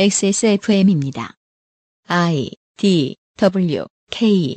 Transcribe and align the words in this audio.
XSFM입니다. 0.00 1.34
I 2.06 2.52
D 2.76 3.16
W 3.36 3.84
K 4.12 4.56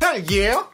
딸기예요? 0.00 0.70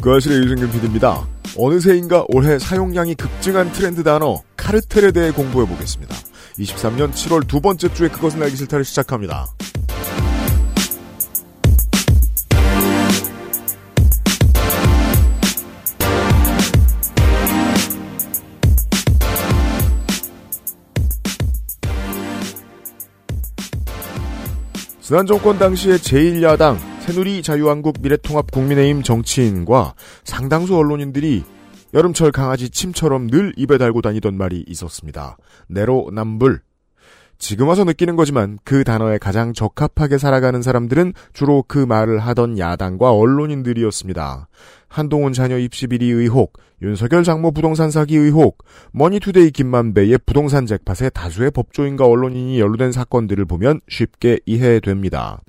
그 0.00 0.12
아실의 0.12 0.44
유승균 0.44 0.70
PD입니다. 0.70 1.26
어느새인가 1.58 2.24
올해 2.28 2.60
사용량이 2.60 3.16
급증한 3.16 3.72
트렌드 3.72 4.04
단어 4.04 4.42
카르텔에 4.56 5.10
대해 5.10 5.32
공부해 5.32 5.66
보겠습니다. 5.66 6.14
23년 6.56 7.12
7월 7.14 7.48
두 7.48 7.60
번째 7.60 7.92
주에 7.92 8.08
그것은 8.08 8.40
알기 8.40 8.54
싫다를 8.54 8.84
시작합니다. 8.84 9.48
지난 25.12 25.26
정권 25.26 25.58
당시의 25.58 25.98
제1야당 25.98 26.78
새누리 27.00 27.42
자유한국 27.42 27.96
미래통합 28.00 28.50
국민의힘 28.50 29.02
정치인과 29.02 29.92
상당수 30.24 30.74
언론인들이 30.74 31.44
여름철 31.92 32.32
강아지 32.32 32.70
침처럼 32.70 33.26
늘 33.26 33.52
입에 33.58 33.76
달고 33.76 34.00
다니던 34.00 34.38
말이 34.38 34.64
있었습니다. 34.66 35.36
내로남불. 35.68 36.62
지금 37.42 37.66
와서 37.66 37.82
느끼는 37.82 38.14
거지만 38.14 38.60
그 38.62 38.84
단어에 38.84 39.18
가장 39.18 39.52
적합하게 39.52 40.16
살아가는 40.16 40.62
사람들은 40.62 41.12
주로 41.32 41.64
그 41.66 41.76
말을 41.76 42.20
하던 42.20 42.56
야당과 42.56 43.10
언론인들이었습니다. 43.10 44.46
한동훈 44.86 45.32
자녀 45.32 45.58
입시 45.58 45.88
비리 45.88 46.08
의혹, 46.08 46.52
윤석열 46.82 47.24
장모 47.24 47.50
부동산 47.50 47.90
사기 47.90 48.16
의혹, 48.16 48.58
머니투데이 48.92 49.50
김만배의 49.50 50.20
부동산 50.24 50.66
잭팟에 50.66 51.10
다수의 51.10 51.50
법조인과 51.50 52.06
언론인이 52.06 52.60
연루된 52.60 52.92
사건들을 52.92 53.44
보면 53.46 53.80
쉽게 53.88 54.38
이해됩니다. 54.46 55.40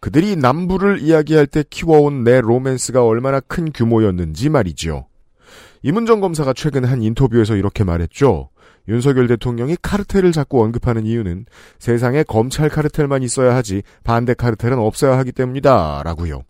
그들이 0.00 0.34
남부를 0.34 1.02
이야기할 1.02 1.46
때 1.46 1.62
키워온 1.70 2.24
내 2.24 2.40
로맨스가 2.40 3.04
얼마나 3.04 3.38
큰 3.38 3.70
규모였는지 3.72 4.48
말이지요. 4.48 5.06
이문정 5.82 6.18
검사가 6.18 6.52
최근 6.52 6.84
한 6.84 7.00
인터뷰에서 7.04 7.54
이렇게 7.54 7.84
말했죠. 7.84 8.48
윤석열 8.88 9.26
대통령이 9.26 9.76
카르텔을 9.82 10.32
자꾸 10.32 10.62
언급하는 10.62 11.06
이유는 11.06 11.46
세상에 11.78 12.22
검찰 12.22 12.68
카르텔만 12.68 13.22
있어야 13.22 13.54
하지 13.54 13.82
반대 14.04 14.34
카르텔은 14.34 14.78
없어야 14.78 15.18
하기 15.18 15.32
때문이다. 15.32 16.02
라고요. 16.04 16.42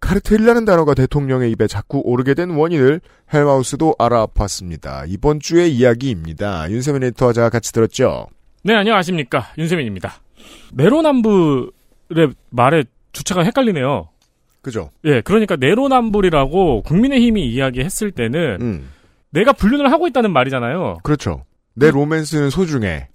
카르텔이라는 0.00 0.64
단어가 0.64 0.94
대통령의 0.94 1.50
입에 1.52 1.66
자꾸 1.66 2.02
오르게 2.04 2.34
된 2.34 2.50
원인을 2.50 3.00
헬마우스도 3.32 3.94
알아봤습니다. 3.98 5.04
이번 5.08 5.40
주의 5.40 5.74
이야기입니다. 5.74 6.70
윤세민 6.70 7.02
에디터와 7.02 7.48
같이 7.48 7.72
들었죠. 7.72 8.26
네, 8.62 8.74
안녕하십니까. 8.74 9.52
윤세민입니다. 9.56 10.20
내로남불의 10.74 11.70
말에 12.50 12.84
주체가 13.12 13.42
헷갈리네요. 13.42 14.08
그죠? 14.60 14.90
예, 15.04 15.20
그러니까 15.20 15.56
내로남불이라고 15.56 16.82
국민의힘이 16.82 17.48
이야기했을 17.52 18.10
때는 18.10 18.58
음, 18.60 18.88
내가 19.36 19.52
불륜을 19.52 19.92
하고 19.92 20.06
있다는 20.06 20.32
말이잖아요. 20.32 20.98
그렇죠. 21.02 21.44
내 21.74 21.90
로맨스는 21.90 22.50
소중해. 22.50 23.08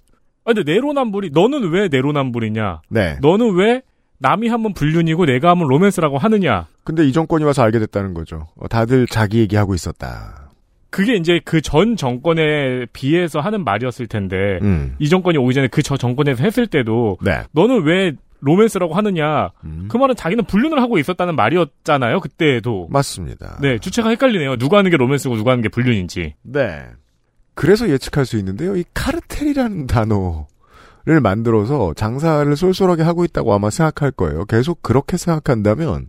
아, 0.45 0.53
근데 0.53 0.71
내로남불이 0.71 1.31
너는 1.33 1.69
왜 1.71 1.87
내로남불이냐? 1.87 2.81
네. 2.89 3.17
너는 3.21 3.55
왜 3.55 3.81
남이 4.19 4.47
하면 4.49 4.73
불륜이고 4.73 5.25
내가 5.25 5.49
하면 5.51 5.67
로맨스라고 5.67 6.17
하느냐? 6.19 6.67
근데 6.83 7.05
이 7.07 7.11
정권이 7.11 7.43
와서 7.43 7.63
알게 7.63 7.79
됐다는 7.79 8.13
거죠. 8.13 8.47
어, 8.55 8.67
다들 8.67 9.07
자기 9.07 9.39
얘기하고 9.39 9.73
있었다. 9.73 10.49
그게 10.91 11.15
이제 11.15 11.39
그 11.43 11.61
전 11.61 11.95
정권에 11.95 12.85
비해서 12.93 13.39
하는 13.39 13.63
말이었을 13.63 14.07
텐데 14.07 14.59
음, 14.61 14.95
이 14.99 15.07
정권이 15.09 15.37
오기 15.37 15.53
전에 15.55 15.67
그 15.67 15.81
저 15.81 15.95
정권에서 15.97 16.43
했을 16.43 16.67
때도 16.67 17.17
네. 17.23 17.43
너는 17.53 17.83
왜 17.83 18.11
로맨스라고 18.41 18.93
하느냐? 18.95 19.49
음, 19.63 19.87
그 19.89 19.97
말은 19.97 20.15
자기는 20.15 20.45
불륜을 20.45 20.81
하고 20.81 20.97
있었다는 20.97 21.35
말이었잖아요. 21.35 22.19
그때도. 22.19 22.87
맞습니다. 22.89 23.57
네, 23.61 23.77
주체가 23.79 24.09
헷갈리네요. 24.09 24.57
누가 24.57 24.79
하는 24.79 24.91
게 24.91 24.97
로맨스고 24.97 25.35
누가 25.35 25.51
하는 25.51 25.61
게 25.61 25.69
불륜인지. 25.69 26.35
네. 26.41 26.85
그래서 27.53 27.89
예측할 27.89 28.25
수 28.25 28.37
있는데요. 28.37 28.75
이 28.75 28.83
카르텔이라는 28.93 29.87
단어를 29.87 31.21
만들어서 31.21 31.93
장사를 31.93 32.55
쏠쏠하게 32.55 33.03
하고 33.03 33.23
있다고 33.25 33.53
아마 33.53 33.69
생각할 33.69 34.11
거예요. 34.11 34.45
계속 34.45 34.81
그렇게 34.81 35.17
생각한다면 35.17 36.07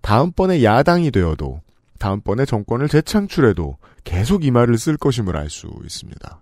다음번에 0.00 0.62
야당이 0.62 1.10
되어도 1.10 1.60
다음번에 1.98 2.44
정권을 2.44 2.88
재창출해도 2.88 3.76
계속 4.04 4.44
이 4.44 4.50
말을 4.50 4.76
쓸 4.78 4.96
것임을 4.96 5.36
알 5.36 5.48
수 5.48 5.68
있습니다. 5.84 6.40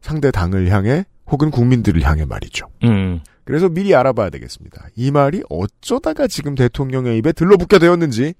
상대 0.00 0.30
당을 0.30 0.68
향해 0.70 1.04
혹은 1.28 1.50
국민들을 1.50 2.02
향해 2.02 2.24
말이죠. 2.24 2.66
음. 2.84 3.20
그래서 3.46 3.68
미리 3.68 3.94
알아봐야 3.94 4.28
되겠습니다. 4.28 4.88
이 4.96 5.12
말이 5.12 5.40
어쩌다가 5.48 6.26
지금 6.26 6.56
대통령의 6.56 7.16
입에 7.18 7.32
들러붙게 7.32 7.78
되었는지, 7.78 8.34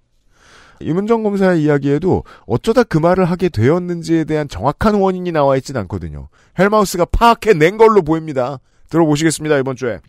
이문정 0.81 1.23
검사의 1.23 1.63
이야기에도 1.63 2.25
어쩌다 2.45 2.83
그 2.83 2.99
말을 2.99 3.25
하게 3.25 3.49
되었는지에 3.49 4.25
대한 4.25 4.49
정확한 4.49 4.97
원인이 4.97 5.31
나와 5.31 5.57
있진 5.57 5.77
않거든요. 5.77 6.29
헬마우스가 6.59 7.07
파악해낸 7.07 7.77
걸로 7.79 8.03
보입니다. 8.03 8.59
들어보시겠습니다, 8.91 9.59
이번 9.59 9.77
주에. 9.77 10.01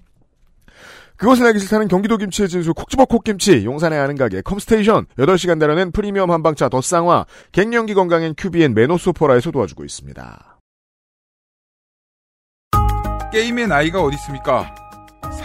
그것은 1.16 1.46
알기 1.46 1.60
싫다는 1.60 1.88
경기도 1.88 2.18
김치의 2.18 2.50
진수 2.50 2.74
콕집어 2.74 3.06
콕김치, 3.06 3.66
용산의 3.66 4.00
아는 4.00 4.16
가게 4.18 4.42
컴스테이션, 4.42 5.06
8시간 5.20 5.60
다려낸 5.60 5.92
프리미엄 5.92 6.32
한방차 6.32 6.70
더쌍화, 6.70 7.28
갱년기 7.52 7.94
건강엔 7.94 8.34
큐비엔 8.36 8.74
메노소포라에서 8.74 9.52
도와주고 9.52 9.86
있습니다. 9.86 10.60
게임의 13.32 13.68
나이가 13.68 14.02
어디 14.02 14.16
있습니까? 14.16 14.87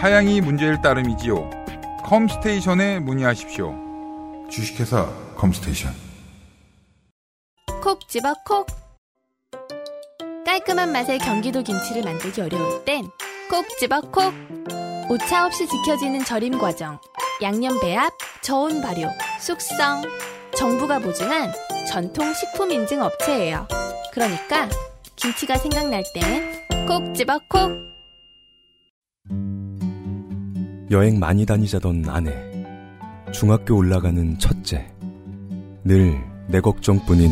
사양이 0.03 0.41
문제일 0.41 0.81
따름이지요. 0.81 1.49
컴스테이션에 2.03 2.99
문의하십시오. 2.99 3.73
주식회사 4.51 5.05
컴스테이션. 5.37 5.93
콕 7.81 8.05
집어 8.09 8.33
콕 8.45 8.67
깔끔한 10.45 10.91
맛의 10.91 11.19
경기도 11.19 11.63
김치를 11.63 12.03
만들기 12.03 12.41
어려울 12.41 12.83
땐 12.83 13.05
콕 13.49 13.65
집어 13.79 14.01
콕 14.01 14.33
오차 15.09 15.45
없이 15.45 15.65
지켜지는 15.69 16.25
절임 16.25 16.59
과정 16.59 16.99
양념 17.41 17.79
배합 17.79 18.11
저온 18.41 18.81
발효 18.81 19.07
숙성 19.39 20.01
정부가 20.57 20.99
보증한 20.99 21.53
전통 21.87 22.33
식품 22.33 22.73
인증 22.73 23.01
업체예요 23.01 23.69
그러니까 24.11 24.67
김치가 25.15 25.55
생각날 25.55 26.03
땐 26.13 26.87
콕 26.87 27.15
집어 27.15 27.39
콕 27.47 27.71
여행 30.91 31.19
많이 31.19 31.45
다니자던 31.45 32.05
아내. 32.09 32.33
중학교 33.31 33.75
올라가는 33.75 34.37
첫째. 34.39 34.87
늘 35.83 36.33
내 36.47 36.59
걱정뿐인 36.59 37.31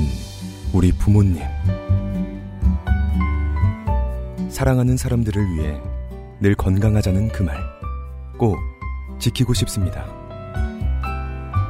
우리 0.73 0.91
부모님. 0.93 1.41
사랑하는 4.49 4.95
사람들을 4.97 5.53
위해 5.53 5.79
늘 6.39 6.55
건강하자는 6.55 7.29
그 7.29 7.43
말. 7.43 7.57
꼭 8.37 8.57
지키고 9.19 9.53
싶습니다. 9.53 10.05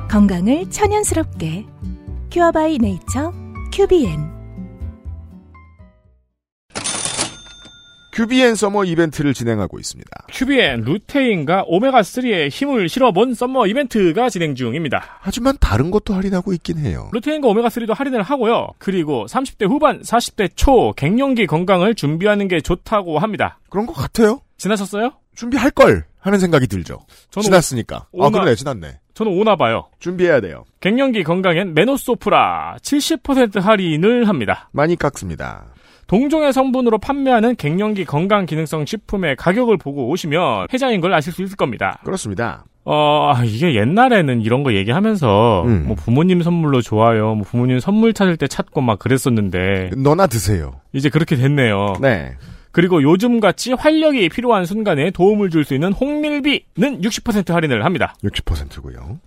건강을 0.10 0.70
천연스럽게 0.70 1.66
Cure 2.32 2.62
by 2.62 2.78
Nature 2.78 3.34
큐비엔 3.74 4.41
큐비엔 8.14 8.56
summer 8.56 8.84
이벤트를 8.84 9.34
진행하고 9.34 9.80
있습니다. 9.80 10.10
큐비엔 10.32 10.82
루테인과 10.82 11.66
오메가3의 11.66 12.50
힘을 12.50 12.90
실어본 12.90 13.34
summer 13.34 13.68
이벤트가 13.68 14.30
진행 14.30 14.54
중입니다. 14.56 15.20
하지만 15.22 15.56
다른 15.62 15.92
것도 15.92 16.14
할인하고 16.14 16.52
있긴 16.54 16.80
해요. 16.80 17.10
루테인과 17.14 17.48
오메가3도 17.48 17.94
할인을 17.96 18.22
하고요. 18.22 18.68
그리고 18.80 19.26
30대 19.30 19.68
후반, 19.68 20.02
40대 20.02 20.50
초 20.56 20.94
갱년기 20.98 21.48
건강을 21.48 21.96
준비하는 21.96 22.48
게 22.50 22.60
좋다고 22.60 23.20
합니다. 23.20 23.60
그런 23.70 23.86
것 23.86 23.94
같아요. 23.94 24.42
지나셨어요? 24.58 25.14
준비할 25.36 25.72
걸 25.72 26.04
하는 26.20 26.38
생각이 26.40 26.68
들죠. 26.68 27.06
저는 27.32 27.46
지났으니까. 27.46 28.08
오- 28.12 28.24
아 28.24 28.28
오나- 28.28 28.32
그러네 28.40 28.56
지났네. 28.56 29.00
저는 29.14 29.32
오나 29.40 29.56
봐요. 29.56 29.88
준비해야 30.00 30.42
돼요. 30.42 30.66
갱년기 30.82 31.24
건강엔 31.24 31.74
메노소프라 31.74 32.78
70% 32.82 33.60
할인을 33.62 34.28
합니다. 34.28 34.70
많이 34.72 34.96
깎습니다. 34.96 35.66
동종의 36.12 36.52
성분으로 36.52 36.98
판매하는 36.98 37.56
갱년기 37.56 38.04
건강 38.04 38.46
기능성 38.46 38.86
식품의 38.86 39.38
가격을 39.38 39.78
보고 39.78 40.10
오시면 40.10 40.68
해자인 40.74 41.00
걸 41.00 41.14
아실 41.14 41.32
수 41.32 41.42
있을 41.42 41.56
겁니다. 41.56 42.02
그렇습니다. 42.04 42.66
어, 42.84 43.32
아, 43.34 43.46
이게 43.46 43.76
옛날에는 43.76 44.42
이런 44.42 44.64
거 44.64 44.74
얘기하면서 44.74 45.64
음. 45.64 45.86
뭐 45.88 45.96
부모님 45.96 46.42
선물로 46.42 46.82
좋아요. 46.82 47.36
뭐 47.36 47.46
부모님 47.46 47.80
선물 47.80 48.14
찾을 48.14 48.36
때 48.36 48.50
찾고 48.50 48.82
막 48.82 49.00
그랬었는데 49.00 49.92
너나 49.96 50.28
드세요. 50.28 50.82
이제 50.92 51.08
그렇게 51.08 51.38
됐네요. 51.38 51.94
네. 52.02 52.34
그리고 52.74 53.02
요즘같이 53.02 53.72
활력이 53.72 54.28
필요한 54.28 54.66
순간에 54.66 55.12
도움을 55.12 55.50
줄 55.50 55.64
수 55.64 55.74
있는 55.74 55.94
홍밀비는 55.94 57.02
60% 57.04 57.54
할인을 57.54 57.86
합니다. 57.86 58.16
60%고요. 58.22 59.18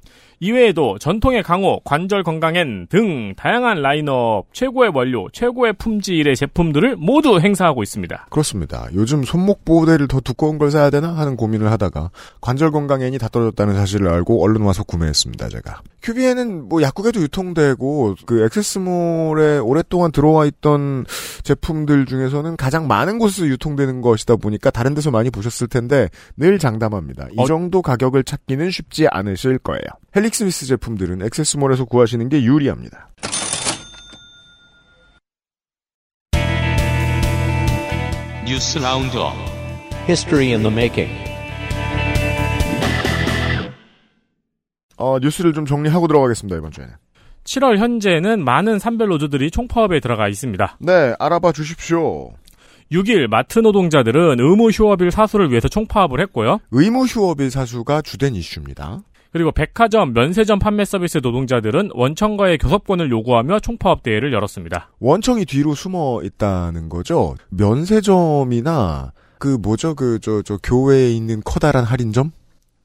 이외에도 0.41 0.99
전통의 0.99 1.43
강호, 1.43 1.81
관절 1.85 2.23
건강엔 2.23 2.87
등 2.89 3.35
다양한 3.37 3.83
라인업, 3.83 4.47
최고의 4.53 4.93
원료, 4.95 5.29
최고의 5.33 5.75
품질의 5.75 6.37
제품들을 6.37 6.97
모두 6.97 7.39
행사하고 7.41 7.83
있습니다. 7.83 8.27
그렇습니다. 8.31 8.89
요즘 8.95 9.23
손목 9.23 9.65
보호대를 9.65 10.09
더 10.09 10.21
두꺼운 10.21 10.59
걸 10.59 10.71
사야 10.71 10.91
되나 10.91 11.17
하는 11.17 11.37
고민을 11.37 11.71
하다가 11.71 12.11
관절 12.41 12.71
건강 12.71 13.03
앤이 13.03 13.19
다 13.19 13.29
떨어졌다는 13.29 13.75
사실을 13.75 14.09
알고 14.09 14.43
얼른 14.43 14.63
와서 14.63 14.83
구매했습니다. 14.83 15.49
제가. 15.49 15.81
큐비에는 16.05 16.69
뭐 16.69 16.83
약국에도 16.83 17.21
유통되고 17.23 18.17
그 18.27 18.45
액세스몰에 18.45 19.59
오랫동안 19.59 20.13
들어와 20.13 20.45
있던 20.45 21.07
제품들 21.43 22.05
중에서는 22.05 22.57
가장 22.57 22.87
많은 22.87 23.19
곳에서 23.19 23.47
유통되는 23.47 24.03
것이다 24.03 24.37
보니까 24.37 24.71
다른 24.71 24.95
데서 24.95 25.11
많이 25.11 25.31
보셨을 25.31 25.67
텐데 25.67 26.11
늘 26.37 26.59
장담합니다. 26.59 27.29
이 27.33 27.37
어- 27.39 27.47
정도 27.47 27.81
가격을 27.81 28.25
찾기는 28.25 28.71
쉽지 28.71 29.09
않으실 29.11 29.59
거예요. 29.59 29.81
헬릭스미스 30.15 30.67
제품들은 30.67 31.23
XS몰에서 31.23 31.87
구하시는 31.87 32.29
게 32.29 32.43
유리합니다. 32.43 33.09
뉴스 38.47 38.77
roundup 38.77 39.33
History 40.07 40.53
in 40.53 40.63
the 40.63 40.71
Making 40.71 41.34
어, 44.97 45.19
뉴스를 45.21 45.53
좀 45.53 45.67
정리하고 45.67 46.07
들어가겠습니다. 46.09 46.57
이번 46.57 46.71
주에는. 46.71 46.95
7월 47.45 47.77
현재는 47.79 48.45
많은 48.45 48.79
산별 48.79 49.09
노조들이 49.09 49.51
총파업에 49.51 50.01
들어가 50.01 50.29
있습니다. 50.29 50.79
네, 50.81 51.15
알아봐 51.19 51.53
주십시오. 51.53 52.31
6일 52.91 53.29
마트 53.29 53.59
노동자들은 53.59 54.41
의무 54.41 54.71
휴업일 54.71 55.11
사수를 55.11 55.51
위해서 55.51 55.69
총파업을 55.69 56.21
했고요. 56.21 56.59
의무 56.71 57.05
휴업일 57.05 57.51
사수가 57.51 58.03
주된 58.03 58.35
이슈입니다. 58.35 59.01
그리고 59.33 59.51
백화점, 59.51 60.13
면세점 60.13 60.61
판매 60.61 60.85
서비스 60.85 61.19
노동자들은 61.21 61.91
원청과의 61.93 62.57
교섭권을 62.59 63.11
요구하며 63.11 63.59
총파업 63.61 64.05
대회를 64.05 64.33
열었습니다. 64.33 64.91
원청이 65.01 65.45
뒤로 65.45 65.75
숨어 65.75 66.21
있다는 66.23 66.89
거죠. 66.89 67.35
면세점이나 67.51 69.13
그 69.39 69.59
뭐죠 69.61 69.97
그 69.97 70.21
저저 70.21 70.59
교회에 70.63 71.11
있는 71.11 71.43
커다란 71.45 71.85
할인점 71.85 72.31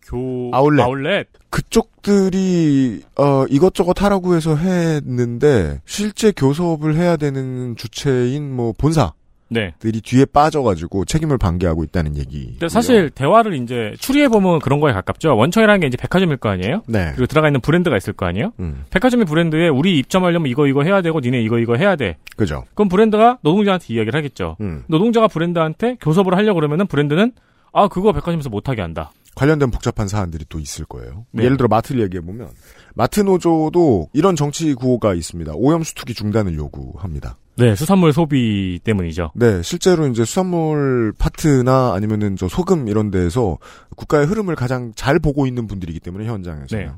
교 0.09 0.49
아울렛. 0.53 0.85
아울렛. 0.85 1.27
그쪽들이 1.49 3.01
어 3.17 3.45
이것저것 3.49 4.01
하라고 4.01 4.35
해서 4.35 4.55
했는데 4.55 5.81
실제 5.85 6.31
교섭을 6.31 6.95
해야 6.95 7.15
되는 7.17 7.75
주체인 7.75 8.55
뭐 8.55 8.73
본사들이 8.77 9.11
네. 9.49 9.73
뒤에 9.81 10.25
빠져가지고 10.25 11.05
책임을 11.05 11.37
반기하고 11.37 11.83
있다는 11.83 12.17
얘기. 12.17 12.51
근데 12.51 12.69
사실 12.69 13.09
대화를 13.09 13.55
이제 13.55 13.93
추리해 13.99 14.27
보면 14.27 14.59
그런 14.59 14.79
거에 14.79 14.93
가깝죠. 14.93 15.35
원청이라는 15.35 15.79
게 15.81 15.87
이제 15.87 15.97
백화점일 15.97 16.37
거 16.37 16.49
아니에요? 16.49 16.81
네. 16.87 17.11
그리고 17.13 17.25
들어가 17.27 17.47
있는 17.47 17.61
브랜드가 17.61 17.97
있을 17.97 18.13
거 18.13 18.25
아니에요? 18.25 18.51
음, 18.59 18.85
백화점의 18.91 19.25
브랜드에 19.25 19.67
우리 19.69 19.97
입점하려면 19.99 20.49
이거 20.49 20.67
이거 20.67 20.83
해야 20.83 21.01
되고 21.01 21.19
니네 21.19 21.41
이거 21.41 21.59
이거 21.59 21.75
해야 21.75 21.95
돼. 21.95 22.17
그죠. 22.35 22.65
그럼 22.73 22.89
브랜드가 22.89 23.37
노동자한테 23.41 23.93
이야기를 23.93 24.17
하겠죠. 24.17 24.55
음. 24.61 24.83
노동자가 24.87 25.27
브랜드한테 25.27 25.97
교섭을 26.01 26.35
하려고 26.35 26.55
그러면은 26.55 26.87
브랜드는 26.87 27.31
아 27.73 27.87
그거 27.87 28.11
백화점에서 28.11 28.49
못하게 28.49 28.81
한다. 28.81 29.11
관련된 29.39 29.71
복잡한 29.71 30.09
사안들이 30.09 30.43
또 30.49 30.59
있을 30.59 30.83
거예요. 30.83 31.25
네. 31.31 31.45
예를 31.45 31.55
들어 31.55 31.69
마트를 31.69 32.01
얘기해 32.03 32.19
보면 32.19 32.49
마트 32.93 33.21
노조도 33.21 34.09
이런 34.11 34.35
정치 34.35 34.73
구호가 34.73 35.13
있습니다. 35.13 35.53
오염 35.55 35.83
수 35.83 35.95
투기 35.95 36.13
중단을 36.13 36.55
요구합니다. 36.55 37.37
네, 37.55 37.73
수산물 37.73 38.11
소비 38.11 38.81
때문이죠. 38.83 39.31
네, 39.35 39.61
실제로 39.63 40.07
이제 40.07 40.25
수산물 40.25 41.13
파트나 41.17 41.93
아니면은 41.93 42.35
저 42.35 42.49
소금 42.49 42.89
이런 42.89 43.11
데에서 43.11 43.57
국가의 43.95 44.25
흐름을 44.25 44.57
가장 44.57 44.91
잘 44.97 45.19
보고 45.19 45.47
있는 45.47 45.67
분들이기 45.67 46.01
때문에 46.01 46.25
현장에서요. 46.25 46.81
네. 46.81 46.91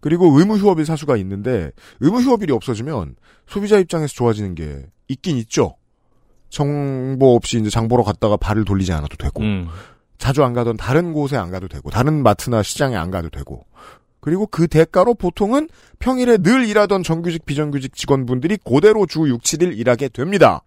그리고 0.00 0.36
의무 0.36 0.56
휴업일 0.56 0.86
사수가 0.86 1.16
있는데 1.18 1.70
의무 2.00 2.22
휴업일이 2.22 2.52
없어지면 2.52 3.14
소비자 3.46 3.78
입장에서 3.78 4.12
좋아지는 4.14 4.56
게 4.56 4.84
있긴 5.06 5.36
있죠. 5.36 5.76
정보 6.48 7.36
없이 7.36 7.60
이제 7.60 7.70
장 7.70 7.86
보러 7.86 8.02
갔다가 8.02 8.36
발을 8.36 8.64
돌리지 8.64 8.92
않아도 8.92 9.16
되고 9.16 9.42
음. 9.42 9.68
자주 10.18 10.44
안 10.44 10.54
가던 10.54 10.76
다른 10.76 11.12
곳에 11.12 11.36
안 11.36 11.50
가도 11.50 11.68
되고 11.68 11.90
다른 11.90 12.22
마트나 12.22 12.62
시장에 12.62 12.96
안 12.96 13.10
가도 13.10 13.30
되고 13.30 13.64
그리고 14.20 14.46
그 14.46 14.68
대가로 14.68 15.14
보통은 15.14 15.68
평일에 15.98 16.38
늘 16.38 16.64
일하던 16.66 17.02
정규직 17.02 17.44
비정규직 17.44 17.94
직원분들이 17.94 18.58
그대로 18.64 19.04
주 19.04 19.28
6, 19.28 19.42
7일 19.42 19.76
일하게 19.76 20.08
됩니다. 20.08 20.62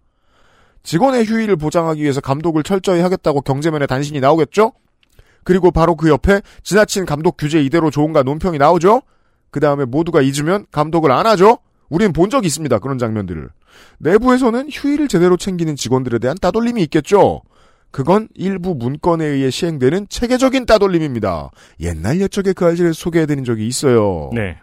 직원의 0.84 1.26
휴일을 1.26 1.56
보장하기 1.56 2.00
위해서 2.00 2.20
감독을 2.20 2.62
철저히 2.62 3.00
하겠다고 3.00 3.40
경제면에 3.40 3.86
단신이 3.86 4.20
나오겠죠? 4.20 4.72
그리고 5.42 5.70
바로 5.70 5.96
그 5.96 6.08
옆에 6.08 6.40
지나친 6.62 7.04
감독 7.04 7.36
규제 7.36 7.60
이대로 7.60 7.90
좋은가 7.90 8.22
논평이 8.22 8.58
나오죠? 8.58 9.02
그 9.50 9.60
다음에 9.60 9.84
모두가 9.84 10.20
잊으면 10.20 10.66
감독을 10.70 11.10
안 11.10 11.26
하죠? 11.26 11.58
우린 11.88 12.12
본 12.12 12.30
적이 12.30 12.46
있습니다. 12.46 12.78
그런 12.78 12.98
장면들을. 12.98 13.48
내부에서는 13.98 14.68
휴일을 14.70 15.08
제대로 15.08 15.36
챙기는 15.36 15.74
직원들에 15.74 16.18
대한 16.18 16.36
따돌림이 16.40 16.82
있겠죠? 16.84 17.42
그건 17.90 18.28
일부 18.34 18.74
문건에 18.74 19.24
의해 19.24 19.50
시행되는 19.50 20.08
체계적인 20.08 20.66
따돌림입니다. 20.66 21.50
옛날 21.80 22.20
옛적에 22.20 22.52
그 22.52 22.66
알지를 22.66 22.94
소개해드린 22.94 23.44
적이 23.44 23.66
있어요. 23.66 24.30
네. 24.34 24.58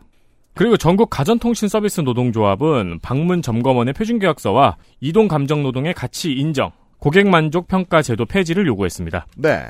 그리고 0.53 0.77
전국 0.77 1.09
가전통신 1.09 1.67
서비스 1.67 2.01
노동조합은 2.01 2.99
방문 3.01 3.41
점검원의 3.41 3.93
표준계약서와 3.93 4.77
이동 5.01 5.27
감정 5.27 5.63
노동의 5.63 5.93
가치 5.93 6.31
인정, 6.31 6.71
고객 6.99 7.27
만족 7.27 7.67
평가 7.67 8.01
제도 8.01 8.25
폐지를 8.25 8.65
요구했습니다. 8.67 9.27
네. 9.37 9.65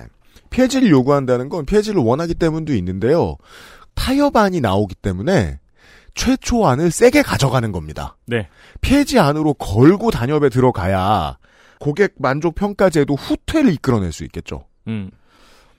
폐지를 0.51 0.89
요구한다는 0.89 1.49
건 1.49 1.65
폐지를 1.65 2.01
원하기 2.01 2.35
때문도 2.35 2.73
있는데요. 2.75 3.35
타협안이 3.95 4.61
나오기 4.61 4.95
때문에 4.95 5.59
최초안을 6.13 6.91
세게 6.91 7.23
가져가는 7.23 7.71
겁니다. 7.71 8.15
네. 8.27 8.47
폐지 8.81 9.19
안으로 9.19 9.53
걸고 9.55 10.11
단협에 10.11 10.49
들어가야 10.49 11.37
고객 11.85 12.15
만족 12.17 12.55
평가제도 12.55 13.13
후퇴를 13.13 13.71
이끌어낼 13.71 14.11
수 14.11 14.23
있겠죠. 14.23 14.65
음. 14.87 15.11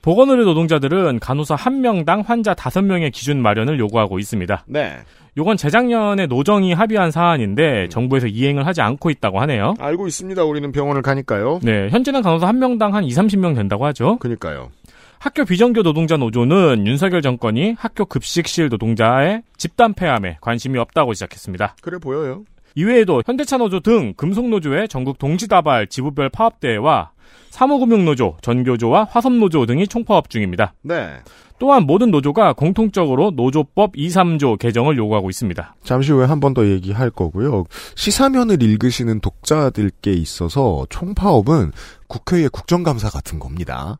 보건의료 0.01 0.45
노동자들은 0.45 1.19
간호사 1.19 1.57
1명당 1.57 2.25
환자 2.25 2.53
5명의 2.53 3.11
기준 3.11 3.41
마련을 3.41 3.77
요구하고 3.77 4.17
있습니다. 4.17 4.63
네. 4.67 4.99
요건 5.35 5.57
재작년에 5.57 6.27
노정이 6.27 6.71
합의한 6.71 7.11
사안인데 7.11 7.89
정부에서 7.89 8.27
이행을 8.27 8.65
하지 8.65 8.81
않고 8.81 9.09
있다고 9.09 9.41
하네요. 9.41 9.73
알고 9.79 10.07
있습니다. 10.07 10.45
우리는 10.45 10.71
병원을 10.71 11.01
가니까요. 11.01 11.59
네, 11.61 11.89
현재는 11.89 12.21
간호사 12.21 12.53
1명당 12.53 12.91
한 12.91 13.03
2, 13.03 13.09
30명 13.09 13.53
된다고 13.55 13.85
하죠. 13.87 14.17
그니까요. 14.19 14.71
학교 15.19 15.43
비정규 15.43 15.83
노동자 15.83 16.15
노조는 16.15 16.87
윤석열 16.87 17.21
정권이 17.21 17.75
학교 17.77 18.05
급식실 18.05 18.69
노동자의 18.69 19.41
집단 19.57 19.93
폐암에 19.93 20.37
관심이 20.39 20.79
없다고 20.79 21.13
시작했습니다. 21.15 21.75
그래 21.81 21.97
보여요. 21.97 22.45
이외에도 22.81 23.23
현대차 23.25 23.57
노조 23.57 23.79
등 23.79 24.13
금속 24.15 24.49
노조의 24.49 24.87
전국 24.87 25.17
동지다발 25.17 25.87
지부별 25.87 26.29
파업대회와 26.29 27.09
사무금융노조, 27.49 28.37
전교조와 28.43 29.05
화섬노조 29.09 29.65
등이 29.65 29.87
총파업 29.87 30.29
중입니다. 30.29 30.75
네. 30.83 31.15
또한 31.57 31.83
모든 31.87 32.11
노조가 32.11 32.53
공통적으로 32.53 33.31
노조법 33.31 33.93
2, 33.95 34.09
3조 34.09 34.59
개정을 34.59 34.95
요구하고 34.97 35.31
있습니다. 35.31 35.75
잠시 35.83 36.11
후에 36.11 36.25
한 36.25 36.39
번 36.39 36.53
더 36.53 36.67
얘기할 36.67 37.09
거고요. 37.09 37.63
시사면을 37.95 38.61
읽으시는 38.61 39.21
독자들께 39.21 40.13
있어서 40.13 40.85
총파업은 40.91 41.71
국회의 42.07 42.47
국정감사 42.49 43.09
같은 43.09 43.39
겁니다. 43.39 43.97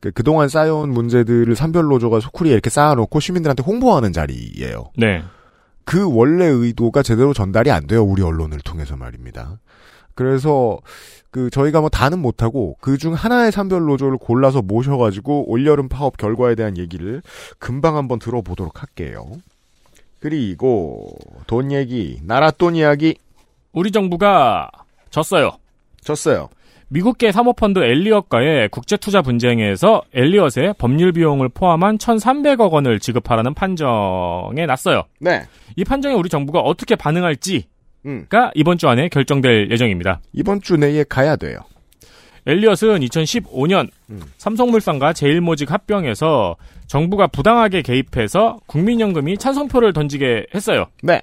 그- 0.00 0.10
그동안 0.10 0.50
쌓여온 0.50 0.90
문제들을 0.92 1.56
산별노조가 1.56 2.20
소쿠리에 2.20 2.52
이렇게 2.52 2.68
쌓아놓고 2.68 3.20
시민들한테 3.20 3.62
홍보하는 3.62 4.12
자리예요. 4.12 4.90
네. 4.98 5.22
그 5.84 6.10
원래 6.12 6.46
의도가 6.46 7.02
제대로 7.02 7.32
전달이 7.34 7.70
안 7.70 7.86
돼요. 7.86 8.02
우리 8.04 8.22
언론을 8.22 8.60
통해서 8.60 8.96
말입니다. 8.96 9.58
그래서 10.14 10.78
그 11.30 11.48
저희가 11.50 11.80
뭐 11.80 11.88
다는 11.88 12.18
못하고 12.18 12.76
그 12.80 12.98
중 12.98 13.14
하나의 13.14 13.50
산별 13.52 13.82
노조를 13.86 14.18
골라서 14.18 14.60
모셔가지고 14.62 15.50
올여름 15.50 15.88
파업 15.88 16.16
결과에 16.18 16.54
대한 16.54 16.76
얘기를 16.76 17.22
금방 17.58 17.96
한번 17.96 18.18
들어보도록 18.18 18.82
할게요. 18.82 19.26
그리고 20.20 21.16
돈 21.46 21.72
얘기, 21.72 22.20
나라 22.22 22.50
돈 22.50 22.76
이야기 22.76 23.16
우리 23.72 23.90
정부가 23.90 24.70
졌어요. 25.10 25.52
졌어요. 26.02 26.48
미국계 26.92 27.32
사모펀드 27.32 27.78
엘리엇과의 27.78 28.68
국제투자 28.68 29.22
분쟁에서 29.22 30.02
엘리엇의 30.12 30.74
법률 30.76 31.12
비용을 31.12 31.48
포함한 31.48 31.96
1,300억 31.96 32.70
원을 32.70 33.00
지급하라는 33.00 33.54
판정에 33.54 34.66
났어요. 34.66 35.04
네. 35.18 35.42
이 35.76 35.84
판정에 35.84 36.14
우리 36.14 36.28
정부가 36.28 36.60
어떻게 36.60 36.94
반응할지가 36.94 37.66
음. 38.04 38.26
이번 38.54 38.76
주 38.76 38.88
안에 38.88 39.08
결정될 39.08 39.70
예정입니다. 39.70 40.20
이번 40.34 40.60
주 40.60 40.76
내에 40.76 41.04
가야 41.08 41.36
돼요. 41.36 41.60
엘리엇은 42.44 43.00
2015년 43.00 43.88
음. 44.10 44.20
삼성물산과 44.36 45.14
제일모직 45.14 45.72
합병해서 45.72 46.56
정부가 46.88 47.26
부당하게 47.28 47.80
개입해서 47.80 48.58
국민연금이 48.66 49.38
찬성표를 49.38 49.94
던지게 49.94 50.48
했어요. 50.54 50.88
네. 51.02 51.22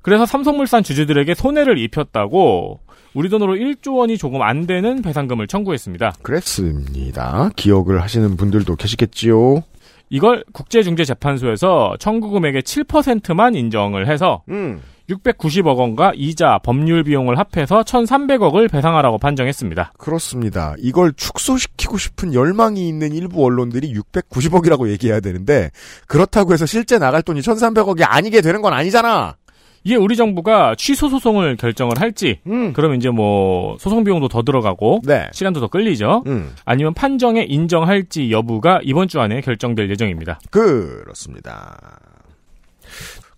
그래서 0.00 0.24
삼성물산 0.24 0.82
주주들에게 0.82 1.34
손해를 1.34 1.78
입혔다고 1.78 2.80
우리 3.14 3.28
돈으로 3.28 3.54
1조 3.54 3.96
원이 3.96 4.16
조금 4.18 4.42
안 4.42 4.66
되는 4.66 5.02
배상금을 5.02 5.46
청구했습니다. 5.46 6.14
그랬습니다. 6.22 7.50
기억을 7.56 8.02
하시는 8.02 8.36
분들도 8.36 8.76
계시겠지요. 8.76 9.62
이걸 10.08 10.44
국제중재재판소에서 10.52 11.96
청구 11.98 12.30
금액의 12.30 12.62
7%만 12.62 13.54
인정을 13.54 14.08
해서 14.08 14.42
음. 14.50 14.80
690억 15.08 15.76
원과 15.76 16.12
이자, 16.14 16.58
법률 16.62 17.02
비용을 17.04 17.38
합해서 17.38 17.82
1,300억을 17.82 18.70
배상하라고 18.70 19.18
판정했습니다. 19.18 19.92
그렇습니다. 19.98 20.74
이걸 20.78 21.12
축소시키고 21.12 21.98
싶은 21.98 22.34
열망이 22.34 22.88
있는 22.88 23.12
일부 23.12 23.44
언론들이 23.44 23.92
690억이라고 23.94 24.88
얘기해야 24.90 25.20
되는데 25.20 25.70
그렇다고 26.06 26.52
해서 26.52 26.66
실제 26.66 26.98
나갈 26.98 27.22
돈이 27.22 27.40
1,300억이 27.40 28.04
아니게 28.06 28.40
되는 28.40 28.62
건 28.62 28.72
아니잖아. 28.72 29.36
이게 29.84 29.96
우리 29.96 30.16
정부가 30.16 30.74
취소 30.76 31.08
소송을 31.08 31.56
결정을 31.56 32.00
할지, 32.00 32.40
음. 32.46 32.72
그러면 32.72 32.98
이제 32.98 33.10
뭐 33.10 33.76
소송 33.78 34.04
비용도 34.04 34.28
더 34.28 34.42
들어가고 34.42 35.02
네. 35.04 35.28
시간도 35.32 35.60
더 35.60 35.68
끌리죠. 35.68 36.22
음. 36.26 36.52
아니면 36.64 36.94
판정에 36.94 37.42
인정할지 37.42 38.30
여부가 38.30 38.80
이번 38.84 39.08
주 39.08 39.20
안에 39.20 39.40
결정될 39.40 39.90
예정입니다. 39.90 40.38
그렇습니다. 40.50 41.98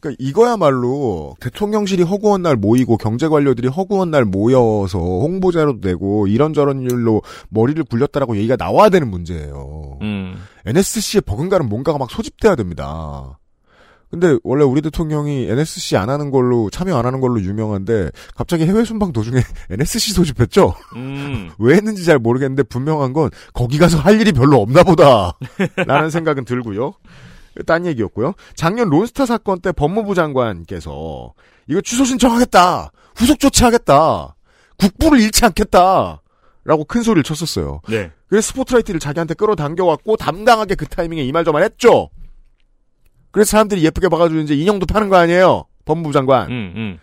그러니까 0.01 0.23
이거야말로 0.23 1.35
대통령실이 1.41 2.03
허구한 2.03 2.43
날 2.43 2.57
모이고 2.57 2.99
경제 2.99 3.27
관료들이 3.27 3.69
허구한 3.69 4.11
날 4.11 4.27
모여서 4.27 4.99
홍보자료도 4.99 5.89
내고 5.89 6.27
이런저런 6.27 6.83
일로 6.83 7.23
머리를 7.49 7.83
굴렸다라고 7.85 8.37
얘기가 8.37 8.57
나와야 8.57 8.91
되는 8.91 9.09
문제예요. 9.11 9.99
음. 10.03 10.37
NSC에 10.67 11.23
버금가는 11.23 11.69
뭔가가 11.69 11.97
막 11.97 12.11
소집돼야 12.11 12.55
됩니다. 12.55 13.39
근데 14.15 14.39
원래 14.45 14.63
우리 14.65 14.81
대통령이 14.81 15.49
NSC 15.51 15.97
안 15.97 16.09
하는 16.09 16.31
걸로 16.31 16.71
참여 16.71 16.97
안 16.97 17.05
하는 17.05 17.21
걸로 17.21 17.41
유명한데 17.41 18.11
갑자기 18.37 18.65
해외 18.65 18.85
순방 18.85 19.13
도중에 19.13 19.41
NSC 19.71 20.13
소집했죠? 20.13 20.75
음. 20.95 21.51
왜 21.59 21.75
했는지 21.75 22.05
잘 22.05 22.21
모르겠는데 22.21 22.63
분명한 22.63 23.13
건 23.13 23.31
거기 23.53 23.77
가서 23.79 23.99
할 23.99 24.21
일이 24.21 24.31
별로 24.31 24.61
없나 24.61 24.85
보다. 24.85 25.33
라는 25.87 26.11
생각은 26.11 26.45
들고요. 26.45 26.95
딴 27.67 27.87
얘기였고요. 27.87 28.35
작년 28.55 28.89
론스타 28.89 29.27
사건 29.27 29.61
때 29.61 29.73
법무부 29.73 30.15
장관께서 30.15 31.33
이거 31.69 31.81
취소 31.81 32.05
신청하겠다. 32.05 32.93
후속 33.17 33.39
조치하겠다. 33.41 34.37
국부를 34.79 35.21
잃지 35.21 35.45
않겠다. 35.45 36.21
라고 36.65 36.85
큰 36.85 37.03
소리를 37.03 37.25
쳤었어요. 37.25 37.81
네. 37.89 38.11
그래서 38.29 38.49
스포트라이트를 38.49 39.01
자기한테 39.01 39.35
끌어당겨왔고 39.35 40.17
담당하게 40.17 40.77
그 40.77 40.87
타이밍에 40.87 41.23
이 41.25 41.33
말 41.33 41.45
저말 41.45 41.63
했죠. 41.65 42.11
그래서 43.35 43.51
사람들이 43.51 43.85
예쁘게 43.85 44.09
봐가지고 44.09 44.43
이제 44.43 44.55
인형도 44.55 44.87
파는 44.87 45.09
거 45.09 45.17
아니에요. 45.17 45.65
법무부 45.87 46.13
장관. 46.13 46.49
음, 46.53 46.73
음. 46.77 46.99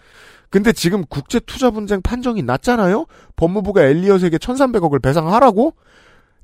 근데 0.50 0.72
지금 0.72 1.04
국제 1.10 1.42
투자 1.42 1.72
분쟁 1.72 2.02
판정이 2.02 2.42
났잖아요? 2.42 3.06
법무부가 3.36 3.84
엘리엇에게 3.84 4.38
1300억을 4.38 5.02
배상하라고? 5.02 5.74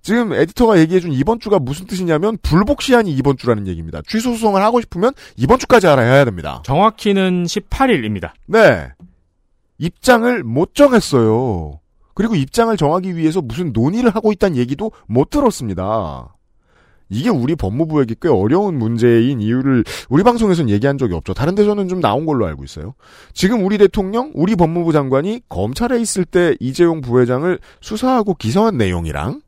지금 0.01 0.33
에디터가 0.33 0.77
얘기해준 0.79 1.13
이번 1.13 1.39
주가 1.39 1.57
무슨 1.57 1.87
뜻이냐면 1.87 2.37
불복 2.41 2.81
시한이 2.81 3.11
이번 3.11 3.37
주라는 3.37 3.65
얘기입니다. 3.65 4.01
취소 4.05 4.31
소송을 4.33 4.61
하고 4.61 4.81
싶으면 4.81 5.13
이번 5.37 5.57
주까지 5.57 5.87
알아야 5.87 6.25
됩니다. 6.25 6.61
정확히는 6.65 7.45
18일입니다. 7.45 8.31
네. 8.45 8.89
입장을 9.77 10.43
못 10.43 10.75
정했어요. 10.75 11.79
그리고 12.13 12.35
입장을 12.35 12.75
정하기 12.75 13.15
위해서 13.15 13.41
무슨 13.41 13.71
논의를 13.71 14.09
하고 14.09 14.33
있다는 14.33 14.57
얘기도 14.57 14.91
못 15.07 15.29
들었습니다. 15.29 16.35
이게 17.09 17.29
우리 17.29 17.55
법무부에게 17.55 18.15
꽤 18.21 18.29
어려운 18.29 18.77
문제인 18.77 19.41
이유를 19.41 19.83
우리 20.09 20.23
방송에서는 20.23 20.69
얘기한 20.69 20.97
적이 20.97 21.15
없죠. 21.15 21.33
다른 21.33 21.55
데서는 21.55 21.87
좀 21.87 21.99
나온 21.99 22.25
걸로 22.25 22.45
알고 22.45 22.63
있어요. 22.63 22.95
지금 23.33 23.63
우리 23.65 23.77
대통령, 23.77 24.31
우리 24.33 24.55
법무부 24.55 24.91
장관이 24.93 25.41
검찰에 25.49 25.99
있을 25.99 26.25
때 26.25 26.55
이재용 26.59 27.01
부회장을 27.01 27.57
수사하고 27.81 28.33
기소한 28.35 28.77
내용이랑 28.77 29.41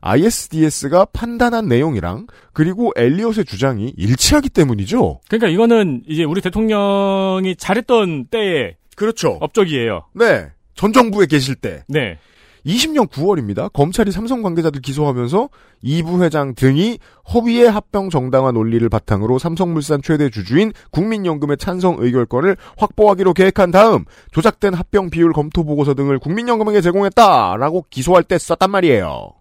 ISDS가 0.00 1.06
판단한 1.06 1.66
내용이랑 1.66 2.26
그리고 2.52 2.92
엘리엇의 2.96 3.44
주장이 3.44 3.92
일치하기 3.96 4.50
때문이죠. 4.50 5.20
그러니까 5.28 5.48
이거는 5.48 6.02
이제 6.06 6.24
우리 6.24 6.40
대통령이 6.40 7.56
잘했던 7.56 8.26
때의 8.26 8.76
그렇죠. 8.96 9.38
업적이에요. 9.40 10.04
네. 10.14 10.50
전 10.74 10.92
정부에 10.92 11.26
계실 11.26 11.56
때. 11.56 11.84
네. 11.88 12.18
20년 12.68 13.08
9월입니다. 13.08 13.72
검찰이 13.72 14.12
삼성 14.12 14.42
관계자들 14.42 14.82
기소하면서 14.82 15.48
이 15.82 16.02
부 16.02 16.22
회장 16.22 16.54
등이 16.54 16.98
허위의 17.32 17.70
합병 17.70 18.10
정당화 18.10 18.52
논리를 18.52 18.86
바탕으로 18.88 19.38
삼성물산 19.38 20.02
최대 20.02 20.28
주주인 20.28 20.72
국민연금의 20.90 21.56
찬성 21.56 21.96
의결권을 21.98 22.56
확보하기로 22.76 23.32
계획한 23.32 23.70
다음 23.70 24.04
조작된 24.32 24.74
합병 24.74 25.08
비율 25.08 25.32
검토 25.32 25.64
보고서 25.64 25.94
등을 25.94 26.18
국민연금에게 26.18 26.82
제공했다라고 26.82 27.86
기소할 27.88 28.22
때 28.22 28.36
썼단 28.36 28.70
말이에요. 28.70 29.32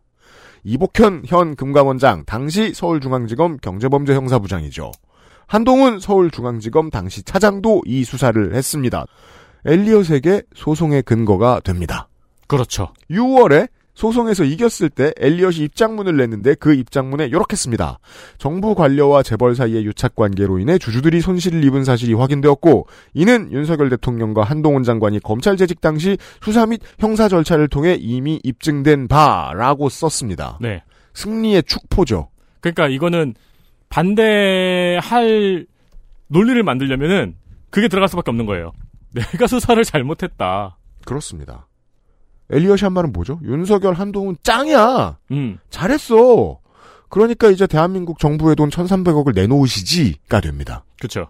이복현 0.63 1.24
현 1.25 1.55
금감원장 1.55 2.24
당시 2.25 2.74
서울중앙지검 2.74 3.57
경제범죄 3.57 4.13
형사부장이죠. 4.13 4.91
한동훈 5.48 6.00
서울중앙지검 6.00 6.89
당시 6.91 7.24
차장도 7.24 7.84
이 7.86 8.03
수사를 8.03 8.53
했습니다. 8.55 9.05
엘리엇에게 9.65 10.43
소송의 10.55 11.03
근거가 11.03 11.62
됩니다. 11.62 12.07
그렇죠. 12.48 12.94
6월에 13.10 13.70
소송에서 13.98 14.44
이겼을 14.44 14.89
때 14.89 15.12
엘리엇이 15.20 15.63
입장문을 15.63 16.18
냈는데 16.18 16.54
그 16.54 16.74
입장문에 16.75 17.25
이렇게 17.25 17.56
씁니다. 17.56 17.98
정부 18.38 18.75
관료와 18.75 19.24
재벌 19.24 19.56
사이의 19.56 19.86
유착 19.86 20.16
관계로 20.16 20.60
인해 20.60 20.77
주주들이 20.77 21.20
손실을 21.20 21.63
입은 21.63 21.84
사실이 21.84 22.13
확인되었고 22.13 22.86
이는 23.16 23.51
윤석열 23.51 23.89
대통령과 23.89 24.44
한동훈 24.44 24.84
장관이 24.84 25.20
검찰 25.22 25.58
재직 25.58 25.82
당시 25.82 26.16
수사 26.42 26.68
및 26.68 26.80
형사 27.00 27.27
절차를 27.27 27.70
통해 27.70 27.98
이미 28.00 28.39
입증된 28.44 29.08
바라고 29.08 29.89
썼습니다. 29.89 30.60
네. 30.62 30.84
승리의 31.16 31.63
축포죠. 31.63 32.30
그러니까 32.60 32.88
이거는 32.89 33.34
반대할 33.89 35.66
논리를 36.27 36.62
만들려면은 36.62 37.36
그게 37.72 37.88
들어갈 37.88 38.10
수밖에 38.10 38.30
없는 38.30 38.46
거예요. 38.46 38.74
내가 39.12 39.48
수사를 39.48 39.84
잘못했다. 39.84 40.77
그렇습니다. 41.04 41.68
엘리엇이 42.50 42.86
한 42.86 42.94
말은 42.94 43.12
뭐죠? 43.12 43.39
윤석열 43.44 43.94
한동훈 43.94 44.38
짱이야. 44.44 45.18
음. 45.32 45.58
잘했어. 45.70 46.60
그러니까 47.10 47.50
이제 47.50 47.68
대한민국 47.68 48.20
정부의 48.20 48.56
돈 48.56 48.70
1,300억을 48.70 49.34
내놓으시지가 49.36 50.42
됩니다. 50.42 50.84
그렇죠. 51.00 51.27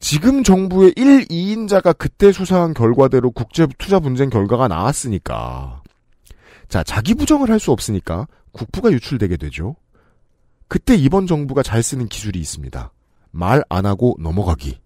지금 0.00 0.42
정부의 0.42 0.92
1, 0.96 1.26
2인자가 1.28 1.96
그때 1.96 2.30
수사한 2.32 2.74
결과대로 2.74 3.30
국제 3.30 3.66
투자 3.78 3.98
분쟁 4.00 4.30
결과가 4.30 4.68
나왔으니까. 4.68 5.82
자, 6.68 6.82
자기 6.82 7.14
부정을 7.14 7.50
할 7.50 7.58
수 7.60 7.70
없으니까 7.72 8.26
국부가 8.52 8.90
유출되게 8.90 9.36
되죠. 9.36 9.76
그때 10.68 10.94
이번 10.96 11.26
정부가 11.26 11.62
잘 11.62 11.82
쓰는 11.82 12.06
기술이 12.06 12.38
있습니다. 12.40 12.90
말 13.30 13.62
안 13.68 13.86
하고 13.86 14.16
넘어가기. 14.18 14.78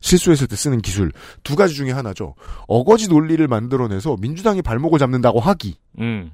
실수했을 0.00 0.46
때 0.46 0.56
쓰는 0.56 0.80
기술 0.80 1.12
두 1.42 1.56
가지 1.56 1.74
중에 1.74 1.90
하나죠. 1.90 2.34
어거지 2.66 3.08
논리를 3.08 3.46
만들어내서 3.48 4.16
민주당이 4.20 4.62
발목을 4.62 4.98
잡는다고 4.98 5.40
하기. 5.40 5.76
음. 6.00 6.30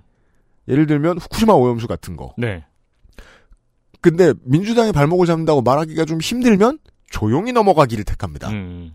예를 0.68 0.86
들면 0.86 1.18
후쿠시마 1.18 1.52
오염수 1.54 1.86
같은 1.86 2.16
거. 2.16 2.34
네. 2.38 2.64
근데 4.00 4.34
민주당이 4.44 4.92
발목을 4.92 5.26
잡는다고 5.26 5.62
말하기가 5.62 6.04
좀 6.04 6.20
힘들면 6.20 6.78
조용히 7.10 7.52
넘어가기를 7.52 8.04
택합니다. 8.04 8.50
음. 8.50 8.92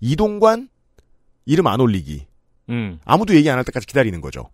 이동관 0.00 0.68
이름 1.46 1.66
안 1.66 1.80
올리기. 1.80 2.26
음. 2.68 2.98
아무도 3.04 3.34
얘기 3.34 3.48
안 3.50 3.56
할 3.58 3.64
때까지 3.64 3.86
기다리는 3.86 4.20
거죠. 4.20 4.50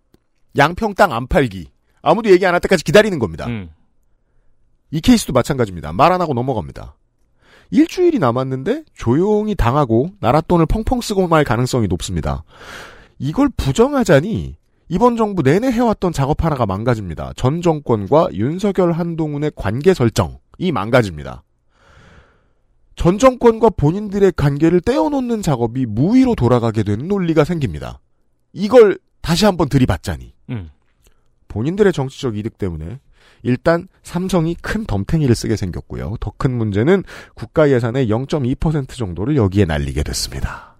양평 0.57 0.93
땅 0.95 1.11
안 1.11 1.27
팔기. 1.27 1.67
아무도 2.01 2.29
얘기 2.29 2.45
안 2.45 2.53
할 2.53 2.61
때까지 2.61 2.83
기다리는 2.83 3.19
겁니다. 3.19 3.45
음. 3.47 3.69
이 4.91 5.01
케이스도 5.01 5.33
마찬가지입니다. 5.33 5.91
말 5.93 6.11
안 6.11 6.21
하고 6.21 6.33
넘어갑니다. 6.33 6.95
일주일이 7.71 8.19
남았는데 8.19 8.85
조용히 8.93 9.55
당하고 9.55 10.11
나라 10.19 10.41
돈을 10.41 10.65
펑펑 10.65 11.01
쓰고 11.01 11.27
말 11.27 11.43
가능성이 11.43 11.87
높습니다. 11.87 12.43
이걸 13.19 13.49
부정하자니 13.55 14.55
이번 14.89 15.17
정부 15.17 15.43
내내 15.43 15.71
해왔던 15.71 16.13
작업 16.13 16.43
하나가 16.43 16.65
망가집니다. 16.65 17.33
전 17.35 17.61
정권과 17.61 18.29
윤석열 18.33 18.91
한동훈의 18.91 19.51
관계 19.55 19.93
설정이 19.93 20.71
망가집니다. 20.73 21.43
전 22.95 23.17
정권과 23.17 23.69
본인들의 23.71 24.33
관계를 24.35 24.81
떼어놓는 24.81 25.41
작업이 25.41 25.85
무위로 25.85 26.35
돌아가게 26.35 26.83
되는 26.83 27.07
논리가 27.07 27.43
생깁니다. 27.43 27.99
이걸 28.51 28.97
다시 29.21 29.45
한번 29.45 29.69
들이받자니 29.69 30.33
음. 30.49 30.69
본인들의 31.47 31.93
정치적 31.93 32.35
이득 32.35 32.57
때문에 32.57 32.99
일단 33.43 33.87
삼성이 34.03 34.55
큰 34.55 34.85
덤탱이를 34.85 35.33
쓰게 35.35 35.55
생겼고요. 35.55 36.15
더 36.19 36.31
큰 36.37 36.57
문제는 36.57 37.03
국가 37.35 37.69
예산의 37.69 38.07
0.2% 38.07 38.89
정도를 38.89 39.35
여기에 39.35 39.65
날리게 39.65 40.03
됐습니다. 40.03 40.75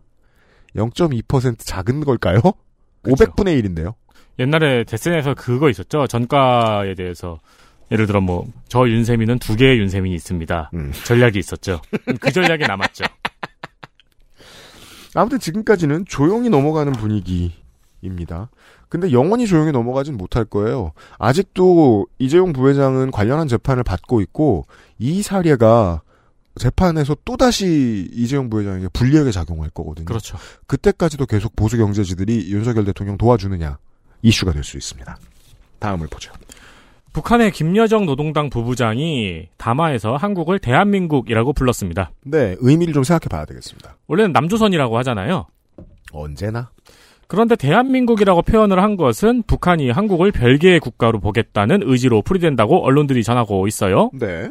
0.2% 0.75 1.57
작은 1.59 2.03
걸까요? 2.05 2.39
그쵸. 3.01 3.15
500분의 3.15 3.61
1인데요. 3.63 3.93
옛날에 4.39 4.83
데센에서 4.85 5.33
그거 5.33 5.69
있었죠. 5.69 6.07
전가에 6.07 6.93
대해서. 6.95 7.39
예를 7.91 8.05
들어 8.05 8.21
뭐 8.21 8.45
저 8.67 8.87
윤세민은 8.87 9.39
두 9.39 9.55
개의 9.55 9.79
윤세민이 9.79 10.15
있습니다. 10.15 10.69
음. 10.75 10.91
전략이 11.05 11.39
있었죠. 11.39 11.81
그 12.21 12.31
전략이 12.31 12.65
남았죠. 12.67 13.03
아무튼 15.15 15.39
지금까지는 15.39 16.05
조용히 16.05 16.49
넘어가는 16.49 16.93
분위기인 16.93 17.51
입니다. 18.01 18.49
근데 18.89 19.11
영원히 19.11 19.45
조용히 19.45 19.71
넘어가진 19.71 20.17
못할 20.17 20.45
거예요. 20.45 20.93
아직도 21.19 22.07
이재용 22.17 22.53
부회장은 22.53 23.11
관련한 23.11 23.47
재판을 23.47 23.83
받고 23.83 24.19
있고 24.21 24.65
이 24.97 25.21
사례가 25.21 26.01
재판에서 26.59 27.15
또다시 27.23 28.09
이재용 28.11 28.49
부회장에게 28.49 28.89
불리하게 28.89 29.31
작용할 29.31 29.69
거거든요. 29.69 30.05
그렇죠. 30.05 30.37
그때까지도 30.67 31.27
계속 31.27 31.55
보수 31.55 31.77
경제지들이 31.77 32.51
윤석열 32.51 32.83
대통령 32.85 33.17
도와주느냐 33.17 33.77
이슈가 34.23 34.51
될 34.51 34.63
수 34.63 34.75
있습니다. 34.77 35.17
다음을 35.77 36.07
보죠. 36.07 36.33
북한의 37.13 37.51
김여정 37.51 38.05
노동당 38.05 38.49
부부장이 38.49 39.47
담화에서 39.57 40.15
한국을 40.15 40.59
대한민국이라고 40.59 41.53
불렀습니다. 41.53 42.11
네, 42.25 42.55
의미를 42.59 42.93
좀 42.93 43.03
생각해 43.03 43.29
봐야 43.29 43.45
되겠습니다. 43.45 43.97
원래는 44.07 44.31
남조선이라고 44.33 44.97
하잖아요. 44.99 45.47
언제나 46.11 46.69
그런데 47.29 47.55
대한민국이라고 47.55 48.41
표현을 48.41 48.81
한 48.81 48.97
것은 48.97 49.43
북한이 49.43 49.91
한국을 49.91 50.31
별개의 50.31 50.79
국가로 50.79 51.19
보겠다는 51.19 51.81
의지로 51.83 52.23
풀이된다고 52.23 52.83
언론들이 52.83 53.23
전하고 53.23 53.67
있어요. 53.67 54.09
네. 54.13 54.49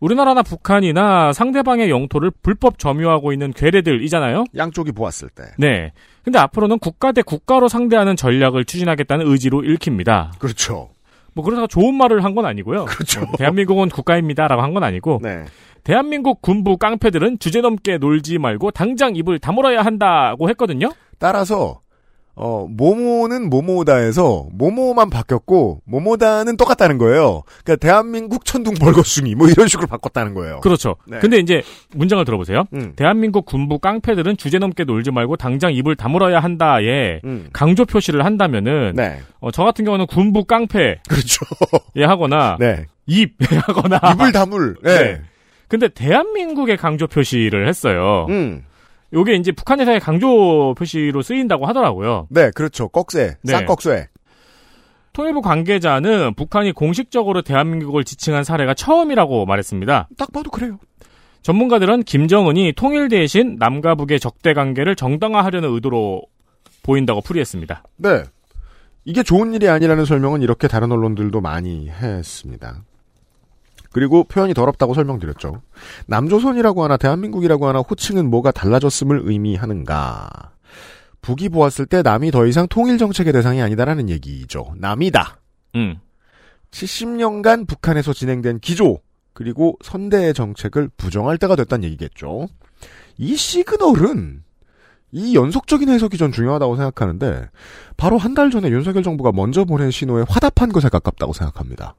우리나라나 0.00 0.42
북한이나 0.42 1.34
상대방의 1.34 1.90
영토를 1.90 2.30
불법 2.42 2.78
점유하고 2.78 3.32
있는 3.34 3.52
괴뢰들이잖아요. 3.52 4.44
양쪽이 4.56 4.92
보았을 4.92 5.28
때. 5.28 5.44
네. 5.58 5.92
근데 6.24 6.38
앞으로는 6.38 6.78
국가 6.78 7.12
대 7.12 7.20
국가로 7.20 7.68
상대하는 7.68 8.16
전략을 8.16 8.64
추진하겠다는 8.64 9.30
의지로 9.30 9.62
읽힙니다. 9.62 10.32
그렇죠. 10.38 10.88
뭐 11.34 11.44
그러다가 11.44 11.66
좋은 11.66 11.94
말을 11.94 12.24
한 12.24 12.34
건 12.34 12.46
아니고요. 12.46 12.86
그렇죠. 12.86 13.20
뭐 13.20 13.32
대한민국은 13.36 13.90
국가입니다라고 13.90 14.62
한 14.62 14.72
건 14.72 14.84
아니고 14.84 15.20
네. 15.22 15.44
대한민국 15.84 16.40
군부 16.40 16.78
깡패들은 16.78 17.38
주제넘게 17.40 17.98
놀지 17.98 18.38
말고 18.38 18.70
당장 18.70 19.14
입을 19.16 19.38
다물어야 19.38 19.82
한다고 19.82 20.48
했거든요. 20.48 20.90
따라서 21.18 21.80
어 22.38 22.66
모모는 22.68 23.48
모모다에서 23.48 24.46
모모만 24.52 25.08
바뀌었고 25.08 25.80
모모다는 25.86 26.58
똑같다는 26.58 26.98
거예요. 26.98 27.42
그러니까 27.64 27.76
대한민국 27.76 28.44
천둥 28.44 28.74
벌거숭이 28.74 29.34
뭐 29.34 29.48
이런 29.48 29.68
식으로 29.68 29.86
바꿨다는 29.86 30.34
거예요. 30.34 30.60
그렇죠. 30.60 30.96
네. 31.06 31.18
근데 31.18 31.38
이제 31.38 31.62
문장을 31.94 32.22
들어보세요. 32.26 32.64
음. 32.74 32.92
대한민국 32.94 33.46
군부 33.46 33.78
깡패들은 33.78 34.36
주제 34.36 34.58
넘게 34.58 34.84
놀지 34.84 35.12
말고 35.12 35.36
당장 35.36 35.72
입을 35.72 35.96
다물어야 35.96 36.40
한다에 36.40 37.20
음. 37.24 37.48
강조 37.54 37.86
표시를 37.86 38.22
한다면은 38.26 38.92
네. 38.94 39.18
어, 39.40 39.50
저 39.50 39.64
같은 39.64 39.86
경우는 39.86 40.06
군부 40.06 40.44
깡패 40.44 41.00
그렇죠. 41.08 41.46
예 41.96 42.04
하거나 42.04 42.56
네. 42.60 42.84
입 43.06 43.34
예, 43.50 43.56
하거나 43.56 43.98
입을 44.12 44.32
다물. 44.32 44.76
네. 44.84 44.98
네. 44.98 45.20
근데 45.68 45.88
대한민국의 45.88 46.76
강조 46.76 47.06
표시를 47.06 47.66
했어요. 47.66 48.26
음. 48.28 48.62
요게 49.12 49.34
이제 49.36 49.52
북한에서의 49.52 50.00
강조 50.00 50.74
표시로 50.76 51.22
쓰인다고 51.22 51.66
하더라고요. 51.66 52.26
네, 52.30 52.50
그렇죠. 52.54 52.88
꺽쇠. 52.88 53.36
네. 53.42 53.52
쌍꺽쇠. 53.52 54.08
통일부 55.12 55.40
관계자는 55.40 56.34
북한이 56.34 56.72
공식적으로 56.72 57.40
대한민국을 57.40 58.04
지칭한 58.04 58.44
사례가 58.44 58.74
처음이라고 58.74 59.46
말했습니다. 59.46 60.08
딱 60.18 60.32
봐도 60.32 60.50
그래요. 60.50 60.78
전문가들은 61.40 62.02
김정은이 62.02 62.74
통일 62.76 63.08
대신 63.08 63.56
남과 63.58 63.94
북의 63.94 64.20
적대 64.20 64.52
관계를 64.52 64.96
정당화하려는 64.96 65.72
의도로 65.72 66.22
보인다고 66.82 67.20
풀이했습니다. 67.22 67.84
네. 67.96 68.24
이게 69.04 69.22
좋은 69.22 69.54
일이 69.54 69.68
아니라는 69.68 70.04
설명은 70.04 70.42
이렇게 70.42 70.66
다른 70.68 70.90
언론들도 70.90 71.40
많이 71.40 71.88
했습니다. 71.88 72.82
그리고 73.96 74.24
표현이 74.24 74.52
더럽다고 74.52 74.92
설명드렸죠. 74.92 75.62
남조선이라고 76.06 76.84
하나 76.84 76.98
대한민국이라고 76.98 77.66
하나 77.66 77.78
호칭은 77.78 78.28
뭐가 78.28 78.50
달라졌음을 78.50 79.22
의미하는가. 79.24 80.50
북이 81.22 81.48
보았을 81.48 81.86
때 81.86 82.02
남이 82.02 82.30
더 82.30 82.44
이상 82.44 82.66
통일 82.68 82.98
정책의 82.98 83.32
대상이 83.32 83.62
아니다라는 83.62 84.10
얘기죠. 84.10 84.74
남이다. 84.76 85.38
음. 85.76 85.96
70년간 86.72 87.66
북한에서 87.66 88.12
진행된 88.12 88.58
기조 88.58 88.98
그리고 89.32 89.78
선대의 89.82 90.34
정책을 90.34 90.90
부정할 90.98 91.38
때가 91.38 91.56
됐다는 91.56 91.84
얘기겠죠. 91.84 92.48
이 93.16 93.34
시그널은 93.34 94.42
이 95.12 95.34
연속적인 95.34 95.88
해석이 95.88 96.18
전 96.18 96.32
중요하다고 96.32 96.76
생각하는데 96.76 97.48
바로 97.96 98.18
한 98.18 98.34
달 98.34 98.50
전에 98.50 98.68
윤석열 98.68 99.02
정부가 99.02 99.32
먼저 99.32 99.64
보낸 99.64 99.90
신호에 99.90 100.26
화답한 100.28 100.68
것에 100.70 100.90
가깝다고 100.90 101.32
생각합니다. 101.32 101.94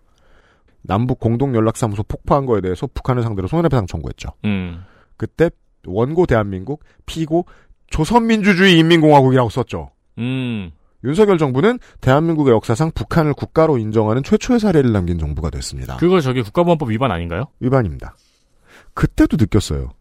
남북 0.81 1.19
공동 1.19 1.55
연락사무소 1.55 2.03
폭파한 2.03 2.45
거에 2.45 2.61
대해서 2.61 2.87
북한을 2.87 3.23
상대로 3.23 3.47
손해배상 3.47 3.87
청구했죠. 3.87 4.29
음. 4.45 4.83
그때 5.17 5.49
원고 5.85 6.25
대한민국, 6.25 6.83
피고 7.05 7.45
조선민주주의 7.87 8.77
인민공화국이라고 8.79 9.49
썼죠. 9.49 9.91
음. 10.17 10.71
윤석열 11.03 11.37
정부는 11.37 11.79
대한민국의 12.01 12.53
역사상 12.53 12.91
북한을 12.91 13.33
국가로 13.33 13.77
인정하는 13.77 14.23
최초의 14.23 14.59
사례를 14.59 14.91
남긴 14.91 15.19
정부가 15.19 15.49
됐습니다. 15.49 15.97
그거 15.97 16.19
저기 16.21 16.41
국가보안법 16.41 16.89
위반 16.89 17.11
아닌가요? 17.11 17.45
위반입니다. 17.59 18.15
그때도 18.93 19.37
느꼈어요. 19.39 19.91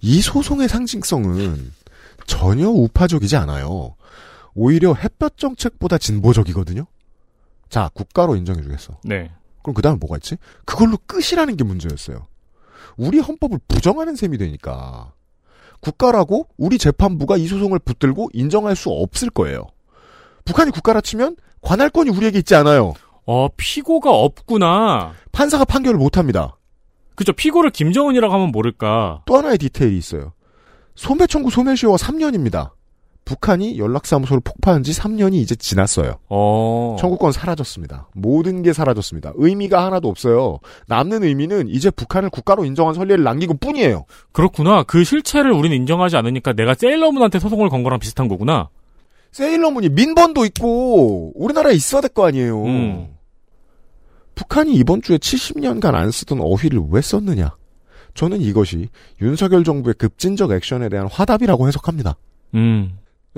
이 0.00 0.20
소송의 0.22 0.68
상징성은 0.68 1.72
전혀 2.26 2.68
우파적이지 2.68 3.36
않아요. 3.36 3.96
오히려 4.54 4.94
햇볕 4.94 5.36
정책보다 5.36 5.98
진보적이거든요. 5.98 6.86
자, 7.68 7.90
국가로 7.94 8.34
인정해주겠어. 8.36 8.98
네. 9.04 9.30
그럼 9.62 9.74
그 9.74 9.82
다음에 9.82 9.98
뭐가 9.98 10.16
있지? 10.16 10.36
그걸로 10.64 10.96
끝이라는 11.06 11.56
게 11.56 11.64
문제였어요. 11.64 12.26
우리 12.96 13.18
헌법을 13.18 13.58
부정하는 13.68 14.16
셈이 14.16 14.38
되니까 14.38 15.12
국가라고 15.80 16.48
우리 16.56 16.78
재판부가 16.78 17.36
이 17.36 17.46
소송을 17.46 17.78
붙들고 17.78 18.30
인정할 18.32 18.76
수 18.76 18.90
없을 18.90 19.30
거예요. 19.30 19.66
북한이 20.44 20.70
국가라 20.70 21.00
치면 21.00 21.36
관할권이 21.62 22.10
우리에게 22.10 22.38
있지 22.38 22.54
않아요. 22.54 22.94
어, 23.26 23.48
피고가 23.56 24.10
없구나. 24.10 25.12
판사가 25.32 25.64
판결을 25.64 25.98
못 25.98 26.18
합니다. 26.18 26.56
그죠. 27.14 27.32
피고를 27.32 27.70
김정은이라고 27.70 28.32
하면 28.32 28.50
모를까. 28.50 29.22
또 29.26 29.36
하나의 29.36 29.58
디테일이 29.58 29.96
있어요. 29.96 30.32
소매 30.94 31.26
청구 31.26 31.50
소매시효가 31.50 31.96
3년입니다. 31.96 32.70
북한이 33.30 33.78
연락사무소를 33.78 34.40
폭파한 34.40 34.82
지 34.82 34.90
3년이 34.90 35.34
이제 35.34 35.54
지났어요. 35.54 36.18
어. 36.28 36.96
청구권 36.98 37.30
사라졌습니다. 37.30 38.08
모든 38.12 38.62
게 38.62 38.72
사라졌습니다. 38.72 39.34
의미가 39.36 39.84
하나도 39.86 40.08
없어요. 40.08 40.58
남는 40.88 41.22
의미는 41.22 41.68
이제 41.68 41.90
북한을 41.90 42.28
국가로 42.30 42.64
인정한 42.64 42.92
선례를 42.92 43.22
것 43.46 43.60
뿐이에요. 43.60 44.04
그렇구나. 44.32 44.82
그 44.82 45.04
실체를 45.04 45.52
우리는 45.52 45.76
인정하지 45.76 46.16
않으니까 46.16 46.54
내가 46.54 46.74
세일러문한테 46.74 47.38
소송을 47.38 47.68
건 47.68 47.84
거랑 47.84 48.00
비슷한 48.00 48.26
거구나. 48.26 48.68
세일러문이 49.30 49.90
민번도 49.90 50.44
있고 50.46 51.30
우리나라에 51.36 51.74
있어야 51.74 52.00
될 52.00 52.10
거 52.10 52.26
아니에요. 52.26 52.64
음. 52.64 53.14
북한이 54.34 54.74
이번 54.74 55.02
주에 55.02 55.18
70년간 55.18 55.94
안 55.94 56.10
쓰던 56.10 56.40
어휘를 56.40 56.80
왜 56.90 57.00
썼느냐? 57.00 57.54
저는 58.14 58.40
이것이 58.40 58.88
윤석열 59.22 59.62
정부의 59.62 59.94
급진적 59.98 60.50
액션에 60.50 60.88
대한 60.88 61.06
화답이라고 61.06 61.68
해석합니다. 61.68 62.16
음. 62.54 62.96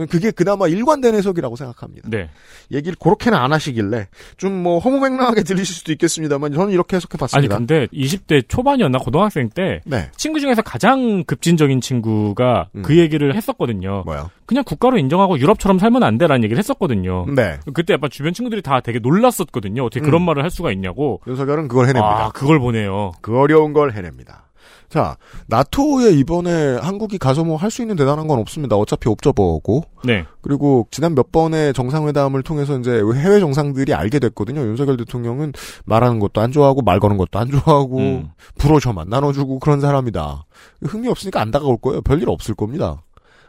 그게 0.09 0.31
그나마 0.31 0.69
일관된 0.69 1.15
해석이라고 1.15 1.57
생각합니다. 1.57 2.09
네. 2.11 2.31
얘기를 2.71 2.97
그렇게는 2.99 3.37
안 3.37 3.53
하시길래 3.53 4.09
좀 4.39 4.63
뭐 4.63 4.79
허무맹랑하게 4.79 5.43
들리실 5.43 5.75
수도 5.75 5.93
있겠습니다만 5.93 6.53
저는 6.53 6.73
이렇게 6.73 6.95
아니 6.95 6.99
해석해 6.99 7.19
봤습니다. 7.19 7.57
근데 7.57 7.87
20대 7.87 8.49
초반이었나 8.49 8.99
고등학생 8.99 9.49
때 9.49 9.81
네. 9.85 10.09
친구 10.17 10.39
중에서 10.41 10.63
가장 10.63 11.25
급진적인 11.25 11.81
친구가 11.81 12.69
음. 12.77 12.83
그 12.83 12.97
얘기를 12.97 13.35
했었거든요. 13.35 14.03
뭐요? 14.07 14.31
그냥 14.47 14.63
국가로 14.65 14.99
인정하고 14.99 15.39
유럽처럼 15.39 15.79
살면 15.79 16.03
안 16.03 16.19
돼라는 16.19 16.45
얘기를 16.45 16.59
했었거든요. 16.59 17.27
네. 17.35 17.59
그때 17.75 17.95
약간 17.95 18.11
주변 18.11 18.33
친구들이 18.33 18.63
다 18.63 18.81
되게 18.81 18.99
놀랐었거든요. 19.01 19.85
어떻게 19.85 20.01
그런 20.01 20.23
음. 20.23 20.27
말을 20.27 20.43
할 20.43 20.51
수가 20.51 20.71
있냐고. 20.73 21.21
윤석열은 21.27 21.69
그걸 21.69 21.87
해냅니다. 21.87 22.27
아, 22.27 22.31
그걸 22.31 22.61
보네요. 22.61 23.13
그 23.21 23.37
어려운 23.37 23.73
걸 23.73 23.93
해냅니다. 23.93 24.49
자, 24.89 25.17
나토에 25.47 26.13
이번에 26.13 26.77
한국이 26.77 27.19
가서 27.19 27.45
뭐 27.45 27.57
할 27.57 27.71
수 27.71 27.81
있는 27.83 27.97
대단한 27.97 28.27
건 28.27 28.39
없습니다. 28.41 28.77
어차피 28.77 29.09
옵저버고. 29.09 29.85
네. 30.05 30.25
그리고 30.43 30.87
지난 30.91 31.15
몇 31.15 31.33
번의 31.33 31.73
정상회담을 31.73 32.43
통해서 32.43 32.79
이제 32.79 33.01
해외 33.15 33.41
정상들이 33.41 33.95
알게 33.95 34.19
됐거든요. 34.19 34.61
윤석열 34.61 34.97
대통령은 34.99 35.53
말하는 35.85 36.19
것도 36.19 36.41
안 36.41 36.53
좋아하고 36.53 36.83
말 36.83 37.01
거는 37.01 37.17
것도 37.17 37.39
안 37.39 37.51
좋아하고 37.51 37.99
음. 37.99 38.31
불어셔만 38.59 39.09
나눠주고 39.09 39.59
그런 39.59 39.81
사람이다. 39.81 40.45
흥미 40.83 41.09
없으니까 41.09 41.41
안 41.41 41.51
다가올 41.51 41.79
거예요. 41.79 42.03
별일 42.03 42.29
없을 42.29 42.55
겁니다. 42.55 43.03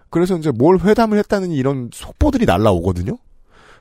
그래서 0.09 0.37
이제 0.37 0.51
뭘 0.51 0.79
회담을 0.79 1.17
했다는 1.17 1.51
이런 1.51 1.89
속보들이 1.91 2.45
날라오거든요. 2.45 3.17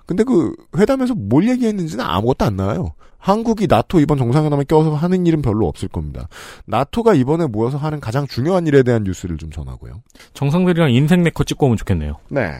근데 0.06 0.24
그 0.24 0.54
회담에서 0.76 1.14
뭘 1.14 1.48
얘기했는지는 1.48 2.04
아무것도 2.04 2.44
안 2.44 2.56
나와요. 2.56 2.94
한국이 3.18 3.68
나토 3.68 4.00
이번 4.00 4.18
정상회담에 4.18 4.64
껴서 4.64 4.94
하는 4.94 5.26
일은 5.26 5.42
별로 5.42 5.68
없을 5.68 5.88
겁니다. 5.88 6.28
나토가 6.66 7.14
이번에 7.14 7.46
모여서 7.46 7.78
하는 7.78 8.00
가장 8.00 8.26
중요한 8.26 8.66
일에 8.66 8.82
대한 8.82 9.04
뉴스를 9.04 9.36
좀 9.36 9.50
전하고요. 9.50 10.02
정상들이랑 10.34 10.90
인생 10.90 11.22
네컷 11.22 11.46
찍고 11.46 11.66
오면 11.66 11.76
좋겠네요. 11.76 12.16
네. 12.30 12.52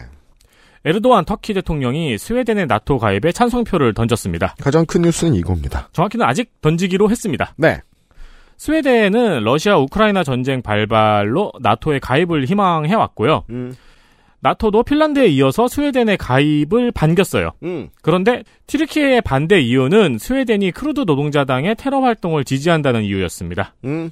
에르도안 0.85 1.25
터키 1.25 1.53
대통령이 1.53 2.17
스웨덴의 2.17 2.67
나토 2.67 2.97
가입에 2.97 3.31
찬성표를 3.33 3.93
던졌습니다. 3.93 4.55
가장 4.61 4.85
큰 4.85 5.01
뉴스는 5.01 5.35
이겁니다. 5.35 5.89
정확히는 5.91 6.25
아직 6.25 6.51
던지기로 6.61 7.09
했습니다. 7.09 7.53
네. 7.57 7.79
스웨덴은 8.57 9.43
러시아 9.43 9.77
우크라이나 9.77 10.23
전쟁 10.23 10.61
발발로 10.61 11.51
나토에 11.59 11.99
가입을 11.99 12.45
희망해 12.45 12.93
왔고요. 12.95 13.43
음. 13.49 13.75
나토도 14.43 14.83
핀란드에 14.83 15.27
이어서 15.27 15.69
스웨덴의 15.69 16.17
가입을 16.17 16.91
반겼어요. 16.91 17.51
음. 17.63 17.89
그런데 18.01 18.43
튀르키예의 18.67 19.21
반대 19.21 19.61
이유는 19.61 20.17
스웨덴이 20.19 20.71
쿠르드 20.71 21.01
노동자당의 21.01 21.75
테러 21.75 22.01
활동을 22.01 22.43
지지한다는 22.43 23.03
이유였습니다. 23.03 23.73
음. 23.85 24.11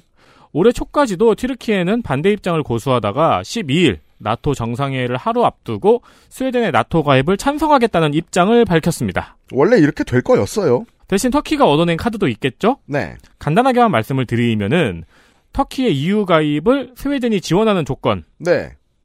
올해 0.52 0.72
초까지도 0.72 1.34
튀르키예는 1.34 2.00
반대 2.00 2.30
입장을 2.30 2.60
고수하다가 2.62 3.42
12일 3.42 3.98
나토 4.16 4.54
정상회의를 4.54 5.18
하루 5.18 5.44
앞두고 5.44 6.02
스웨덴의 6.30 6.72
나토 6.72 7.02
가입을 7.02 7.36
찬성하겠다는 7.36 8.14
입장을 8.14 8.64
밝혔습니다. 8.64 9.36
원래 9.52 9.76
이렇게 9.76 10.02
될 10.02 10.22
거였어요. 10.22 10.86
대신 11.08 11.30
터키가 11.30 11.68
얻어낸 11.68 11.98
카드도 11.98 12.28
있겠죠? 12.28 12.78
네. 12.86 13.16
간단하게만 13.38 13.90
말씀을 13.90 14.24
드리면은 14.24 15.04
터키의 15.52 15.94
EU 15.94 16.24
가입을 16.24 16.92
스웨덴이 16.96 17.42
지원하는 17.42 17.84
조건과 17.84 18.22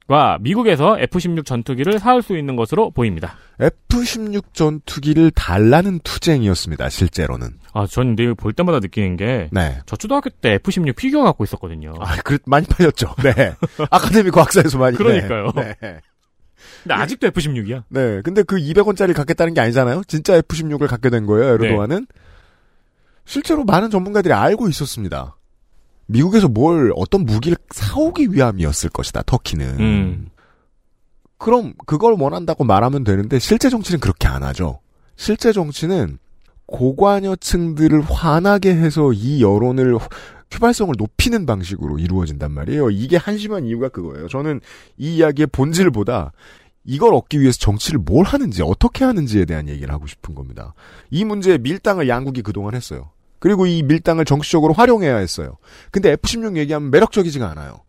네. 0.08 0.36
미국에서 0.40 0.98
F-16 0.98 1.44
전투기를 1.44 1.98
사올 1.98 2.22
수 2.22 2.36
있는 2.36 2.56
것으로 2.56 2.90
보입니다. 2.90 3.36
F-16 3.60 4.54
전투기를 4.54 5.30
달라는 5.32 6.00
투쟁이었습니다. 6.00 6.88
실제로는. 6.88 7.58
아, 7.74 7.86
전 7.86 8.16
이거 8.18 8.34
볼 8.34 8.52
때마다 8.52 8.80
느끼는 8.80 9.16
게 9.16 9.48
네. 9.52 9.78
저 9.86 9.96
초등학교 9.96 10.30
때 10.30 10.54
F-16 10.54 10.96
피규어 10.96 11.22
갖고 11.24 11.44
있었거든요. 11.44 11.94
아, 12.00 12.16
그 12.24 12.38
많이 12.46 12.66
팔렸죠. 12.66 13.14
네. 13.22 13.54
아카데미 13.90 14.30
과학사에서 14.30 14.78
많이. 14.78 14.96
그러니까요. 14.96 15.52
네. 15.54 15.74
네. 15.80 16.00
근데 16.82 16.94
아직도 16.94 17.26
F-16이야. 17.28 17.84
네. 17.88 18.20
근데 18.22 18.42
그 18.42 18.56
200원짜리 18.56 19.14
갖겠다는 19.14 19.54
게 19.54 19.60
아니잖아요. 19.60 20.02
진짜 20.08 20.36
F-16을 20.36 20.88
갖게 20.88 21.10
된 21.10 21.26
거예요. 21.26 21.54
에르도안은. 21.54 22.06
실제로 23.24 23.64
많은 23.64 23.90
전문가들이 23.90 24.32
알고 24.32 24.68
있었습니다. 24.70 25.36
미국에서 26.08 26.48
뭘 26.48 26.92
어떤 26.96 27.24
무기를 27.24 27.56
사오기 27.70 28.28
위함이었을 28.32 28.90
것이다. 28.90 29.22
터키는. 29.24 29.80
음. 29.80 30.28
그럼 31.36 31.74
그걸 31.86 32.16
원한다고 32.18 32.64
말하면 32.64 33.04
되는데 33.04 33.38
실제 33.38 33.70
정치는 33.70 34.00
그렇게 34.00 34.26
안 34.26 34.42
하죠. 34.42 34.80
실제 35.16 35.52
정치는 35.52 36.18
고관여층들을 36.66 38.02
화나게 38.02 38.74
해서 38.74 39.12
이 39.12 39.42
여론을 39.42 39.98
휘발성을 40.50 40.94
높이는 40.98 41.46
방식으로 41.46 41.98
이루어진단 41.98 42.52
말이에요. 42.52 42.90
이게 42.90 43.16
한심한 43.16 43.66
이유가 43.66 43.88
그거예요. 43.88 44.28
저는 44.28 44.60
이 44.96 45.16
이야기의 45.16 45.48
본질보다 45.48 46.32
이걸 46.84 47.14
얻기 47.14 47.40
위해서 47.40 47.58
정치를 47.58 48.00
뭘 48.00 48.24
하는지 48.24 48.62
어떻게 48.62 49.04
하는지에 49.04 49.44
대한 49.44 49.68
얘기를 49.68 49.92
하고 49.92 50.06
싶은 50.06 50.34
겁니다. 50.34 50.74
이 51.10 51.24
문제에 51.24 51.58
밀당을 51.58 52.08
양국이 52.08 52.42
그동안 52.42 52.74
했어요. 52.74 53.10
그리고 53.38 53.66
이 53.66 53.82
밀당을 53.82 54.24
정치적으로 54.24 54.72
활용해야 54.72 55.16
했어요. 55.16 55.58
근데 55.90 56.12
F-16 56.12 56.56
얘기하면 56.56 56.90
매력적이지가 56.90 57.48
않아요. 57.50 57.80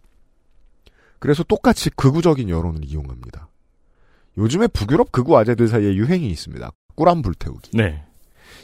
그래서 1.19 1.43
똑같이 1.43 1.89
극우적인 1.89 2.49
여론을 2.49 2.85
이용합니다. 2.85 3.49
요즘에 4.37 4.67
북유럽 4.67 5.11
극우 5.11 5.35
아재들 5.37 5.67
사이에 5.67 5.95
유행이 5.95 6.27
있습니다. 6.29 6.71
꿀안 6.95 7.21
불태우기. 7.21 7.71
네. 7.75 8.03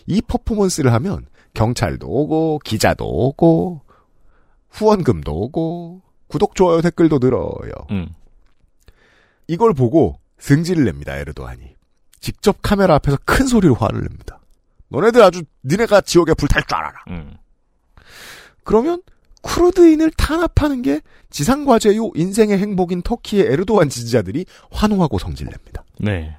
이 0.07 0.21
퍼포먼스를 0.21 0.93
하면 0.93 1.25
경찰도 1.53 2.07
오고 2.07 2.59
기자도 2.63 3.05
오고 3.05 3.81
후원금도 4.69 5.31
오고 5.33 6.01
구독 6.27 6.55
좋아요 6.55 6.81
댓글도 6.81 7.19
늘어요. 7.19 7.71
음. 7.91 8.09
이걸 9.47 9.73
보고 9.73 10.19
승질을 10.39 10.85
냅니다. 10.85 11.15
에르도안이. 11.17 11.75
직접 12.19 12.57
카메라 12.61 12.95
앞에서 12.95 13.17
큰 13.25 13.47
소리로 13.47 13.75
화를 13.75 14.01
냅니다. 14.01 14.39
너네들 14.95 15.21
아주 15.21 15.43
니네가 15.65 16.01
지옥에 16.01 16.33
불탈 16.33 16.63
줄 16.63 16.77
알아라. 16.77 16.93
음. 17.09 17.33
그러면 18.63 19.01
쿠르드인을 19.41 20.11
탄압하는 20.11 20.81
게 20.81 21.01
지상과제요 21.29 22.11
인생의 22.15 22.57
행복인 22.57 23.01
터키의 23.01 23.45
에르도안 23.45 23.89
지지자들이 23.89 24.45
환호하고 24.71 25.19
성질냅니다. 25.19 25.83
네. 25.99 26.37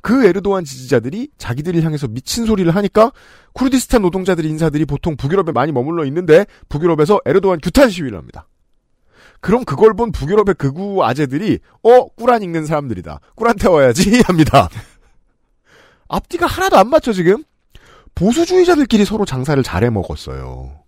그 0.00 0.24
에르도안 0.24 0.64
지지자들이 0.64 1.30
자기들을 1.36 1.82
향해서 1.82 2.08
미친 2.08 2.46
소리를 2.46 2.74
하니까 2.74 3.12
쿠르디스탄 3.54 4.02
노동자들 4.02 4.44
인사들이 4.44 4.84
보통 4.84 5.16
북유럽에 5.16 5.52
많이 5.52 5.72
머물러 5.72 6.04
있는데 6.06 6.46
북유럽에서 6.68 7.20
에르도안 7.24 7.58
규탄 7.62 7.90
시위를 7.90 8.16
합니다. 8.16 8.46
그럼 9.40 9.64
그걸 9.64 9.94
본 9.94 10.12
북유럽의 10.12 10.54
극우 10.54 11.02
아재들이 11.02 11.58
어 11.82 12.06
꾸란 12.08 12.42
읽는 12.42 12.66
사람들이다. 12.66 13.20
꾸란 13.34 13.56
태워야지 13.56 14.22
합니다. 14.26 14.68
앞뒤가 16.08 16.46
하나도 16.46 16.78
안 16.78 16.88
맞죠 16.88 17.12
지금? 17.12 17.42
보수주의자들끼리 18.14 19.04
서로 19.04 19.24
장사를 19.24 19.62
잘해 19.62 19.90
먹었어요. 19.90 20.84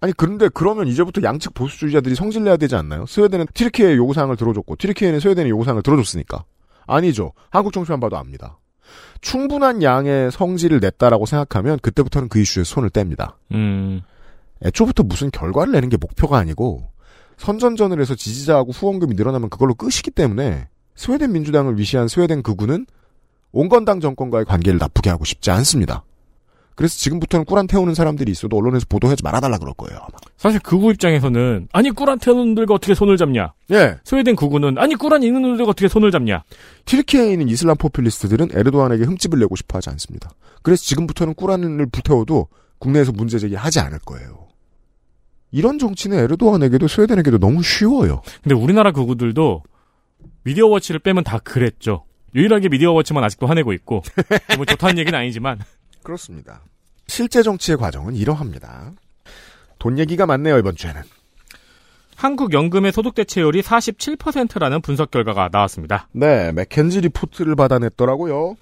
아니 0.00 0.12
그런데 0.14 0.48
그러면 0.52 0.88
이제부터 0.88 1.22
양측 1.22 1.54
보수주의자들이 1.54 2.14
성질내야 2.14 2.56
되지 2.56 2.74
않나요? 2.74 3.06
스웨덴은 3.06 3.46
튀르키예의 3.54 3.96
요구사항을 3.96 4.36
들어줬고 4.36 4.76
튀르키예는 4.76 5.20
스웨덴의 5.20 5.50
요구사항을 5.50 5.82
들어줬으니까. 5.82 6.44
아니죠. 6.86 7.32
한국 7.50 7.72
정치만 7.72 8.00
봐도 8.00 8.16
압니다. 8.16 8.58
충분한 9.20 9.82
양의 9.82 10.32
성질을 10.32 10.80
냈다라고 10.80 11.26
생각하면 11.26 11.78
그때부터는 11.80 12.28
그 12.28 12.40
이슈에 12.40 12.64
손을 12.64 12.90
뗍니다. 12.90 13.34
음. 13.52 14.02
애초부터 14.64 15.04
무슨 15.04 15.30
결과를 15.30 15.72
내는 15.72 15.88
게 15.88 15.96
목표가 15.96 16.38
아니고 16.38 16.88
선전전을 17.36 18.00
해서 18.00 18.14
지지자하고 18.14 18.72
후원금이 18.72 19.14
늘어나면 19.14 19.50
그걸로 19.50 19.74
끝이기 19.74 20.10
때문에 20.10 20.68
스웨덴 20.94 21.32
민주당을 21.32 21.78
위시한 21.78 22.08
스웨덴 22.08 22.42
극우는 22.42 22.86
온건당 23.52 24.00
정권과의 24.00 24.44
관계를 24.46 24.78
나쁘게 24.78 25.10
하고 25.10 25.24
싶지 25.24 25.50
않습니다. 25.50 26.04
그래서 26.74 26.96
지금부터는 26.96 27.44
꿀 27.44 27.58
안 27.58 27.66
태우는 27.66 27.94
사람들이 27.94 28.32
있어도 28.32 28.56
언론에서 28.56 28.86
보도하지 28.88 29.22
말아달라 29.22 29.58
그럴 29.58 29.74
거예요. 29.74 29.98
아마. 30.00 30.10
사실 30.38 30.58
극우 30.60 30.90
입장에서는 30.92 31.68
아니 31.72 31.90
꿀 31.90 32.08
안 32.08 32.18
태우는 32.18 32.46
놈들과 32.46 32.74
어떻게 32.74 32.94
손을 32.94 33.18
잡냐? 33.18 33.52
예. 33.70 33.98
스웨덴 34.04 34.36
극우는 34.36 34.78
아니 34.78 34.94
꿀안 34.94 35.22
읽는 35.22 35.42
놈들과 35.42 35.70
어떻게 35.70 35.86
손을 35.88 36.10
잡냐? 36.10 36.42
튀르키예에 36.86 37.32
있는 37.32 37.48
이슬람 37.48 37.76
포퓰리스트들은 37.76 38.48
에르도안에게 38.54 39.04
흠집을 39.04 39.38
내고 39.38 39.54
싶어 39.54 39.76
하지 39.76 39.90
않습니다. 39.90 40.30
그래서 40.62 40.82
지금부터는 40.84 41.34
꿀안을 41.34 41.86
불태워도 41.86 42.48
국내에서 42.78 43.12
문제 43.12 43.38
제기하지 43.38 43.80
않을 43.80 43.98
거예요. 44.00 44.48
이런 45.50 45.78
정치는 45.78 46.18
에르도안에게도 46.18 46.88
스웨덴에게도 46.88 47.38
너무 47.38 47.62
쉬워요. 47.62 48.22
근데 48.42 48.54
우리나라 48.54 48.92
극우들도 48.92 49.62
미디어 50.44 50.66
워치를 50.68 51.00
빼면 51.00 51.24
다 51.24 51.38
그랬죠. 51.38 52.04
유일하게 52.34 52.68
미디어 52.68 52.92
워치만 52.92 53.22
아직도 53.24 53.46
화내고 53.46 53.72
있고 53.74 54.02
뭐 54.56 54.64
좋다는 54.64 54.98
얘기는 54.98 55.18
아니지만 55.18 55.58
그렇습니다. 56.02 56.60
실제 57.06 57.42
정치의 57.42 57.78
과정은 57.78 58.14
이러합니다. 58.16 58.92
돈 59.78 59.98
얘기가 59.98 60.26
많네요, 60.26 60.58
이번 60.58 60.76
주에는. 60.76 61.02
한국 62.16 62.52
연금의 62.52 62.92
소득 62.92 63.14
대체율이 63.14 63.62
47%라는 63.62 64.80
분석 64.80 65.10
결과가 65.10 65.48
나왔습니다. 65.50 66.08
네, 66.12 66.52
맥켄지 66.52 67.00
리포트를 67.00 67.56
받아냈더라고요. 67.56 68.56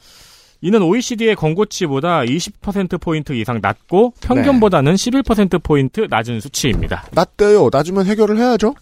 이는 0.62 0.82
OECD의 0.82 1.36
권고치보다 1.36 2.20
20%포인트 2.22 3.32
이상 3.34 3.60
낮고 3.62 4.14
평균보다는 4.20 4.94
11%포인트 4.94 6.06
낮은 6.08 6.40
수치입니다. 6.40 7.06
낮대요. 7.12 7.68
낮으면 7.72 8.06
해결을 8.06 8.38
해야죠. 8.38 8.74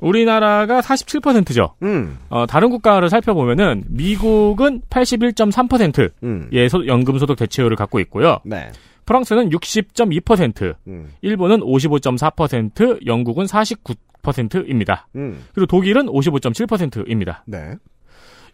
우리나라가 0.00 0.80
47%죠. 0.80 1.74
음. 1.82 2.18
어, 2.28 2.46
다른 2.46 2.70
국가를 2.70 3.08
살펴보면은 3.10 3.84
미국은 3.88 4.82
81.3%의 4.90 6.10
음. 6.22 6.48
소- 6.68 6.86
연금 6.86 7.18
소득 7.18 7.36
대체율을 7.36 7.76
갖고 7.76 8.00
있고요. 8.00 8.38
네. 8.44 8.70
프랑스는 9.06 9.50
60.2%, 9.50 10.74
음. 10.86 11.08
일본은 11.22 11.60
55.4%, 11.60 13.06
영국은 13.06 13.46
49%입니다. 13.46 15.08
음. 15.16 15.42
그리고 15.54 15.66
독일은 15.66 16.06
55.7%입니다. 16.06 17.42
네. 17.46 17.74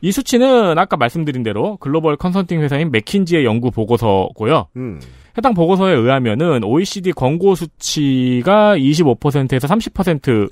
이 0.03 0.13
수치는 0.13 0.79
아까 0.79 0.97
말씀드린 0.97 1.43
대로 1.43 1.77
글로벌 1.79 2.17
컨설팅 2.17 2.61
회사인 2.61 2.91
맥킨지의 2.91 3.45
연구 3.45 3.71
보고서고요. 3.71 4.69
음. 4.77 5.01
해당 5.39 5.55
보고서에 5.55 5.95
의하면은 5.95 6.65
OECD 6.65 7.13
권고 7.13 7.55
수치가 7.55 8.77
25%에서 8.77 9.67
30% 9.67 10.49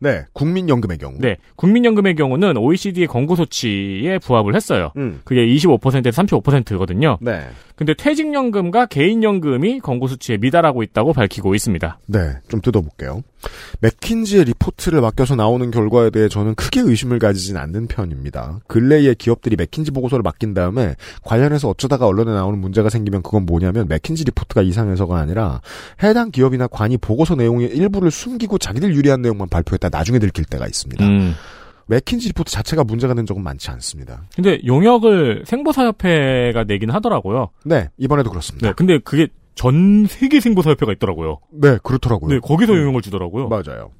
네. 0.00 0.24
국민연금의 0.32 0.98
경우. 0.98 1.14
네, 1.18 1.36
국민연금의 1.56 2.14
경우는 2.14 2.56
OECD의 2.56 3.06
권고 3.06 3.36
수치에 3.36 4.18
부합을 4.18 4.54
했어요. 4.54 4.92
음. 4.96 5.20
그게 5.24 5.46
25%에서 5.46 6.22
35%거든요. 6.22 7.18
네. 7.20 7.46
근데 7.76 7.94
퇴직연금과 7.94 8.86
개인연금이 8.86 9.80
권고 9.80 10.06
수치에 10.06 10.36
미달하고 10.36 10.82
있다고 10.82 11.12
밝히고 11.12 11.54
있습니다. 11.54 11.98
네. 12.06 12.34
좀 12.48 12.60
뜯어볼게요. 12.60 13.22
맥킨지의 13.80 14.44
리포트를 14.44 15.00
맡겨서 15.00 15.34
나오는 15.34 15.70
결과에 15.70 16.10
대해 16.10 16.28
저는 16.28 16.54
크게 16.54 16.80
의심을 16.80 17.18
가지진 17.18 17.56
않는 17.56 17.88
편입니다. 17.88 18.60
근래에 18.68 19.14
기업들이 19.14 19.56
맥킨지 19.56 19.90
보고서를 19.90 20.22
맡긴 20.22 20.54
다음에 20.54 20.94
관련해서 21.22 21.68
어쩌다가 21.68 22.06
언론에 22.06 22.32
나오는 22.32 22.58
문제가 22.58 22.88
생기면 22.88 23.22
그건 23.22 23.44
뭐냐면 23.44 23.86
맥킨지 23.88 24.24
리포트가 24.24 24.62
이상해서가 24.62 25.18
아니라 25.18 25.60
해당 26.02 26.30
기업이나 26.30 26.68
관이 26.68 26.96
보고서 26.98 27.34
내용의 27.34 27.68
일부를 27.68 28.10
숨기고 28.10 28.58
자기들 28.58 28.94
유리한 28.94 29.20
내용만 29.20 29.48
발표했다 29.48 29.83
나중에 29.90 30.18
들킬 30.18 30.44
때가 30.44 30.66
있습니다. 30.66 31.04
음. 31.04 31.34
맥킨지 31.86 32.28
리포트 32.28 32.50
자체가 32.50 32.84
문제가 32.84 33.14
된 33.14 33.26
적은 33.26 33.42
많지 33.42 33.70
않습니다. 33.70 34.22
근데 34.34 34.58
용역을 34.64 35.44
생보사협회가 35.46 36.64
내긴 36.64 36.90
하더라고요. 36.90 37.50
네, 37.64 37.90
이번에도 37.98 38.30
그렇습니다. 38.30 38.68
네, 38.68 38.74
근데 38.74 38.98
그게 38.98 39.28
전 39.54 40.06
세계 40.06 40.40
생보사협회가 40.40 40.92
있더라고요. 40.92 41.40
네, 41.52 41.78
그렇더라고요. 41.82 42.30
네, 42.30 42.40
거기서 42.40 42.74
용역을 42.74 43.02
주더라고요. 43.02 43.48
맞아요. 43.48 43.90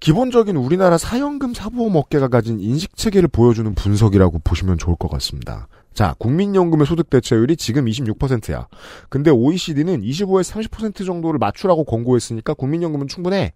기본적인 0.00 0.56
우리나라 0.56 0.98
사연금 0.98 1.54
사보험 1.54 1.96
업계가 1.96 2.28
가진 2.28 2.60
인식 2.60 2.96
체계를 2.96 3.28
보여주는 3.28 3.72
분석이라고 3.74 4.40
보시면 4.44 4.76
좋을 4.76 4.96
것 4.96 5.08
같습니다. 5.08 5.68
자, 5.94 6.14
국민연금의 6.18 6.86
소득 6.86 7.08
대체율이 7.08 7.56
지금 7.56 7.86
26%야. 7.86 8.68
근데 9.08 9.30
OECD는 9.30 10.02
25에서 10.02 10.68
30% 10.68 11.06
정도를 11.06 11.38
맞추라고 11.38 11.84
권고했으니까 11.84 12.52
국민연금은 12.52 13.08
충분해. 13.08 13.54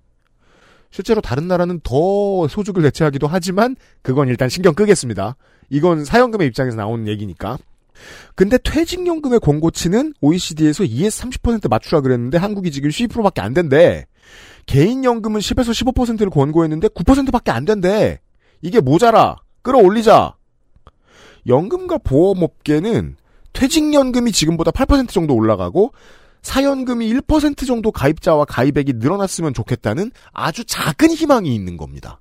실제로 0.90 1.20
다른 1.20 1.48
나라는 1.48 1.80
더 1.82 2.48
소득을 2.48 2.82
대체하기도 2.82 3.26
하지만 3.26 3.76
그건 4.02 4.28
일단 4.28 4.48
신경 4.48 4.74
끄겠습니다. 4.74 5.36
이건 5.70 6.04
사연금의 6.04 6.48
입장에서 6.48 6.76
나오는 6.76 7.06
얘기니까. 7.06 7.58
근데 8.34 8.58
퇴직연금의 8.58 9.40
권고치는 9.40 10.14
OECD에서 10.20 10.84
2에서 10.84 11.30
30% 11.30 11.68
맞추라 11.68 12.00
그랬는데 12.00 12.38
한국이 12.38 12.70
지금 12.70 12.90
12%밖에 12.90 13.40
안 13.40 13.54
된대. 13.54 14.06
개인연금은 14.66 15.40
10에서 15.40 15.94
15%를 15.94 16.30
권고했는데 16.30 16.88
9%밖에 16.88 17.50
안 17.50 17.64
된대. 17.64 18.20
이게 18.62 18.80
모자라. 18.80 19.36
끌어올리자. 19.62 20.34
연금과 21.46 21.98
보험업계는 21.98 23.16
퇴직연금이 23.52 24.32
지금보다 24.32 24.70
8% 24.70 25.08
정도 25.08 25.34
올라가고 25.34 25.92
사연금이 26.42 27.12
1% 27.12 27.66
정도 27.66 27.92
가입자와 27.92 28.44
가입액이 28.46 28.94
늘어났으면 28.94 29.54
좋겠다는 29.54 30.10
아주 30.32 30.64
작은 30.64 31.10
희망이 31.10 31.54
있는 31.54 31.76
겁니다. 31.76 32.20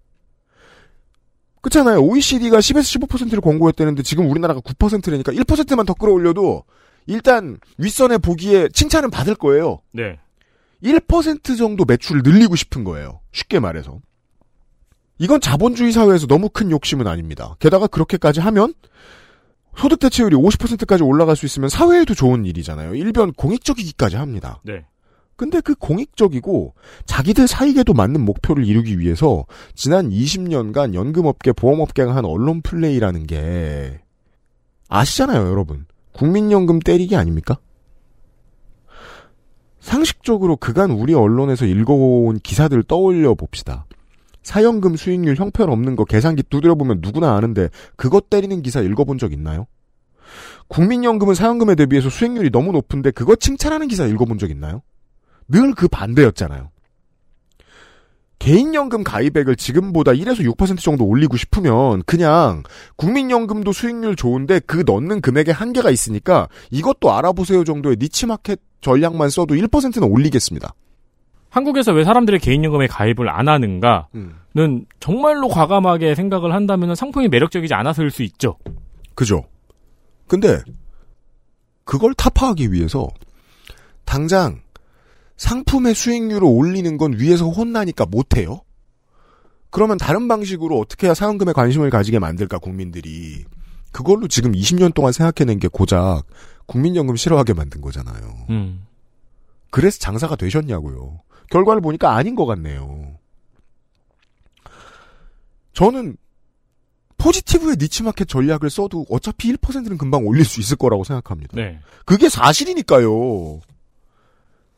그렇잖아요. 1.61 2.01
OECD가 2.01 2.59
10에서 2.59 3.07
15%를 3.07 3.41
권고했다는데 3.41 4.03
지금 4.03 4.29
우리나라가 4.29 4.61
9%라니까 4.61 5.31
1%만 5.33 5.85
더 5.85 5.93
끌어올려도 5.93 6.63
일단 7.07 7.57
윗선에 7.77 8.17
보기에 8.19 8.69
칭찬은 8.69 9.09
받을 9.09 9.35
거예요. 9.35 9.79
네. 9.91 10.19
1% 10.83 11.57
정도 11.57 11.83
매출을 11.85 12.21
늘리고 12.23 12.55
싶은 12.55 12.83
거예요. 12.83 13.19
쉽게 13.31 13.59
말해서. 13.59 13.99
이건 15.17 15.41
자본주의 15.41 15.91
사회에서 15.91 16.27
너무 16.27 16.49
큰 16.49 16.71
욕심은 16.71 17.05
아닙니다. 17.05 17.55
게다가 17.59 17.87
그렇게까지 17.87 18.39
하면 18.39 18.73
소득 19.79 19.99
대체율이 19.99 20.35
50%까지 20.35 21.03
올라갈 21.03 21.37
수 21.37 21.45
있으면 21.45 21.69
사회에도 21.69 22.13
좋은 22.13 22.43
일이잖아요. 22.43 22.95
일변 22.95 23.31
공익적이기까지 23.31 24.17
합니다. 24.17 24.59
네. 24.63 24.85
근데 25.37 25.61
그 25.61 25.73
공익적이고 25.73 26.75
자기들 27.05 27.47
사익에도 27.47 27.93
맞는 27.93 28.25
목표를 28.25 28.65
이루기 28.65 28.99
위해서 28.99 29.45
지난 29.75 30.09
20년간 30.09 30.95
연금업계, 30.95 31.53
보험업계가 31.53 32.13
한 32.13 32.25
언론 32.25 32.61
플레이라는 32.61 33.25
게 33.25 34.01
아시잖아요, 34.89 35.47
여러분. 35.47 35.85
국민연금 36.11 36.79
때리기 36.79 37.15
아닙니까? 37.15 37.57
상식적으로 39.79 40.57
그간 40.57 40.91
우리 40.91 41.13
언론에서 41.13 41.65
읽어온 41.65 42.39
기사들 42.39 42.83
떠올려 42.83 43.33
봅시다. 43.33 43.85
사연금 44.49 44.95
수익률 44.95 45.35
형편없는 45.35 45.95
거 45.95 46.05
계산기 46.05 46.41
두드려보면 46.49 47.01
누구나 47.03 47.35
아는데 47.35 47.69
그것 47.95 48.31
때리는 48.31 48.63
기사 48.63 48.81
읽어본 48.81 49.19
적 49.19 49.31
있나요? 49.31 49.67
국민연금은 50.69 51.35
사연금에 51.35 51.75
대비해서 51.75 52.09
수익률이 52.09 52.49
너무 52.49 52.71
높은데 52.71 53.11
그거 53.11 53.35
칭찬하는 53.35 53.87
기사 53.87 54.07
읽어본 54.07 54.39
적 54.39 54.49
있나요? 54.49 54.81
늘 55.47 55.75
그 55.75 55.87
반대였잖아요. 55.87 56.71
개인연금 58.39 59.03
가입액을 59.03 59.55
지금보다 59.55 60.13
1에서 60.13 60.39
6% 60.55 60.79
정도 60.79 61.05
올리고 61.05 61.37
싶으면 61.37 62.01
그냥 62.07 62.63
국민연금도 62.95 63.71
수익률 63.71 64.15
좋은데 64.15 64.61
그 64.61 64.83
넣는 64.83 65.21
금액에 65.21 65.51
한계가 65.51 65.91
있으니까 65.91 66.47
이것도 66.71 67.13
알아보세요 67.13 67.63
정도의 67.63 67.97
니치마켓 67.99 68.59
전략만 68.81 69.29
써도 69.29 69.53
1%는 69.53 70.11
올리겠습니다. 70.11 70.73
한국에서 71.49 71.93
왜 71.93 72.03
사람들이 72.03 72.39
개인연금에 72.39 72.87
가입을 72.87 73.29
안 73.29 73.47
하는가는 73.47 74.05
음. 74.15 74.85
정말로 74.99 75.47
과감하게 75.47 76.15
생각을 76.15 76.53
한다면 76.53 76.95
상품이 76.95 77.27
매력적이지 77.27 77.73
않았을 77.73 78.11
수 78.11 78.23
있죠. 78.23 78.57
그죠. 79.15 79.43
근데 80.27 80.61
그걸 81.83 82.13
타파하기 82.13 82.71
위해서 82.71 83.07
당장 84.05 84.61
상품의 85.37 85.95
수익률을 85.95 86.43
올리는 86.43 86.97
건 86.97 87.13
위에서 87.17 87.47
혼나니까 87.49 88.05
못해요. 88.05 88.61
그러면 89.71 89.97
다른 89.97 90.27
방식으로 90.27 90.77
어떻게 90.79 91.07
해야 91.07 91.13
사연금에 91.13 91.53
관심을 91.53 91.89
가지게 91.89 92.19
만들까 92.19 92.59
국민들이 92.59 93.43
그걸로 93.91 94.27
지금 94.27 94.51
20년 94.51 94.93
동안 94.93 95.11
생각해낸 95.11 95.59
게 95.59 95.67
고작 95.67 96.23
국민연금 96.65 97.15
싫어하게 97.15 97.53
만든 97.53 97.81
거잖아요. 97.81 98.45
음. 98.49 98.85
그래서 99.69 99.99
장사가 99.99 100.35
되셨냐고요. 100.35 101.21
결과를 101.51 101.81
보니까 101.81 102.15
아닌 102.15 102.35
것 102.35 102.45
같네요. 102.45 103.17
저는 105.73 106.17
포지티브의 107.17 107.77
니치마켓 107.79 108.27
전략을 108.27 108.69
써도 108.69 109.05
어차피 109.09 109.53
1%는 109.53 109.97
금방 109.97 110.25
올릴 110.25 110.45
수 110.45 110.59
있을 110.59 110.77
거라고 110.77 111.03
생각합니다. 111.03 111.55
네. 111.55 111.79
그게 112.05 112.29
사실이니까요. 112.29 113.59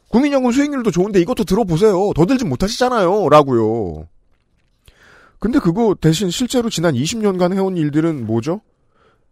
국민연금 0.09 0.51
수익률도 0.51 0.91
좋은데 0.91 1.21
이것도 1.21 1.45
들어보세요. 1.45 2.11
더 2.13 2.25
들진 2.25 2.49
못하시잖아요. 2.49 3.29
라고요. 3.29 4.07
근데 5.39 5.59
그거 5.59 5.95
대신 5.99 6.29
실제로 6.29 6.69
지난 6.69 6.93
20년간 6.93 7.53
해온 7.53 7.77
일들은 7.77 8.25
뭐죠? 8.25 8.61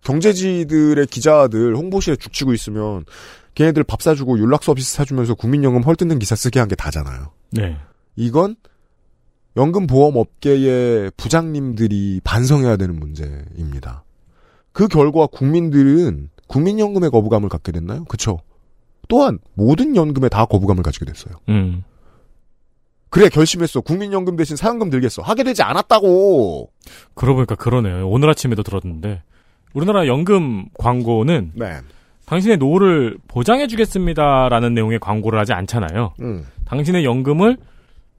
경제지들의 0.04 1.06
기자들 1.08 1.76
홍보실에 1.76 2.16
죽치고 2.16 2.54
있으면 2.54 3.06
걔네들 3.60 3.84
밥 3.84 4.02
사주고 4.02 4.40
윤락 4.40 4.64
서비스 4.64 4.94
사주면서 4.96 5.36
국민연금 5.36 5.82
헐뜯는 5.84 6.18
기사 6.20 6.34
쓰게 6.34 6.60
한 6.60 6.70
게 6.70 6.76
다잖아요. 6.76 7.32
네. 7.52 7.76
이건 8.16 8.56
연금보험 9.58 10.16
업계의 10.16 11.12
부장님들이 11.18 12.22
반성해야 12.24 12.78
되는 12.78 12.98
문제입니다. 12.98 14.06
그 14.72 14.88
결과 14.88 15.28
국민들은 15.28 16.30
국민연금에 16.48 17.10
거부감을 17.10 17.50
갖게 17.50 17.74
됐나요? 17.74 18.06
그쵸. 18.06 18.40
또한 19.10 19.40
모든 19.56 19.96
연금에 19.98 20.30
다 20.30 20.46
거부감을 20.46 20.82
가지게 20.82 21.06
됐어요. 21.06 21.34
음. 21.50 21.84
그래 23.10 23.28
결심했어. 23.28 23.82
국민연금 23.82 24.38
대신 24.38 24.56
사연금 24.56 24.90
들겠어. 24.90 25.22
하게 25.22 25.44
되지 25.44 25.64
않았다고. 25.64 26.70
그러고 27.16 27.38
보니까 27.38 27.56
그러네요. 27.56 28.08
오늘 28.08 28.30
아침에도 28.30 28.64
들었는데 28.64 29.22
우리나라 29.74 30.08
연금 30.08 30.70
광고는 30.78 31.52
네. 31.56 31.80
당신의 32.30 32.58
노후를 32.58 33.18
보장해 33.28 33.66
주겠습니다라는 33.66 34.76
내용의 34.76 35.00
광고를 35.00 35.40
하지 35.40 35.54
않잖아요. 35.54 36.14
음. 36.22 36.46
당신의 36.66 37.04
연금을 37.04 37.58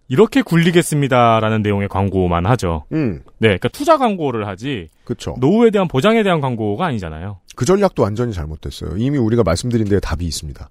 이렇게 0.09 0.42
굴리겠습니다라는 0.42 1.62
내용의 1.62 1.87
광고만 1.87 2.44
하죠. 2.46 2.87
음. 2.92 3.23
네, 3.38 3.46
그러니까 3.46 3.68
투자 3.68 3.96
광고를 3.99 4.49
하지 4.49 4.88
그쵸. 5.05 5.37
노후에 5.38 5.70
대한 5.70 5.87
보장에 5.87 6.25
대한 6.25 6.40
광고가 6.40 6.87
아니잖아요. 6.87 7.38
그 7.55 7.64
전략도 7.64 8.03
완전히 8.03 8.33
잘못됐어요. 8.33 8.96
이미 8.96 9.16
우리가 9.16 9.44
말씀드린 9.44 9.87
데에 9.88 10.01
답이 10.01 10.25
있습니다. 10.25 10.68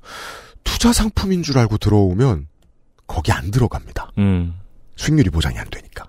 투자 0.66 0.92
상품인 0.92 1.42
줄 1.42 1.58
알고 1.60 1.78
들어오면 1.78 2.48
거기 3.08 3.32
안 3.32 3.52
들어갑니다. 3.52 4.12
음. 4.18 4.56
수익률이 4.98 5.30
보장이 5.30 5.58
안 5.58 5.66
되니까. 5.70 6.09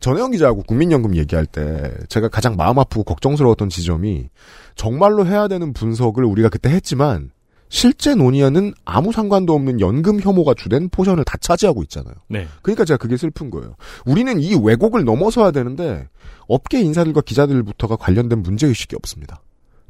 전혜원 0.00 0.30
기자하고 0.32 0.62
국민연금 0.62 1.16
얘기할 1.16 1.46
때 1.46 1.92
제가 2.08 2.28
가장 2.28 2.56
마음 2.56 2.78
아프고 2.78 3.04
걱정스러웠던 3.04 3.68
지점이 3.68 4.28
정말로 4.74 5.26
해야 5.26 5.48
되는 5.48 5.72
분석을 5.72 6.24
우리가 6.24 6.48
그때 6.48 6.70
했지만 6.70 7.30
실제 7.68 8.14
논의하는 8.14 8.72
아무 8.84 9.12
상관도 9.12 9.54
없는 9.54 9.80
연금 9.80 10.20
혐오가 10.20 10.54
주된 10.54 10.88
포션을 10.88 11.24
다 11.24 11.36
차지하고 11.38 11.82
있잖아요. 11.82 12.14
네. 12.28 12.46
그러니까 12.62 12.84
제가 12.84 12.96
그게 12.96 13.16
슬픈 13.16 13.50
거예요. 13.50 13.76
우리는 14.06 14.40
이 14.40 14.54
왜곡을 14.54 15.04
넘어서야 15.04 15.50
되는데 15.50 16.08
업계 16.46 16.80
인사들과 16.80 17.20
기자들부터가 17.20 17.96
관련된 17.96 18.42
문제의식이 18.42 18.96
없습니다. 18.96 19.42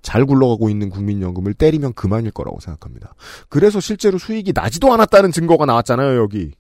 잘 0.02 0.24
굴러가고 0.24 0.70
있는 0.70 0.90
국민연금을 0.90 1.54
때리면 1.54 1.92
그만일 1.94 2.30
거라고 2.30 2.60
생각합니다. 2.60 3.14
그래서 3.48 3.80
실제로 3.80 4.18
수익이 4.18 4.52
나지도 4.54 4.92
않았다는 4.92 5.32
증거가 5.32 5.66
나왔잖아요, 5.66 6.20
여기. 6.20 6.52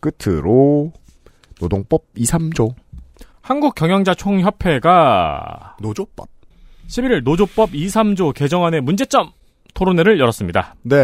끝으로 0.00 0.92
노동법 1.60 2.04
2, 2.16 2.24
3조. 2.24 2.74
한국경영자총협회가 3.42 5.76
노조법. 5.80 6.28
11일 6.88 7.22
노조법 7.22 7.74
2, 7.74 7.86
3조 7.86 8.34
개정안의 8.34 8.80
문제점 8.80 9.30
토론회를 9.74 10.18
열었습니다. 10.18 10.74
네. 10.82 10.96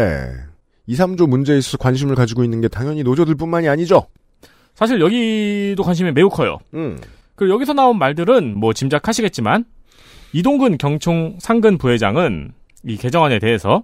2, 0.87 0.95
3조 0.95 1.27
문제에 1.27 1.57
있어서 1.57 1.77
관심을 1.77 2.15
가지고 2.15 2.43
있는 2.43 2.61
게 2.61 2.67
당연히 2.67 3.03
노조들뿐만이 3.03 3.69
아니죠. 3.69 4.07
사실 4.73 4.99
여기도 4.99 5.83
관심이 5.83 6.11
매우 6.11 6.29
커요. 6.29 6.57
음. 6.73 6.97
그리고 7.35 7.53
여기서 7.53 7.73
나온 7.73 7.99
말들은 7.99 8.57
뭐 8.57 8.73
짐작하시겠지만 8.73 9.65
이동근 10.33 10.77
경총 10.77 11.37
상근 11.39 11.77
부회장은 11.77 12.53
이 12.85 12.97
개정안에 12.97 13.39
대해서 13.39 13.83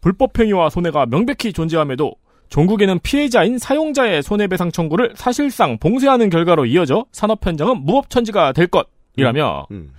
불법 0.00 0.38
행위와 0.38 0.70
손해가 0.70 1.06
명백히 1.06 1.52
존재함에도 1.52 2.14
종국에는 2.48 2.98
피해자인 3.02 3.58
사용자의 3.58 4.22
손해배상 4.22 4.70
청구를 4.72 5.14
사실상 5.16 5.78
봉쇄하는 5.78 6.30
결과로 6.30 6.66
이어져 6.66 7.06
산업 7.12 7.44
현장은 7.44 7.84
무법천지가 7.84 8.52
될 8.52 8.68
것이라며 8.68 9.66
음. 9.70 9.90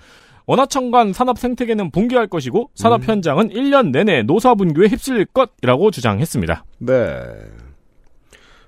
원화청관 0.46 1.12
산업 1.12 1.38
생태계는 1.38 1.92
붕괴할 1.92 2.28
것이고 2.28 2.72
산업 2.74 3.04
음. 3.04 3.10
현장은 3.10 3.50
1년 3.50 3.92
내내 3.92 4.24
노사 4.24 4.56
분규에 4.56 4.88
휩쓸릴 4.88 5.26
것이라고 5.26 5.92
주장했습니다. 5.92 6.66
네. 6.80 6.94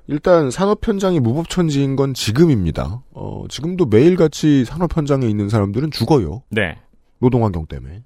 일단 0.08 0.52
산업 0.52 0.86
현장이 0.86 1.20
무법천지인 1.20 1.96
건 1.96 2.14
지금입니다. 2.14 3.04
어, 3.12 3.46
지금도 3.48 3.86
매일같이 3.86 4.66
산업 4.66 4.98
현장에 4.98 5.28
있는 5.28 5.50
사람들은 5.50 5.92
죽어요. 5.92 6.42
네. 6.50 6.78
노동 7.20 7.46
환경 7.46 7.66
때문에. 7.66 8.04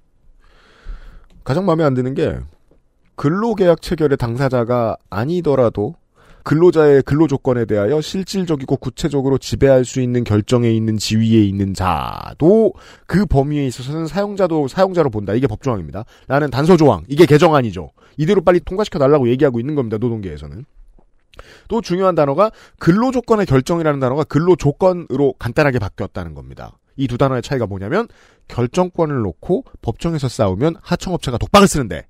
가장 1.42 1.66
마음에 1.66 1.82
안 1.82 1.94
드는 1.94 2.14
게 2.14 2.36
근로계약 3.16 3.80
체결의 3.82 4.16
당사자가 4.16 4.96
아니더라도 5.10 5.94
근로자의 6.42 7.02
근로 7.02 7.26
조건에 7.26 7.64
대하여 7.64 8.02
실질적이고 8.02 8.76
구체적으로 8.76 9.38
지배할 9.38 9.86
수 9.86 10.00
있는 10.00 10.24
결정에 10.24 10.70
있는 10.70 10.98
지위에 10.98 11.42
있는 11.42 11.72
자도 11.72 12.74
그 13.06 13.24
범위에 13.24 13.66
있어서는 13.66 14.06
사용자도 14.06 14.68
사용자로 14.68 15.08
본다. 15.08 15.32
이게 15.32 15.46
법조항입니다. 15.46 16.04
라는 16.28 16.50
단서 16.50 16.76
조항. 16.76 17.02
이게 17.08 17.24
개정안이죠. 17.24 17.90
이대로 18.18 18.42
빨리 18.42 18.60
통과시켜 18.60 18.98
달라고 18.98 19.28
얘기하고 19.30 19.58
있는 19.58 19.74
겁니다. 19.74 19.96
노동계에서는. 19.98 20.66
또 21.68 21.80
중요한 21.80 22.14
단어가 22.14 22.50
근로 22.78 23.10
조건의 23.10 23.46
결정이라는 23.46 23.98
단어가 23.98 24.22
근로 24.24 24.54
조건으로 24.54 25.34
간단하게 25.38 25.78
바뀌었다는 25.78 26.34
겁니다. 26.34 26.78
이 26.96 27.08
두 27.08 27.18
단어의 27.18 27.42
차이가 27.42 27.66
뭐냐면 27.66 28.06
결정권을 28.48 29.22
놓고 29.22 29.64
법정에서 29.82 30.28
싸우면 30.28 30.76
하청업체가 30.82 31.38
독박을 31.38 31.66
쓰는데 31.66 32.06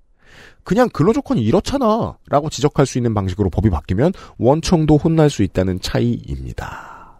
그냥 0.64 0.88
근로조건이 0.88 1.42
이렇잖아 1.42 2.16
라고 2.28 2.48
지적할 2.50 2.86
수 2.86 2.98
있는 2.98 3.12
방식으로 3.14 3.50
법이 3.50 3.70
바뀌면 3.70 4.12
원청도 4.38 4.96
혼날 4.96 5.28
수 5.30 5.42
있다는 5.42 5.80
차이입니다. 5.80 7.18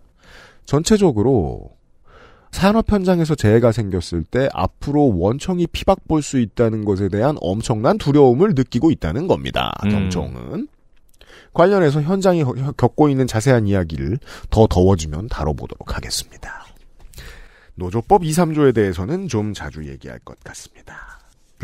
전체적으로 0.64 1.70
산업 2.50 2.90
현장에서 2.90 3.34
재해가 3.34 3.72
생겼을 3.72 4.22
때 4.24 4.48
앞으로 4.52 5.18
원청이 5.18 5.66
피박 5.68 6.06
볼 6.08 6.22
수 6.22 6.38
있다는 6.38 6.84
것에 6.84 7.08
대한 7.08 7.36
엄청난 7.40 7.98
두려움을 7.98 8.54
느끼고 8.54 8.90
있다는 8.92 9.26
겁니다. 9.26 9.72
음. 9.84 9.90
경총은. 9.90 10.68
관련해서 11.52 12.00
현장이 12.00 12.42
허- 12.42 12.72
겪고 12.72 13.08
있는 13.08 13.26
자세한 13.26 13.66
이야기를 13.66 14.18
더 14.50 14.66
더워지면 14.68 15.28
다뤄보도록 15.28 15.96
하겠습니다. 15.96 16.64
노조법 17.76 18.24
2, 18.24 18.30
3조에 18.30 18.74
대해서는 18.74 19.28
좀 19.28 19.52
자주 19.52 19.86
얘기할 19.88 20.18
것 20.20 20.38
같습니다. 20.44 21.13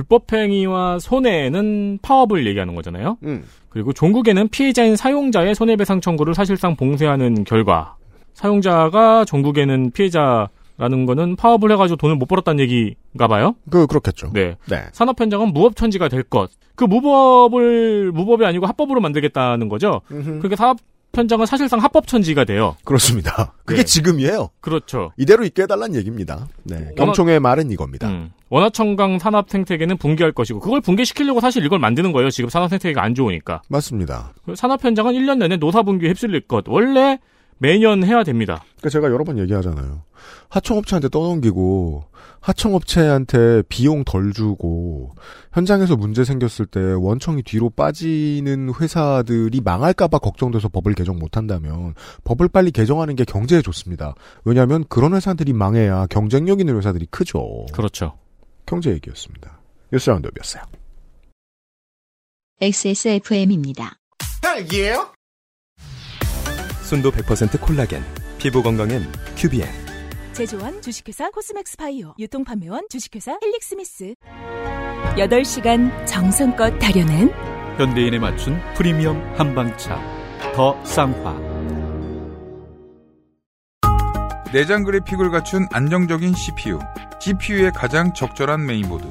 불법행위와 0.00 0.98
손해는 0.98 1.98
파업을 2.02 2.46
얘기하는 2.46 2.74
거잖아요. 2.74 3.18
음. 3.24 3.44
그리고 3.68 3.92
종국에는 3.92 4.48
피해자인 4.48 4.96
사용자의 4.96 5.54
손해배상 5.54 6.00
청구를 6.00 6.34
사실상 6.34 6.76
봉쇄하는 6.76 7.44
결과 7.44 7.96
사용자가 8.34 9.24
종국에는 9.24 9.90
피해자라는 9.92 11.06
거는 11.06 11.36
파업을 11.36 11.70
해가지고 11.72 11.96
돈을 11.96 12.16
못 12.16 12.26
벌었다는 12.26 12.60
얘기인가 12.60 13.28
봐요. 13.28 13.54
그, 13.70 13.86
그렇겠죠. 13.86 14.30
네. 14.32 14.56
네. 14.68 14.82
산업 14.92 15.20
현장은 15.20 15.52
무법천지가 15.52 16.08
될 16.08 16.22
것. 16.22 16.50
그 16.74 16.84
무법을 16.84 18.10
무법이 18.12 18.44
아니고 18.44 18.66
합법으로 18.66 19.00
만들겠다는 19.00 19.68
거죠. 19.68 20.00
그러니까 20.08 20.56
산업 20.56 20.78
현장은 21.14 21.46
사실상 21.46 21.80
합법천지가 21.80 22.44
돼요. 22.44 22.76
그렇습니다. 22.84 23.52
그게 23.64 23.80
네. 23.80 23.84
지금이에요. 23.84 24.50
그렇죠. 24.60 25.12
이대로 25.16 25.44
있게 25.44 25.62
해달라는 25.62 25.96
얘기입니다. 25.96 26.46
네. 26.62 26.92
경총의 26.96 27.40
말은 27.40 27.70
이겁니다. 27.70 28.08
음. 28.08 28.30
원화청강 28.48 29.18
산업 29.18 29.50
생태계는 29.50 29.96
붕괴할 29.96 30.32
것이고 30.32 30.60
그걸 30.60 30.80
붕괴시키려고 30.80 31.40
사실 31.40 31.64
이걸 31.64 31.78
만드는 31.78 32.12
거예요. 32.12 32.30
지금 32.30 32.48
산업 32.48 32.68
생태계가 32.70 33.02
안 33.02 33.14
좋으니까. 33.14 33.62
맞습니다. 33.68 34.32
산업 34.54 34.84
현장은 34.84 35.14
1년 35.14 35.38
내내 35.38 35.56
노사 35.56 35.82
분규에 35.82 36.08
휩쓸릴 36.08 36.42
것. 36.42 36.64
원래 36.68 37.18
매년 37.60 38.02
해야 38.04 38.24
됩니다. 38.24 38.64
그러니까 38.78 38.88
제가 38.88 39.10
여러 39.10 39.22
번 39.22 39.38
얘기하잖아요. 39.38 40.02
하청업체한테 40.48 41.10
떠넘기고 41.10 42.04
하청업체한테 42.40 43.62
비용 43.68 44.02
덜 44.04 44.32
주고 44.32 45.10
현장에서 45.52 45.94
문제 45.96 46.24
생겼을 46.24 46.64
때 46.64 46.80
원청이 46.80 47.42
뒤로 47.42 47.68
빠지는 47.68 48.72
회사들이 48.80 49.60
망할까봐 49.60 50.18
걱정돼서 50.18 50.68
법을 50.70 50.94
개정 50.94 51.18
못한다면 51.18 51.94
법을 52.24 52.48
빨리 52.48 52.70
개정하는 52.70 53.14
게 53.14 53.24
경제에 53.24 53.60
좋습니다. 53.60 54.14
왜냐하면 54.44 54.84
그런 54.88 55.14
회사들이 55.14 55.52
망해야 55.52 56.06
경쟁력 56.06 56.60
있는 56.60 56.78
회사들이 56.78 57.06
크죠. 57.10 57.66
그렇죠. 57.74 58.18
경제 58.64 58.90
얘기였습니다. 58.90 59.60
뉴스 59.92 60.08
roundup이었어요. 60.08 60.62
XSFM입니다. 62.62 63.98
딸기예요? 64.40 65.12
순도 66.90 67.12
100% 67.12 67.60
콜라겐, 67.60 68.02
피부 68.38 68.64
건강엔 68.64 69.06
큐비엔. 69.36 69.68
제조원 70.32 70.82
주식회사 70.82 71.30
코스맥스 71.30 71.76
바이오 71.76 72.14
유통판매원 72.18 72.88
주식회사 72.90 73.38
헬릭스미스 73.40 74.16
8시간 75.16 76.04
정성껏 76.04 76.80
다려낸 76.80 77.32
현대인에 77.78 78.18
맞춘 78.18 78.60
프리미엄 78.74 79.22
한방차 79.36 80.00
더 80.56 80.84
쌍화 80.84 81.38
내장 84.52 84.82
그래픽을 84.82 85.30
갖춘 85.30 85.68
안정적인 85.70 86.34
CPU, 86.34 86.80
GPU의 87.20 87.70
가장 87.70 88.12
적절한 88.12 88.66
메인보드. 88.66 89.06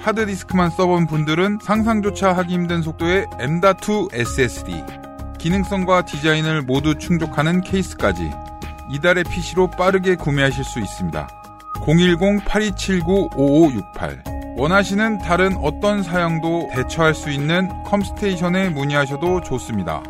하드디스크만 0.00 0.68
써본 0.68 1.06
분들은 1.06 1.60
상상조차 1.62 2.36
하기 2.36 2.52
힘든 2.52 2.82
속도의 2.82 3.26
M.2 3.38 4.12
SSD. 4.12 5.01
기능성과 5.42 6.04
디자인을 6.04 6.62
모두 6.62 6.96
충족하는 6.96 7.60
케이스까지 7.62 8.30
이달의 8.92 9.24
PC로 9.24 9.70
빠르게 9.70 10.14
구매하실 10.14 10.62
수 10.62 10.78
있습니다. 10.78 11.26
010-8279-5568 11.84 14.56
원하시는 14.56 15.18
다른 15.18 15.56
어떤 15.56 16.04
사양도 16.04 16.68
대처할 16.72 17.16
수 17.16 17.30
있는 17.30 17.68
컴스테이션에 17.82 18.68
문의하셔도 18.68 19.40
좋습니다. 19.40 20.04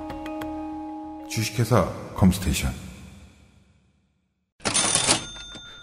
주식회사 1.30 1.90
컴스테이션. 2.14 2.70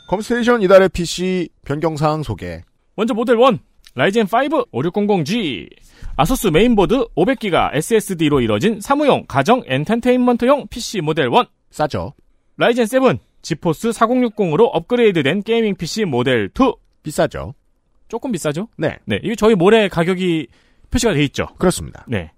컴스테이션 0.10 0.62
이달의 0.62 0.90
PC 0.90 1.50
변경사항 1.66 2.22
소개. 2.22 2.62
먼저 2.96 3.16
모델 3.16 3.40
1. 3.40 3.58
라이젠 3.96 4.28
5 4.28 4.30
5600G. 4.72 5.68
아소스 6.16 6.48
메인보드 6.48 7.08
500기가 7.16 7.70
SSD로 7.74 8.42
이뤄진 8.42 8.82
사무용 8.82 9.26
가정 9.28 9.64
엔터테인먼트용 9.66 10.68
PC 10.68 11.02
모델 11.02 11.26
1. 11.26 11.46
싸죠. 11.72 12.14
라이젠 12.58 12.86
7. 12.86 13.18
지포스 13.42 13.90
4060으로 13.92 14.70
업그레이드된 14.74 15.44
게이밍 15.44 15.76
PC 15.76 16.06
모델 16.06 16.50
2. 16.50 16.74
비싸죠. 17.04 17.54
조금 18.10 18.32
비싸죠? 18.32 18.68
네. 18.78 18.98
네. 19.06 19.20
이게 19.24 19.36
저희 19.36 19.56
몰에 19.56 19.88
가격이 19.88 20.48
표시가 20.92 21.14
돼 21.14 21.24
있죠. 21.26 21.48
그렇습니다. 21.58 22.06
네. 22.08 22.32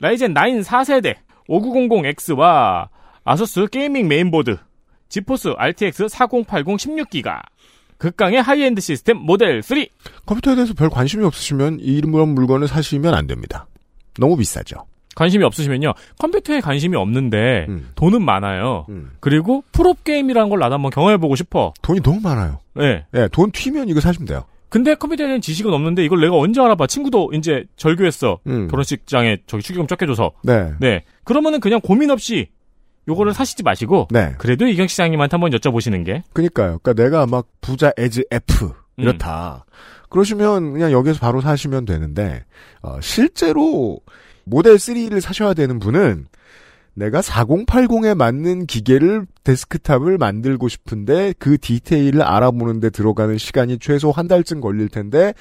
라이젠 0.00 0.34
9 0.34 0.40
4세대 0.40 1.16
5900X와 1.48 2.88
아소스 3.24 3.68
게이밍 3.68 4.08
메인보드 4.08 4.58
지포스 5.08 5.54
RTX 5.56 6.08
4080 6.08 6.64
16기가 6.76 7.40
극강의 8.04 8.42
하이엔드 8.42 8.82
시스템 8.82 9.16
모델 9.16 9.62
3 9.62 9.86
컴퓨터에 10.26 10.56
대해서 10.56 10.74
별 10.74 10.90
관심이 10.90 11.24
없으시면 11.24 11.78
이런 11.80 12.28
물건을 12.34 12.68
사시면 12.68 13.14
안 13.14 13.26
됩니다. 13.26 13.66
너무 14.20 14.36
비싸죠. 14.36 14.84
관심이 15.14 15.42
없으시면요 15.44 15.94
컴퓨터에 16.18 16.60
관심이 16.60 16.96
없는데 16.96 17.66
음. 17.68 17.88
돈은 17.94 18.22
많아요 18.22 18.84
음. 18.90 19.12
그리고 19.20 19.62
프로게임이라는 19.72 20.50
걸 20.50 20.58
나도 20.58 20.74
한번 20.74 20.90
경험해 20.90 21.16
보고 21.16 21.34
싶어 21.34 21.72
돈이 21.80 22.00
너무 22.00 22.20
많아요. 22.20 22.58
네. 22.74 23.06
예, 23.14 23.28
돈 23.32 23.50
튀면 23.50 23.88
이거 23.88 24.00
사시면 24.00 24.26
돼요. 24.26 24.44
근데 24.68 24.96
컴퓨터에 24.96 25.26
대한 25.26 25.40
지식은 25.40 25.72
없는데 25.72 26.04
이걸 26.04 26.20
내가 26.20 26.36
언제 26.36 26.60
알아봐 26.60 26.88
친구도 26.88 27.30
이제 27.32 27.64
절교했어 27.76 28.40
음. 28.48 28.68
결혼식장에 28.68 29.38
저기 29.46 29.62
축의금 29.62 29.86
적게 29.86 30.04
줘서 30.04 30.32
네. 30.42 30.74
네 30.78 31.04
그러면은 31.22 31.60
그냥 31.60 31.80
고민 31.80 32.10
없이 32.10 32.48
요거를 33.08 33.34
사시지 33.34 33.62
마시고 33.62 34.08
네. 34.10 34.34
그래도 34.38 34.66
이경 34.66 34.86
시장님한테 34.86 35.36
한번 35.36 35.50
여쭤보시는 35.50 36.04
게 36.04 36.22
그니까요. 36.32 36.78
그니까 36.82 36.94
내가 37.02 37.26
막 37.26 37.46
부자 37.60 37.92
as 37.96 38.24
F 38.30 38.72
이렇다. 38.96 39.64
그러시면 40.08 40.72
그냥 40.72 40.92
여기서 40.92 41.18
바로 41.18 41.40
사시면 41.40 41.84
되는데 41.84 42.44
어, 42.82 43.00
실제로 43.00 44.00
모델 44.44 44.76
3를 44.76 45.20
사셔야 45.20 45.54
되는 45.54 45.78
분은 45.78 46.26
내가 46.94 47.20
4080에 47.20 48.14
맞는 48.14 48.66
기계를 48.66 49.26
데스크탑을 49.42 50.16
만들고 50.16 50.68
싶은데 50.68 51.34
그 51.38 51.58
디테일을 51.58 52.22
알아보는데 52.22 52.90
들어가는 52.90 53.36
시간이 53.36 53.78
최소 53.80 54.12
한 54.12 54.28
달쯤 54.28 54.60
걸릴 54.60 54.88
텐데 54.88 55.34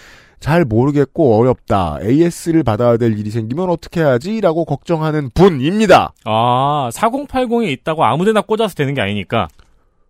잘 0.43 0.65
모르겠고 0.65 1.37
어렵다. 1.37 1.99
AS를 2.01 2.63
받아야 2.63 2.97
될 2.97 3.17
일이 3.17 3.29
생기면 3.29 3.69
어떻게 3.69 4.01
해야지라고 4.01 4.65
걱정하는 4.65 5.29
분입니다. 5.33 6.11
아, 6.25 6.89
4080에 6.91 7.71
있다고 7.71 8.03
아무데나 8.03 8.41
꽂아서 8.41 8.75
되는 8.75 8.93
게 8.93 8.99
아니니까. 8.99 9.47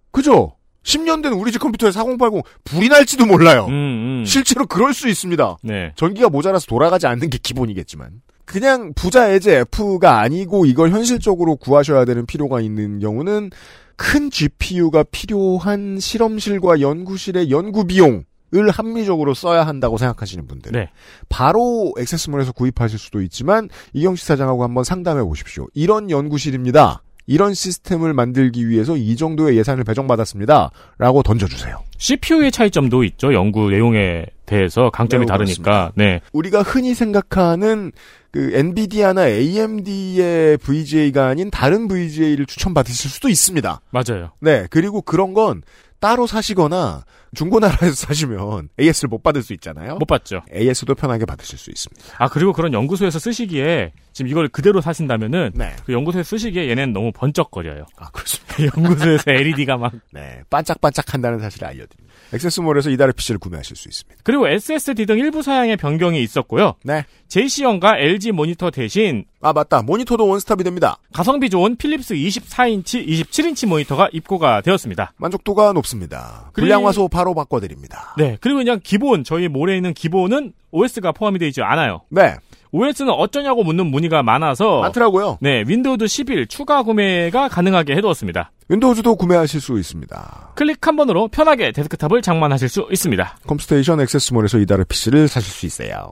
그죠? 0.10 0.54
10년 0.82 1.22
된 1.22 1.34
우리 1.34 1.52
집 1.52 1.60
컴퓨터에 1.60 1.92
4080 1.92 2.42
불이 2.64 2.90
날지도 2.90 3.28
몰라요. 3.28 3.68
음, 3.68 3.74
음. 4.22 4.26
실제로 4.26 4.66
그럴 4.66 4.96
수 4.96 5.08
있습니다. 5.08 5.58
네. 5.62 5.92
전기가 5.96 6.30
모자라서 6.30 6.66
돌아가지 6.66 7.06
않는 7.06 7.30
게 7.30 7.38
기본이겠지만. 7.38 8.10
그냥 8.46 8.92
부자 8.96 9.30
에제 9.30 9.58
F가 9.72 10.20
아니고 10.22 10.66
이걸 10.66 10.90
현실적으로 10.90 11.58
구하셔야 11.58 12.06
되는 12.06 12.26
필요가 12.26 12.60
있는 12.60 12.98
경우는 12.98 13.52
큰 13.96 14.32
GPU가 14.32 15.04
필요한 15.04 16.00
실험실과 16.00 16.82
연구실의 16.82 17.52
연구 17.52 17.86
비용 17.86 18.24
을 18.56 18.70
합리적으로 18.70 19.34
써야 19.34 19.66
한다고 19.66 19.98
생각하시는 19.98 20.46
분들. 20.48 20.72
네. 20.74 20.90
바로 21.28 21.94
액세스몰에서 21.98 22.52
구입하실 22.52 23.00
수도 23.00 23.22
있지만 23.22 23.70
이경식 23.94 24.26
사장하고 24.28 24.64
한번 24.64 24.84
상담해 24.84 25.24
보십시오. 25.24 25.68
이런 25.74 26.12
연구실입니다. 26.12 27.02
이런 27.26 27.54
시스템을 27.54 28.14
만들기 28.14 28.68
위해서 28.68 28.98
이 28.98 29.16
정도의 29.16 29.58
예산을 29.58 29.84
배정받았습니다. 29.86 30.72
라고 30.98 31.24
던져주세요. 31.24 31.82
CPU의 31.98 32.52
차이점도 32.52 33.04
있죠. 33.06 33.34
연구 33.34 33.70
내용에 33.70 34.26
대해서 34.46 34.90
강점이 34.90 35.22
매우 35.22 35.28
다르니까. 35.28 35.92
네. 35.96 36.20
우리가 36.34 36.62
흔히 36.62 36.94
생각하는 36.94 37.92
그 38.32 38.52
엔비디아나 38.54 39.28
AMD의 39.28 40.58
VGA가 40.58 41.28
아닌 41.28 41.50
다른 41.50 41.88
VGA를 41.88 42.46
추천받으실 42.46 43.10
수도 43.10 43.30
있습니다. 43.30 43.80
맞아요. 43.92 44.32
네, 44.40 44.68
그리고 44.70 45.02
그런 45.02 45.34
건 45.34 45.62
따로 46.00 46.28
사시거나 46.28 47.06
중고나라에서 47.34 47.94
사시면 47.94 48.70
AS를 48.80 49.08
못 49.10 49.24
받을 49.24 49.42
수 49.44 49.54
있잖아요. 49.54 49.96
못 49.96 50.06
봤죠. 50.06 50.42
AS도 50.54 50.96
편하게 50.96 51.26
받으실 51.26 51.58
수 51.58 51.70
있습니다. 51.70 52.16
아 52.18 52.28
그리고 52.30 52.54
그런 52.54 52.74
연구소에서 52.74 53.20
쓰시기에 53.20 53.92
지금 54.14 54.30
이걸 54.30 54.48
그대로 54.48 54.82
사신다면은 54.82 55.52
네. 55.56 55.76
그 55.86 55.94
연구소에서 55.94 56.28
쓰시기에 56.38 56.70
얘는 56.70 56.94
너무 56.94 57.12
번쩍거려요. 57.14 57.86
아, 57.98 58.10
그렇습니다. 58.12 58.44
연구소에서 58.78 59.24
LED가 59.32 59.78
막 59.78 59.92
네, 60.14 60.42
반짝반짝한다는 60.50 61.40
사실을 61.40 61.68
알려드립니다. 61.68 62.14
액세스몰에서 62.34 62.90
이달의 62.92 63.14
PC를 63.14 63.40
구매하실 63.40 63.76
수 63.76 63.88
있습니다. 63.90 64.22
그리고 64.24 64.48
SSD 64.48 65.06
등 65.06 65.18
일부 65.20 65.42
사양의 65.42 65.78
변경이 65.78 66.22
있었고요. 66.24 66.76
네. 66.84 67.06
JC형과 67.28 67.98
LG 67.98 68.32
모니터 68.32 68.70
대신 68.72 69.26
아, 69.42 69.52
맞다. 69.54 69.82
모니터도 69.82 70.28
원스탑이 70.28 70.64
됩니다. 70.64 70.98
가성비 71.14 71.50
좋은 71.50 71.76
필립스 71.76 72.14
24인치, 72.16 73.08
27인치 73.08 73.68
모니터가 73.68 74.10
입고가 74.14 74.62
되었습니다. 74.62 75.14
만족도가 75.18 75.74
높습니다. 75.74 76.50
그리- 76.54 76.64
불량화소 76.66 77.08
바로 77.24 77.34
바꿔드립니다. 77.34 78.14
네. 78.18 78.38
그리고 78.42 78.58
그냥 78.58 78.80
기본 78.84 79.24
저희 79.24 79.48
몰에 79.48 79.78
있는 79.78 79.94
기본은 79.94 80.52
OS가 80.72 81.14
포함이 81.14 81.40
되어 81.40 81.48
있지 81.48 81.62
않아요. 81.62 82.02
네, 82.10 82.36
OS는 82.72 83.14
어쩌냐고 83.14 83.64
묻는 83.64 83.86
문의가 83.88 84.24
많아서 84.24 84.82
많더라고요. 84.82 85.38
네, 85.40 85.64
윈도우도 85.66 86.08
11 86.08 86.48
추가 86.48 86.84
구매가 86.84 87.48
가능하게 87.48 87.96
해두었습니다. 87.96 88.52
윈도우즈도 88.68 89.16
구매하실 89.16 89.62
수 89.62 89.80
있습니다. 89.80 90.52
클릭 90.56 90.86
한 90.86 90.98
번으로 90.98 91.30
편하게 91.30 91.72
데스크탑을 91.72 92.22
장만하실 92.22 92.68
수 92.68 92.88
있습니다. 92.92 93.38
컴스테이션 93.48 94.02
액세스몰에서 94.02 94.58
이달의 94.60 94.86
PC를 94.90 95.28
사실 95.28 95.50
수 95.50 95.66
있어요. 95.66 96.12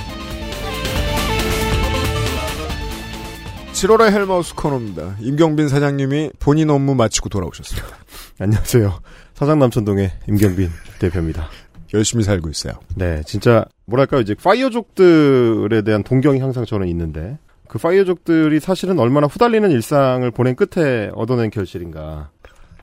7월의 3.81 4.11
헬마우스 4.11 4.53
코너입니다. 4.53 5.15
임경빈 5.21 5.67
사장님이 5.67 6.33
본인 6.37 6.69
업무 6.69 6.93
마치고 6.93 7.29
돌아오셨습니다. 7.29 7.87
안녕하세요. 8.37 9.01
사장 9.33 9.57
남천동의 9.57 10.11
임경빈 10.29 10.69
대표입니다. 10.99 11.49
열심히 11.95 12.23
살고 12.23 12.49
있어요. 12.49 12.73
네, 12.93 13.23
진짜 13.25 13.65
뭐랄까요 13.85 14.21
이제 14.21 14.35
파이어족들에 14.35 15.81
대한 15.81 16.03
동경이 16.03 16.39
항상 16.39 16.63
저는 16.63 16.87
있는데 16.89 17.39
그 17.67 17.79
파이어족들이 17.79 18.59
사실은 18.59 18.99
얼마나 18.99 19.25
후달리는 19.25 19.71
일상을 19.71 20.29
보낸 20.29 20.55
끝에 20.55 21.09
얻어낸 21.15 21.49
결실인가. 21.49 22.29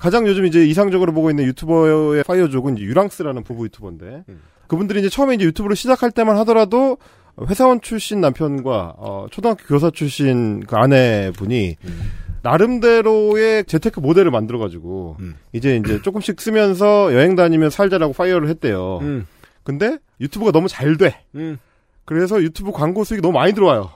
가장 0.01 0.27
요즘 0.27 0.47
이제 0.47 0.67
이상적으로 0.67 1.13
보고 1.13 1.31
있는 1.31 1.45
유튜버의 1.45 2.25
파이어족은 2.25 2.77
유랑스라는 2.77 3.45
부부 3.45 3.67
유튜버인데 3.67 4.25
그분들이 4.67 4.99
이제 4.99 5.09
처음에 5.09 5.35
이제 5.35 5.45
유튜브를 5.45 5.77
시작할 5.77 6.11
때만 6.11 6.37
하더라도 6.39 6.99
회사원 7.47 7.81
출신 7.81 8.21
남편과 8.21 8.95
어, 8.97 9.27
초등학교 9.31 9.65
교사 9.67 9.91
출신 9.91 10.61
그 10.61 10.77
아내분이 10.77 11.77
나름대로의 12.43 13.65
재테크 13.65 14.01
모델을 14.01 14.31
만들어 14.31 14.59
가지고 14.59 15.17
이제 15.53 15.77
이제 15.77 16.01
조금씩 16.03 16.41
쓰면서 16.41 17.15
여행 17.15 17.35
다니면 17.35 17.71
살자라고 17.71 18.13
파이어를 18.13 18.49
했대요. 18.49 18.99
음. 19.03 19.27
근데 19.63 19.99
유튜브가 20.21 20.53
너무 20.53 20.69
잘 20.69 20.97
돼. 20.97 21.21
음. 21.35 21.59
그래서 22.05 22.41
유튜브 22.43 22.73
광고 22.73 23.05
수익이 23.05 23.21
너무 23.21 23.35
많이 23.39 23.53
들어와요. 23.53 23.91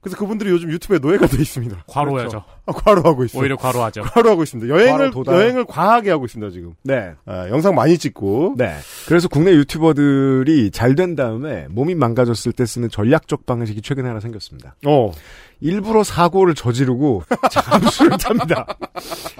그래서 0.00 0.16
그분들이 0.16 0.50
요즘 0.50 0.70
유튜브에 0.70 0.98
노예가 0.98 1.26
돼 1.26 1.36
있습니다. 1.42 1.84
과로야죠. 1.88 2.28
그렇죠. 2.28 2.44
아, 2.66 2.72
과로하고 2.72 3.24
있어요. 3.24 3.40
오히려 3.42 3.56
과로하죠. 3.56 4.02
과로하고 4.02 4.42
있습니다. 4.44 4.72
여행을 4.74 5.10
과로. 5.10 5.24
여행을 5.26 5.64
과하게 5.66 6.10
하고 6.10 6.24
있습니다 6.24 6.50
지금. 6.52 6.74
네. 6.82 7.12
아, 7.26 7.48
영상 7.50 7.74
많이 7.74 7.98
찍고. 7.98 8.54
네. 8.56 8.76
그래서 9.06 9.28
국내 9.28 9.52
유튜버들이 9.52 10.70
잘 10.70 10.94
된 10.94 11.14
다음에 11.16 11.66
몸이 11.70 11.94
망가졌을 11.94 12.52
때 12.52 12.66
쓰는 12.66 12.88
전략적 12.90 13.46
방식이 13.46 13.80
최근에 13.82 14.08
하나 14.08 14.20
생겼습니다. 14.20 14.74
어. 14.86 15.12
일부러 15.62 16.02
사고를 16.02 16.54
저지르고 16.54 17.22
잠수를 17.50 18.16
탑니다. 18.18 18.66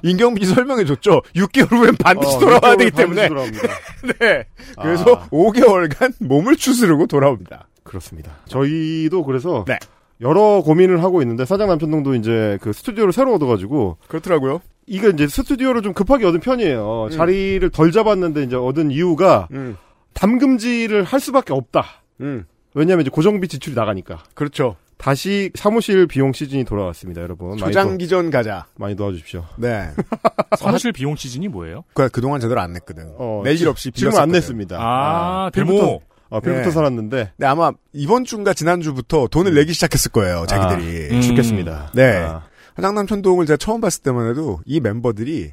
임경빈이 0.03 0.47
설명해 0.47 0.85
줬죠. 0.85 1.23
6개월 1.35 1.73
후엔 1.73 1.97
반드시 1.97 2.37
어, 2.37 2.39
돌아와야 2.39 2.75
6개월 2.75 2.79
되기 2.79 2.91
때문에. 2.91 3.29
반드시 3.29 3.61
돌아옵니다. 3.61 3.69
네. 4.21 4.45
그래서 4.81 5.15
아. 5.15 5.29
5개월간 5.31 6.13
몸을 6.21 6.57
추스르고 6.57 7.07
돌아옵니다. 7.07 7.69
그렇습니다. 7.83 8.33
저희도 8.49 9.25
그래서 9.25 9.65
네. 9.67 9.79
여러 10.21 10.63
고민을 10.63 11.03
하고 11.03 11.23
있는데 11.23 11.45
사장 11.45 11.69
남편동도 11.69 12.15
이제 12.15 12.59
그 12.61 12.73
스튜디오를 12.73 13.13
새로 13.13 13.35
얻어가지고 13.35 13.97
그렇더라고요. 14.09 14.61
이게 14.87 15.09
이제 15.09 15.27
스튜디오를 15.27 15.83
좀 15.83 15.93
급하게 15.95 16.27
얻은 16.27 16.41
편이에요. 16.41 17.05
음. 17.07 17.11
자리를 17.11 17.69
덜 17.71 17.93
잡았는데 17.93 18.43
이제 18.43 18.57
얻은 18.57 18.91
이유가 18.91 19.49
음. 19.53 19.77
담금질을 20.15 21.05
할 21.05 21.21
수밖에 21.21 21.53
없다. 21.53 21.85
음. 22.21 22.45
왜냐하면 22.75 23.03
이제 23.03 23.11
고정비 23.11 23.49
지출이 23.49 23.75
나가니까. 23.75 24.23
그렇죠. 24.35 24.77
다시 24.97 25.51
사무실 25.55 26.07
비용 26.07 26.33
시즌이 26.33 26.65
돌아왔습니다, 26.65 27.23
여러분. 27.23 27.57
초장기전 27.57 28.31
가자. 28.31 28.67
도, 28.67 28.83
많이 28.83 28.95
도와주십시오. 28.97 29.45
네. 29.57 29.89
사무실 30.59 30.93
비용 30.93 31.17
시즌이 31.17 31.49
뭐예요? 31.49 31.85
그, 31.95 32.11
그동안 32.11 32.39
제대로 32.39 32.61
안 32.61 32.75
냈거든. 32.75 33.15
어, 33.17 33.41
낼일 33.43 33.67
없이 33.69 33.91
지금은 33.93 34.19
안. 34.19 34.29
냈습니다. 34.29 34.77
아, 34.79 35.51
빌붙어- 35.55 35.67
데모. 35.67 36.03
어, 36.31 36.41
빌붙어 36.41 36.67
네. 36.67 36.71
살았는데 36.71 37.33
네, 37.37 37.47
아마 37.47 37.73
이번 37.93 38.25
주인가 38.25 38.55
지난주부터 38.55 39.27
돈을 39.29 39.55
내기 39.55 39.73
시작했을 39.73 40.13
거예요, 40.13 40.47
자기들이. 40.47 41.19
아, 41.19 41.21
죽겠습니다. 41.21 41.91
네. 41.95 42.19
아. 42.19 42.43
사장남천동을 42.75 43.47
제가 43.47 43.57
처음 43.57 43.81
봤을 43.81 44.03
때만 44.03 44.31
해도 44.31 44.61
이 44.65 44.81
멤버들이 44.81 45.53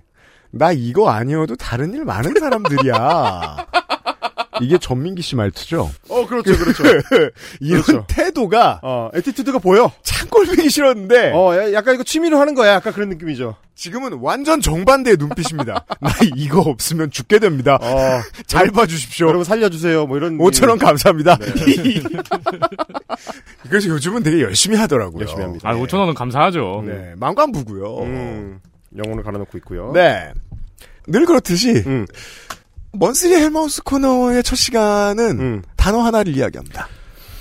나 0.51 0.71
이거 0.71 1.09
아니어도 1.09 1.55
다른 1.55 1.93
일 1.93 2.05
많은 2.05 2.33
사람들이야. 2.39 3.57
이게 4.61 4.77
전민기 4.77 5.21
씨 5.21 5.35
말투죠. 5.35 5.89
어, 6.09 6.27
그렇죠, 6.27 6.55
그렇죠. 6.57 6.83
이런 7.61 7.81
그렇죠. 7.81 8.05
태도가 8.07 8.79
어, 8.83 9.09
attitude가 9.13 9.59
보여. 9.59 9.91
참 10.03 10.27
꼴보기 10.29 10.69
싫었는데 10.69 11.31
어, 11.33 11.55
야- 11.55 11.73
약간 11.73 11.95
이거 11.95 12.03
취미로 12.03 12.39
하는 12.39 12.53
거야. 12.55 12.73
약간 12.73 12.93
그런 12.93 13.09
느낌이죠. 13.09 13.55
지금은 13.75 14.13
완전 14.21 14.59
정반대의 14.59 15.17
눈빛입니다. 15.19 15.85
나 16.01 16.09
이거 16.35 16.61
없으면 16.61 17.11
죽게 17.11 17.39
됩니다. 17.39 17.77
어, 17.81 18.21
잘 18.47 18.71
봐주십시오. 18.71 19.27
여러분 19.27 19.43
살려주세요. 19.43 20.07
뭐 20.07 20.17
이런. 20.17 20.37
5천 20.37 20.67
원 20.69 20.79
감사합니다. 20.79 21.37
네. 21.37 22.01
그래서 23.69 23.89
요즘은 23.89 24.23
되게 24.23 24.41
열심히 24.41 24.77
하더라고요. 24.77 25.21
열심히 25.21 25.43
합니다. 25.43 25.69
아, 25.69 25.75
5천 25.75 25.99
원은 25.99 26.13
감사하죠. 26.13 26.83
네, 26.85 27.13
망관부고요. 27.17 27.97
음, 28.03 28.59
영혼을 28.97 29.23
갈아놓고 29.23 29.57
있고요. 29.59 29.91
네. 29.93 30.31
늘 31.07 31.25
그렇듯이 31.25 31.83
음, 31.85 32.05
먼스리 32.93 33.35
헬마우스 33.35 33.83
코너의 33.83 34.43
첫 34.43 34.55
시간은 34.55 35.39
음. 35.39 35.61
단어 35.75 35.99
하나를 35.99 36.35
이야기합니다. 36.35 36.87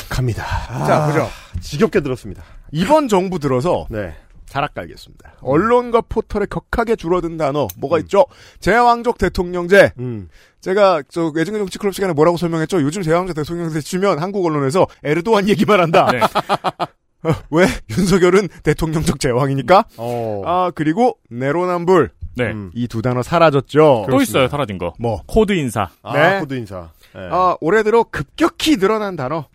갑니다. 0.09 0.45
자, 0.87 1.07
보죠. 1.07 1.29
지겹게 1.61 2.01
들었습니다. 2.01 2.43
이번 2.73 3.09
정부 3.09 3.39
들어서 3.39 3.87
네. 3.91 4.15
자락 4.47 4.75
깔겠습니다. 4.75 5.35
언론과 5.41 6.03
포털에 6.09 6.47
격하게 6.49 6.97
줄어든 6.97 7.37
단어 7.37 7.67
뭐가 7.77 7.99
있죠? 8.01 8.27
제왕적 8.61 9.19
대통령제. 9.19 9.93
음. 9.99 10.29
제가 10.61 11.03
저 11.09 11.33
예전의 11.37 11.61
정치 11.61 11.79
클럽 11.79 11.95
시간에 11.95 12.13
뭐라고 12.13 12.37
설명했죠? 12.37 12.81
요즘 12.83 13.03
제왕적 13.03 13.35
대통령제 13.37 13.81
치면 13.81 14.19
한국 14.19 14.45
언론에서 14.47 14.87
에르도안 15.03 15.49
얘기만 15.49 15.81
한다. 15.81 16.09
네. 16.13 16.21
어, 17.29 17.33
왜? 17.51 17.67
윤석열은 17.91 18.49
대통령적 18.63 19.19
제왕이니까? 19.19 19.85
어. 19.97 20.43
아 20.45 20.71
그리고 20.75 21.19
내로남불 21.29 22.11
네. 22.37 22.53
음. 22.53 22.71
이 22.75 22.84
두 22.84 23.03
단어 23.03 23.23
사라졌죠. 23.23 24.07
또 24.11 24.21
있어요, 24.21 24.49
사라진 24.49 24.79
거. 24.79 24.95
뭐? 24.99 25.23
코드 25.27 25.53
인사. 25.53 25.89
아, 26.03 26.13
네. 26.13 26.41
코드 26.41 26.55
인사. 26.55 26.91
네. 27.15 27.29
아 27.31 27.57
올해 27.61 27.83
들어 27.83 28.05
급격히 28.05 28.77
늘어난 28.77 29.17
단어. 29.17 29.47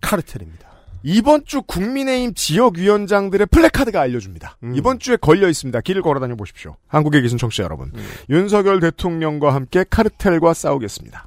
카르텔입니다. 0.00 0.68
이번 1.04 1.44
주 1.44 1.62
국민의힘 1.62 2.34
지역위원장들의 2.34 3.46
플래카드가 3.46 4.00
알려줍니다. 4.00 4.56
음. 4.62 4.74
이번 4.76 4.98
주에 4.98 5.16
걸려 5.16 5.48
있습니다. 5.48 5.80
길을 5.80 6.02
걸어 6.02 6.20
다녀 6.20 6.36
보십시오. 6.36 6.76
한국에 6.86 7.20
계신 7.20 7.38
청취자 7.38 7.64
여러분. 7.64 7.90
음. 7.94 8.08
윤석열 8.30 8.78
대통령과 8.80 9.54
함께 9.54 9.84
카르텔과 9.88 10.54
싸우겠습니다. 10.54 11.26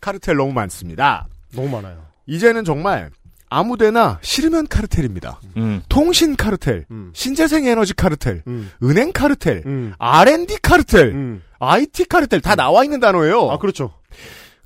카르텔 0.00 0.36
너무 0.36 0.52
많습니다. 0.52 1.26
너무 1.54 1.68
많아요. 1.68 2.02
이제는 2.26 2.64
정말 2.64 3.10
아무데나 3.54 4.18
싫으면 4.20 4.66
카르텔입니다. 4.66 5.40
음. 5.56 5.80
통신 5.88 6.34
카르텔, 6.34 6.86
음. 6.90 7.10
신재생 7.14 7.66
에너지 7.66 7.94
카르텔, 7.94 8.42
음. 8.48 8.70
은행 8.82 9.12
카르텔, 9.12 9.62
음. 9.64 9.92
R&D 9.98 10.58
카르텔, 10.60 11.12
음. 11.12 11.42
IT 11.60 12.06
카르텔 12.06 12.40
다 12.40 12.56
나와 12.56 12.82
있는 12.82 12.98
단어예요. 12.98 13.50
아, 13.50 13.58
그렇죠. 13.58 13.94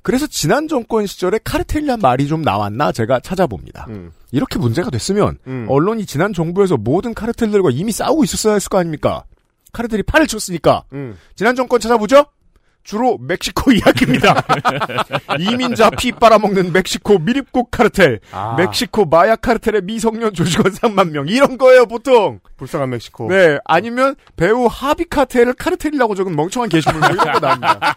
그래서 0.01 0.25
지난 0.25 0.67
정권 0.67 1.05
시절에 1.05 1.39
카르텔이란 1.43 1.99
말이 1.99 2.27
좀 2.27 2.41
나왔나 2.41 2.91
제가 2.91 3.19
찾아봅니다. 3.19 3.85
음. 3.89 4.11
이렇게 4.31 4.57
문제가 4.57 4.89
됐으면 4.89 5.37
음. 5.45 5.67
언론이 5.69 6.07
지난 6.07 6.33
정부에서 6.33 6.77
모든 6.77 7.13
카르텔들과 7.13 7.69
이미 7.71 7.91
싸우고 7.91 8.23
있었어야 8.23 8.55
했을 8.55 8.69
거 8.69 8.79
아닙니까? 8.79 9.23
카르텔이 9.71 10.01
팔을 10.03 10.25
쳤으니까 10.25 10.83
음. 10.93 11.15
지난 11.35 11.55
정권 11.55 11.79
찾아보죠. 11.79 12.25
주로 12.89 13.19
멕시코 13.21 13.69
이야기입니다. 13.71 14.43
이민자 15.37 15.91
피 15.91 16.11
빨아먹는 16.11 16.73
멕시코 16.73 17.19
미립국 17.19 17.69
카르텔, 17.69 18.19
아. 18.31 18.55
멕시코 18.57 19.05
마약 19.05 19.41
카르텔의 19.41 19.81
미성년 19.83 20.33
조직원 20.33 20.71
3만 20.73 21.11
명 21.11 21.27
이런 21.27 21.59
거예요 21.59 21.85
보통. 21.85 22.39
불쌍한 22.57 22.89
멕시코. 22.89 23.27
네, 23.29 23.59
아니면 23.65 24.15
배우 24.35 24.65
하비 24.65 25.05
카르텔을 25.05 25.53
카르텔이라고 25.53 26.15
적은 26.15 26.35
멍청한 26.35 26.69
게시물 26.69 26.99
뭐 26.99 27.09
이런 27.09 27.31
거 27.33 27.39
나옵니다. 27.39 27.95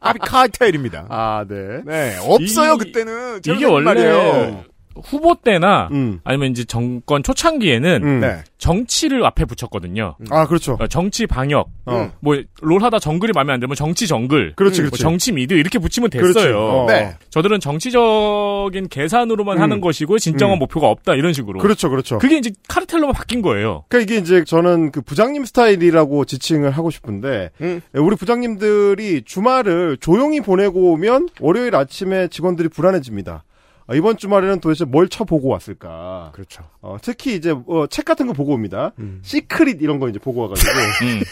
하비 0.00 0.18
카르텔입니다. 0.18 1.06
아, 1.08 1.44
네. 1.48 1.80
네, 1.86 2.18
없어요 2.22 2.74
이- 2.74 2.78
그때는. 2.78 3.36
이게 3.38 3.40
재밌는 3.52 3.70
원래 3.70 3.84
말이에요. 3.84 4.64
후보 5.04 5.34
때나 5.34 5.88
음. 5.92 6.20
아니면 6.24 6.50
이제 6.50 6.64
정권 6.64 7.22
초창기에는 7.22 8.02
음. 8.02 8.20
네. 8.20 8.38
정치를 8.58 9.24
앞에 9.24 9.44
붙였거든요. 9.44 10.16
아, 10.30 10.46
그렇죠. 10.46 10.76
어, 10.80 10.86
정치 10.86 11.26
방역, 11.26 11.68
어. 11.84 12.10
뭐 12.20 12.36
롤 12.62 12.82
하다 12.82 12.98
정글이 12.98 13.32
마음에 13.34 13.52
안 13.52 13.60
들면 13.60 13.76
정치 13.76 14.06
정글, 14.06 14.54
그렇지, 14.56 14.80
뭐 14.82 14.90
그렇지. 14.90 15.02
정치 15.02 15.32
미드 15.32 15.54
이렇게 15.54 15.78
붙이면. 15.78 16.10
됐어요. 16.10 16.58
어. 16.58 16.86
네. 16.88 17.14
저들은 17.30 17.60
정치적인 17.60 18.88
계산으로만 18.88 19.58
음. 19.58 19.62
하는 19.62 19.80
것이고 19.80 20.18
진정한 20.18 20.56
음. 20.56 20.60
목표가 20.60 20.88
없다 20.88 21.14
이런 21.14 21.32
식으로. 21.32 21.58
그렇죠, 21.60 21.90
그렇죠. 21.90 22.18
그게 22.18 22.38
이제 22.38 22.50
카르텔로만 22.68 23.14
바뀐 23.14 23.42
거예요. 23.42 23.84
그러니까 23.88 24.12
이게 24.12 24.20
이제 24.20 24.44
저는 24.44 24.92
그 24.92 25.00
부장님 25.02 25.44
스타일이라고 25.44 26.24
지칭을 26.24 26.70
하고 26.70 26.90
싶은데 26.90 27.50
음. 27.60 27.80
우리 27.92 28.16
부장님들이 28.16 29.22
주말을 29.24 29.98
조용히 30.00 30.40
보내고 30.40 30.92
오면 30.92 31.28
월요일 31.40 31.74
아침에 31.76 32.28
직원들이 32.28 32.68
불안해집니다. 32.68 33.44
아, 33.88 33.94
이번 33.94 34.16
주말에는 34.16 34.60
도대체 34.60 34.84
뭘 34.84 35.08
쳐보고 35.08 35.48
왔을까? 35.48 36.30
그렇죠. 36.34 36.64
어, 36.80 36.96
특히 37.00 37.34
이제 37.36 37.54
어, 37.66 37.86
책 37.88 38.04
같은 38.04 38.26
거 38.26 38.32
보고 38.32 38.52
옵니다. 38.52 38.92
시크릿 39.22 39.80
이런 39.82 39.98
거 40.00 40.08
이제 40.08 40.18
보고 40.18 40.42
와가지고 40.42 40.70
음. 41.06 41.22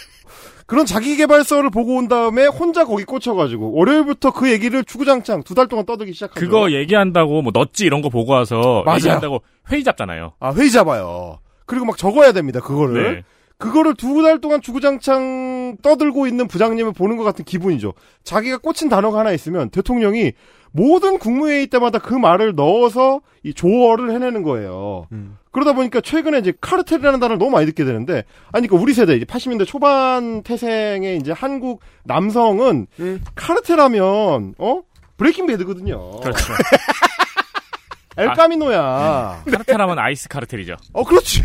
그런 0.66 0.86
자기 0.86 1.16
개발서를 1.16 1.68
보고 1.70 1.96
온 1.96 2.08
다음에 2.08 2.46
혼자 2.46 2.84
거기 2.86 3.04
꽂혀가지고 3.04 3.72
월요일부터 3.72 4.32
그 4.32 4.50
얘기를 4.50 4.82
주구장창 4.84 5.42
두 5.42 5.54
달 5.54 5.68
동안 5.68 5.84
떠들기 5.84 6.12
시작하죠. 6.14 6.40
그거 6.40 6.70
얘기한다고 6.72 7.42
뭐 7.42 7.52
넛지 7.54 7.84
이런 7.84 8.00
거 8.00 8.08
보고 8.08 8.32
와서 8.32 8.82
맞아요. 8.86 8.96
얘기한다고 8.98 9.42
회의 9.70 9.84
잡잖아요. 9.84 10.32
아 10.40 10.52
회의 10.54 10.70
잡아요. 10.70 11.38
그리고 11.66 11.84
막 11.86 11.98
적어야 11.98 12.32
됩니다. 12.32 12.60
그거를. 12.60 13.14
네. 13.16 13.22
그거를 13.64 13.94
두 13.94 14.22
달 14.22 14.40
동안 14.40 14.60
주구장창 14.60 15.76
떠들고 15.82 16.26
있는 16.26 16.46
부장님을 16.48 16.92
보는 16.92 17.16
것 17.16 17.24
같은 17.24 17.44
기분이죠. 17.44 17.94
자기가 18.22 18.58
꽂힌 18.58 18.88
단어가 18.88 19.20
하나 19.20 19.32
있으면 19.32 19.70
대통령이 19.70 20.32
모든 20.72 21.18
국무회의 21.18 21.66
때마다 21.68 21.98
그 21.98 22.14
말을 22.14 22.54
넣어서 22.56 23.20
이 23.42 23.54
조어를 23.54 24.10
해내는 24.12 24.42
거예요. 24.42 25.06
그러다 25.52 25.72
보니까 25.72 26.00
최근에 26.00 26.38
이제 26.38 26.52
카르텔이라는 26.60 27.20
단어를 27.20 27.38
너무 27.38 27.52
많이 27.52 27.64
듣게 27.66 27.84
되는데, 27.84 28.24
아니, 28.50 28.66
그러니까 28.66 28.82
우리 28.82 28.92
세대, 28.92 29.14
이제 29.14 29.24
80년대 29.24 29.66
초반 29.66 30.42
태생의 30.42 31.18
이제 31.18 31.30
한국 31.30 31.80
남성은 32.04 32.88
카르텔하면, 33.36 34.54
어? 34.58 34.82
브레이킹 35.16 35.46
배드거든요. 35.46 36.10
그렇죠. 36.20 36.52
엘카미노야. 38.16 39.42
카르텔하면 39.50 39.98
아이스 39.98 40.28
카르텔이죠. 40.28 40.76
어, 40.92 41.04
그렇지. 41.04 41.42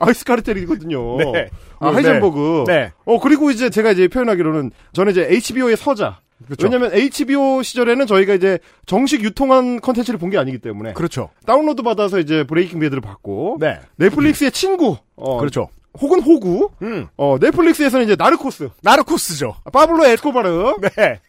아이스 0.00 0.24
카르텔이거든요. 0.24 1.16
네. 1.32 1.48
아, 1.78 1.88
어, 1.88 1.90
하이젠버그. 1.92 2.64
네. 2.66 2.92
어, 3.04 3.18
그리고 3.20 3.50
이제 3.50 3.70
제가 3.70 3.92
이제 3.92 4.08
표현하기로는 4.08 4.70
저는 4.92 5.12
이제 5.12 5.26
HBO의 5.30 5.76
서자. 5.76 6.18
그렇죠. 6.46 6.66
왜냐면 6.66 6.90
HBO 6.94 7.62
시절에는 7.62 8.06
저희가 8.06 8.32
이제 8.34 8.58
정식 8.86 9.22
유통한 9.22 9.78
컨텐츠를 9.80 10.18
본 10.18 10.30
게 10.30 10.38
아니기 10.38 10.58
때문에 10.58 10.94
그렇죠. 10.94 11.28
다운로드 11.44 11.82
받아서 11.82 12.18
이제 12.18 12.44
브레이킹 12.44 12.80
배드를 12.80 13.02
봤고 13.02 13.58
네. 13.60 13.78
넷플릭스의 13.96 14.50
친구 14.52 14.96
어, 15.16 15.38
그렇죠. 15.38 15.68
혹은 16.00 16.20
호구 16.22 16.70
음. 16.82 17.08
어, 17.18 17.36
넷플릭스에서는 17.40 18.06
이제 18.06 18.16
나르코스 18.16 18.70
나르코스죠. 18.82 19.56
파블로 19.72 20.06
에스코바르 20.06 20.76
네. 20.96 21.20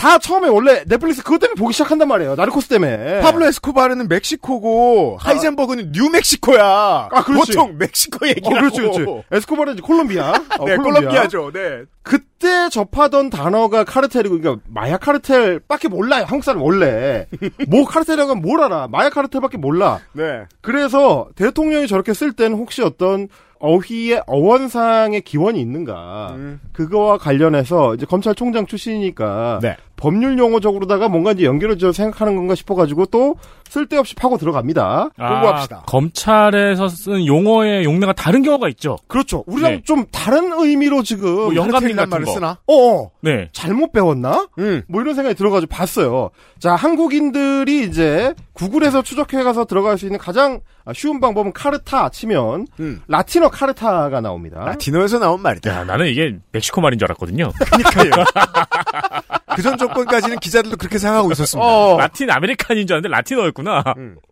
다 0.00 0.16
처음에 0.16 0.48
원래 0.48 0.82
넷플릭스 0.86 1.22
그것 1.22 1.40
때문에 1.40 1.56
보기 1.58 1.74
시작한단 1.74 2.08
말이에요 2.08 2.34
나르코스 2.34 2.68
때문에 2.68 3.20
파블로 3.20 3.44
에스코바르는 3.44 4.08
멕시코고 4.08 5.18
하이젠버그는 5.20 5.92
뉴멕시코야. 5.92 7.08
아, 7.12 7.22
그렇지. 7.22 7.52
보통 7.52 7.76
멕시코 7.76 8.24
어, 8.24 8.28
얘기라고. 8.30 8.54
그렇지 8.56 8.80
그렇지 8.80 9.24
에스코바르는 9.30 9.82
콜롬비아 9.82 10.32
어, 10.58 10.64
네, 10.64 10.76
콜롬비아 10.76 11.28
죠. 11.28 11.50
네. 11.52 11.82
그때 12.02 12.70
접하던 12.70 13.28
단어가 13.28 13.84
카르텔이고, 13.84 14.38
그러니까 14.38 14.64
마약 14.68 15.00
카르텔밖에 15.00 15.88
몰라요. 15.88 16.24
한국 16.26 16.44
사람 16.44 16.62
원래 16.62 17.26
뭐 17.68 17.84
카르텔이라고 17.84 18.30
하면 18.30 18.42
뭘 18.42 18.62
알아? 18.62 18.88
마약 18.88 19.10
카르텔밖에 19.12 19.58
몰라. 19.58 20.00
네. 20.12 20.44
그래서 20.62 21.28
대통령이 21.36 21.86
저렇게 21.86 22.14
쓸 22.14 22.32
때는 22.32 22.56
혹시 22.56 22.82
어떤 22.82 23.28
어휘의 23.60 24.22
어원상의 24.26 25.20
기원이 25.20 25.60
있는가? 25.60 26.32
음. 26.34 26.60
그거와 26.72 27.18
관련해서 27.18 27.94
이제 27.94 28.06
검찰총장 28.06 28.66
출신이니까 28.66 29.60
네. 29.62 29.76
법률 30.00 30.38
용어적으로다가 30.38 31.08
뭔가 31.08 31.32
이제 31.32 31.44
연결을 31.44 31.78
져 31.78 31.92
생각하는 31.92 32.34
건가 32.34 32.54
싶어가지고 32.54 33.06
또 33.06 33.36
쓸데없이 33.68 34.14
파고 34.16 34.38
들어갑니다. 34.38 35.10
공부합시다. 35.16 35.76
아, 35.76 35.82
검찰에서 35.86 36.88
쓴 36.88 37.26
용어의 37.26 37.84
용례가 37.84 38.12
다른 38.14 38.42
경우가 38.42 38.68
있죠. 38.70 38.96
그렇죠. 39.06 39.44
우리랑 39.46 39.72
네. 39.72 39.82
좀 39.84 40.06
다른 40.10 40.52
의미로 40.52 41.02
지금 41.02 41.34
뭐 41.34 41.54
영감님 41.54 41.94
같은 41.96 42.10
말을 42.10 42.24
거. 42.24 42.32
쓰나? 42.32 42.58
어, 42.66 43.10
네. 43.20 43.48
잘못 43.52 43.92
배웠나? 43.92 44.48
음. 44.58 44.82
뭐 44.88 45.02
이런 45.02 45.14
생각이 45.14 45.36
들어가지고 45.36 45.70
봤어요. 45.70 46.30
자, 46.58 46.74
한국인들이 46.74 47.84
이제 47.84 48.34
구글에서 48.54 49.02
추적해가서 49.02 49.66
들어갈 49.66 49.98
수 49.98 50.06
있는 50.06 50.18
가장 50.18 50.60
쉬운 50.94 51.20
방법은 51.20 51.52
카르텔 51.52 52.08
치면 52.08 52.66
음. 52.80 53.00
라틴어 53.06 53.50
charta가 53.50 54.20
나옵니다. 54.20 54.64
라틴어에서 54.64 55.18
나온 55.18 55.40
말이다. 55.42 55.70
야, 55.70 55.84
나는 55.84 56.06
이게 56.08 56.36
멕시코 56.52 56.80
말인 56.80 56.98
줄 56.98 57.06
알았거든요. 57.06 57.52
그러니까요. 57.58 58.24
그전 59.54 59.76
정권까지는 59.78 60.38
기자들도 60.38 60.76
그렇게 60.76 60.98
생각하고 60.98 61.30
있었습니다. 61.32 61.66
어, 61.66 61.96
라틴 61.98 62.30
아메리칸인 62.30 62.86
줄 62.86 62.94
알았는데 62.94 63.14
라틴어였구나. 63.14 63.84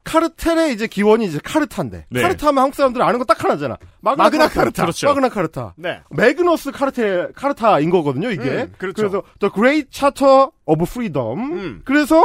카르텔의 0.05 0.73
이제 0.73 0.87
기원이 0.87 1.27
이제 1.27 1.39
카르타인데 1.43 2.07
네. 2.11 2.23
카르타하면 2.23 2.63
한국 2.63 2.77
사람들은 2.77 3.05
아는 3.07 3.19
거 3.19 3.25
딱 3.25 3.45
하나잖아. 3.45 3.77
마그나, 4.01 4.25
마그나 4.25 4.49
카르타. 4.49 4.83
그렇죠. 4.85 5.07
마그나 5.09 5.29
카르타. 5.29 5.75
네. 5.77 6.01
매그너스 6.11 6.71
카르텔 6.73 7.33
카르타인 7.35 7.91
거거든요. 7.91 8.31
이게. 8.31 8.43
음, 8.43 8.73
그렇죠. 8.79 9.03
래서 9.03 9.23
The 9.39 9.53
Great 9.55 9.89
Charter 9.91 10.49
of 10.65 10.83
Freedom. 10.89 11.53
음. 11.53 11.83
그래서 11.85 12.23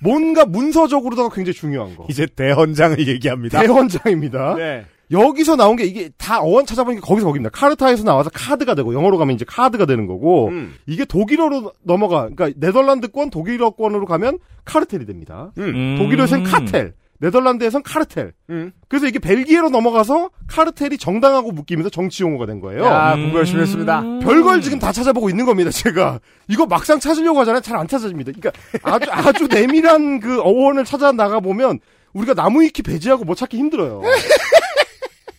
뭔가 0.00 0.44
문서적으로다가 0.44 1.28
굉장히 1.30 1.54
중요한 1.54 1.94
거. 1.96 2.06
이제 2.08 2.26
대헌장을 2.26 3.06
얘기합니다. 3.06 3.60
대원장입니다. 3.60 4.54
네. 4.54 4.86
여기서 5.10 5.56
나온 5.56 5.76
게 5.76 5.84
이게 5.84 6.10
다 6.18 6.40
어원 6.40 6.66
찾아보니까 6.66 7.06
거기서 7.06 7.26
거기입니다. 7.26 7.50
카르타에서 7.50 8.02
나와서 8.04 8.30
카드가 8.32 8.74
되고 8.74 8.92
영어로 8.92 9.18
가면 9.18 9.34
이제 9.34 9.44
카드가 9.46 9.86
되는 9.86 10.06
거고 10.06 10.48
음. 10.48 10.74
이게 10.86 11.04
독일어로 11.04 11.72
넘어가 11.82 12.28
그러니까 12.28 12.50
네덜란드권 12.56 13.30
독일어권으로 13.30 14.06
가면 14.06 14.38
카르텔이 14.64 15.06
됩니다. 15.06 15.52
음. 15.58 15.96
독일어에선 15.98 16.42
카텔, 16.42 16.94
네덜란드에선 17.20 17.84
카르텔. 17.84 18.32
음. 18.50 18.72
그래서 18.88 19.06
이게 19.06 19.20
벨기에로 19.20 19.70
넘어가서 19.70 20.30
카르텔이 20.48 20.98
정당하고 20.98 21.52
묶이면서 21.52 21.88
정치 21.90 22.24
용어가 22.24 22.46
된 22.46 22.60
거예요. 22.60 22.84
야, 22.84 23.14
음. 23.14 23.22
공부 23.22 23.38
열심히 23.38 23.60
했습니다. 23.62 24.02
별걸 24.22 24.60
지금 24.60 24.80
다 24.80 24.90
찾아보고 24.90 25.30
있는 25.30 25.46
겁니다, 25.46 25.70
제가. 25.70 26.18
이거 26.48 26.66
막상 26.66 26.98
찾으려고 26.98 27.38
하잖아요. 27.40 27.60
잘 27.60 27.76
안 27.76 27.86
찾아집니다. 27.86 28.32
그러니까 28.32 28.60
아주, 28.82 29.06
아주 29.10 29.46
내밀한 29.46 30.18
그 30.18 30.40
어원을 30.40 30.84
찾아 30.84 31.12
나가 31.12 31.38
보면 31.38 31.78
우리가 32.12 32.34
나무위키 32.34 32.82
배제하고 32.82 33.24
뭐 33.24 33.34
찾기 33.36 33.56
힘들어요. 33.56 34.02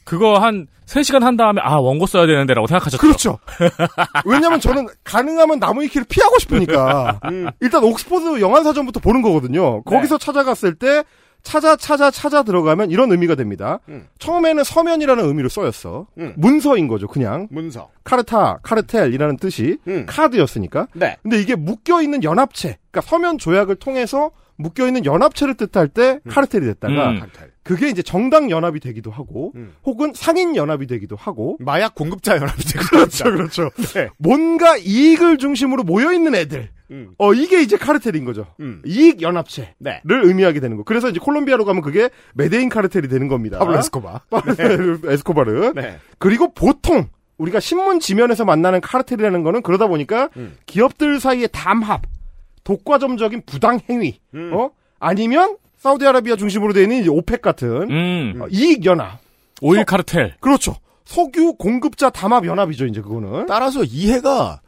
그거 0.07 0.35
한 0.35 0.67
3시간 0.85 1.19
한 1.19 1.35
다음에 1.35 1.59
아 1.61 1.75
원고 1.75 2.05
써야 2.05 2.25
되는데라고 2.25 2.65
생각하셨죠. 2.67 3.01
그렇죠. 3.01 3.39
왜냐면 4.25 4.61
저는 4.61 4.87
가능하면 5.03 5.59
나무 5.59 5.81
위키를 5.81 6.05
피하고 6.09 6.39
싶으니까. 6.39 7.19
일단 7.59 7.83
옥스퍼드 7.83 8.39
영안 8.39 8.63
사전부터 8.63 9.01
보는 9.01 9.21
거거든요. 9.21 9.83
거기서 9.83 10.17
찾아갔을 10.17 10.75
때 10.75 11.03
찾아 11.43 11.75
찾아 11.75 12.09
찾아 12.09 12.43
들어가면 12.43 12.89
이런 12.89 13.11
의미가 13.11 13.35
됩니다. 13.35 13.79
처음에는 14.19 14.63
서면이라는 14.63 15.25
의미로 15.25 15.49
써였어. 15.49 16.07
음. 16.19 16.33
문서인 16.37 16.87
거죠, 16.87 17.07
그냥. 17.07 17.47
문서. 17.51 17.89
카르타, 18.05 18.59
카르텔이라는 18.63 19.37
뜻이 19.37 19.77
음. 19.87 20.05
카드였으니까. 20.07 20.87
네. 20.93 21.17
근데 21.21 21.41
이게 21.41 21.55
묶여 21.55 22.01
있는 22.01 22.23
연합체, 22.23 22.77
그러니까 22.91 23.09
서면 23.09 23.37
조약을 23.37 23.75
통해서 23.75 24.31
묶여 24.55 24.87
있는 24.87 25.05
연합체를 25.05 25.55
뜻할 25.55 25.87
때 25.87 26.19
카르텔이 26.27 26.65
됐다가 26.65 27.09
음. 27.09 27.21
그게 27.67 27.89
이제 27.89 28.01
정당 28.01 28.49
연합이 28.49 28.79
되기도 28.79 29.11
하고 29.11 29.51
음. 29.55 29.73
혹은 29.85 30.13
상인 30.15 30.55
연합이 30.55 30.87
되기도 30.87 31.15
하고 31.15 31.57
마약 31.59 31.95
공급자 31.95 32.35
연합이 32.35 32.63
되고 32.63 32.85
그렇죠, 32.85 33.23
그렇죠. 33.25 33.69
네. 33.93 34.09
뭔가 34.17 34.77
이익을 34.77 35.37
중심으로 35.37 35.83
모여 35.83 36.13
있는 36.13 36.35
애들. 36.35 36.69
어 37.17 37.33
이게 37.33 37.61
이제 37.61 37.75
카르텔인 37.75 38.23
거죠. 38.23 38.47
이익 38.85 39.21
연합체를 39.21 39.73
네. 39.79 40.01
의미하게 40.05 40.61
되는 40.61 40.77
거. 40.77 40.83
그래서 40.83 41.09
이제 41.09 41.19
콜롬비아로 41.19 41.65
가면 41.65 41.81
그게 41.81 42.09
메데인 42.33 42.69
카르텔이 42.69 43.09
되는 43.09 43.27
겁니다. 43.27 43.59
파블로 43.59 43.77
에스코바. 43.79 44.21
파블로 44.31 44.99
에스코바르. 45.11 45.73
네. 45.75 45.99
그리고 46.17 46.53
보통 46.53 47.07
우리가 47.37 47.59
신문 47.59 47.99
지면에서 47.99 48.45
만나는 48.45 48.79
카르텔이라는 48.81 49.43
거는 49.43 49.61
그러다 49.63 49.87
보니까 49.87 50.29
기업들 50.65 51.19
사이의 51.19 51.49
담합, 51.51 52.03
독과점적인 52.63 53.43
부당 53.45 53.79
행위, 53.89 54.19
어 54.53 54.69
아니면 54.99 55.57
사우디아라비아 55.87 56.35
중심으로 56.35 56.73
되어 56.73 56.83
있는 56.83 57.07
OPEC 57.07 57.41
같은 57.41 57.89
음. 57.89 58.41
어, 58.41 58.47
이익 58.49 58.83
연합, 58.85 59.19
오일 59.61 59.85
카르텔. 59.85 60.35
그렇죠. 60.41 60.75
석유 61.05 61.53
공급자 61.53 62.09
담합 62.09 62.45
연합이죠, 62.45 62.85
이제 62.87 62.99
그거는. 63.01 63.45
따라서 63.45 63.83
이해가 63.85 64.59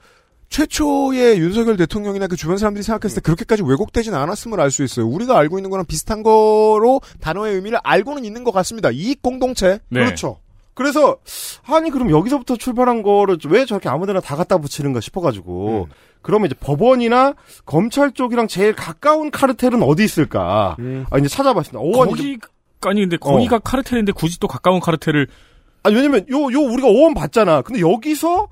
최초의 0.47 1.37
윤석열 1.39 1.75
대통령이나 1.75 2.27
그 2.27 2.37
주변 2.37 2.57
사람들이 2.57 2.83
생각했을 2.83 3.15
때 3.15 3.21
그렇게까지 3.21 3.63
왜곡되진 3.63 4.13
않았음을 4.13 4.59
알 4.61 4.71
수 4.71 4.83
있어요. 4.83 5.05
우리가 5.07 5.37
알고 5.37 5.59
있는 5.59 5.69
거랑 5.69 5.85
비슷한 5.85 6.23
거로 6.23 7.01
단어의 7.19 7.55
의미를 7.55 7.79
알고는 7.83 8.23
있는 8.23 8.45
것 8.45 8.51
같습니다. 8.51 8.89
이익 8.89 9.21
공동체. 9.21 9.79
네. 9.89 9.99
그렇죠. 9.99 10.39
그래서 10.73 11.17
아니 11.65 11.91
그럼 11.91 12.09
여기서부터 12.09 12.55
출발한 12.55 13.03
거를 13.03 13.37
왜 13.49 13.65
저렇게 13.65 13.89
아무데나 13.89 14.21
다 14.21 14.37
갖다 14.37 14.57
붙이는가 14.57 15.01
싶어가지고 15.01 15.89
그러면 16.21 16.47
이제 16.47 16.55
법원이나 16.59 17.33
검찰 17.65 18.11
쪽이랑 18.11 18.47
제일 18.47 18.73
가까운 18.75 19.31
카르텔은 19.31 19.81
어디 19.83 20.03
있을까? 20.03 20.75
아 21.09 21.17
이제 21.17 21.27
찾아봤습니다. 21.27 21.79
이제- 21.87 21.97
거기 22.09 22.37
아니 22.81 23.01
근데 23.01 23.17
거기가 23.17 23.59
카르텔인데 23.59 24.11
굳이 24.13 24.39
또 24.39 24.47
가까운 24.47 24.79
카르텔을 24.79 25.27
아니 25.83 25.95
왜냐면 25.95 26.25
요 26.29 26.51
요 26.51 26.59
우리가 26.61 26.87
오원 26.87 27.13
봤잖아. 27.13 27.61
근데 27.61 27.81
여기서 27.81 28.47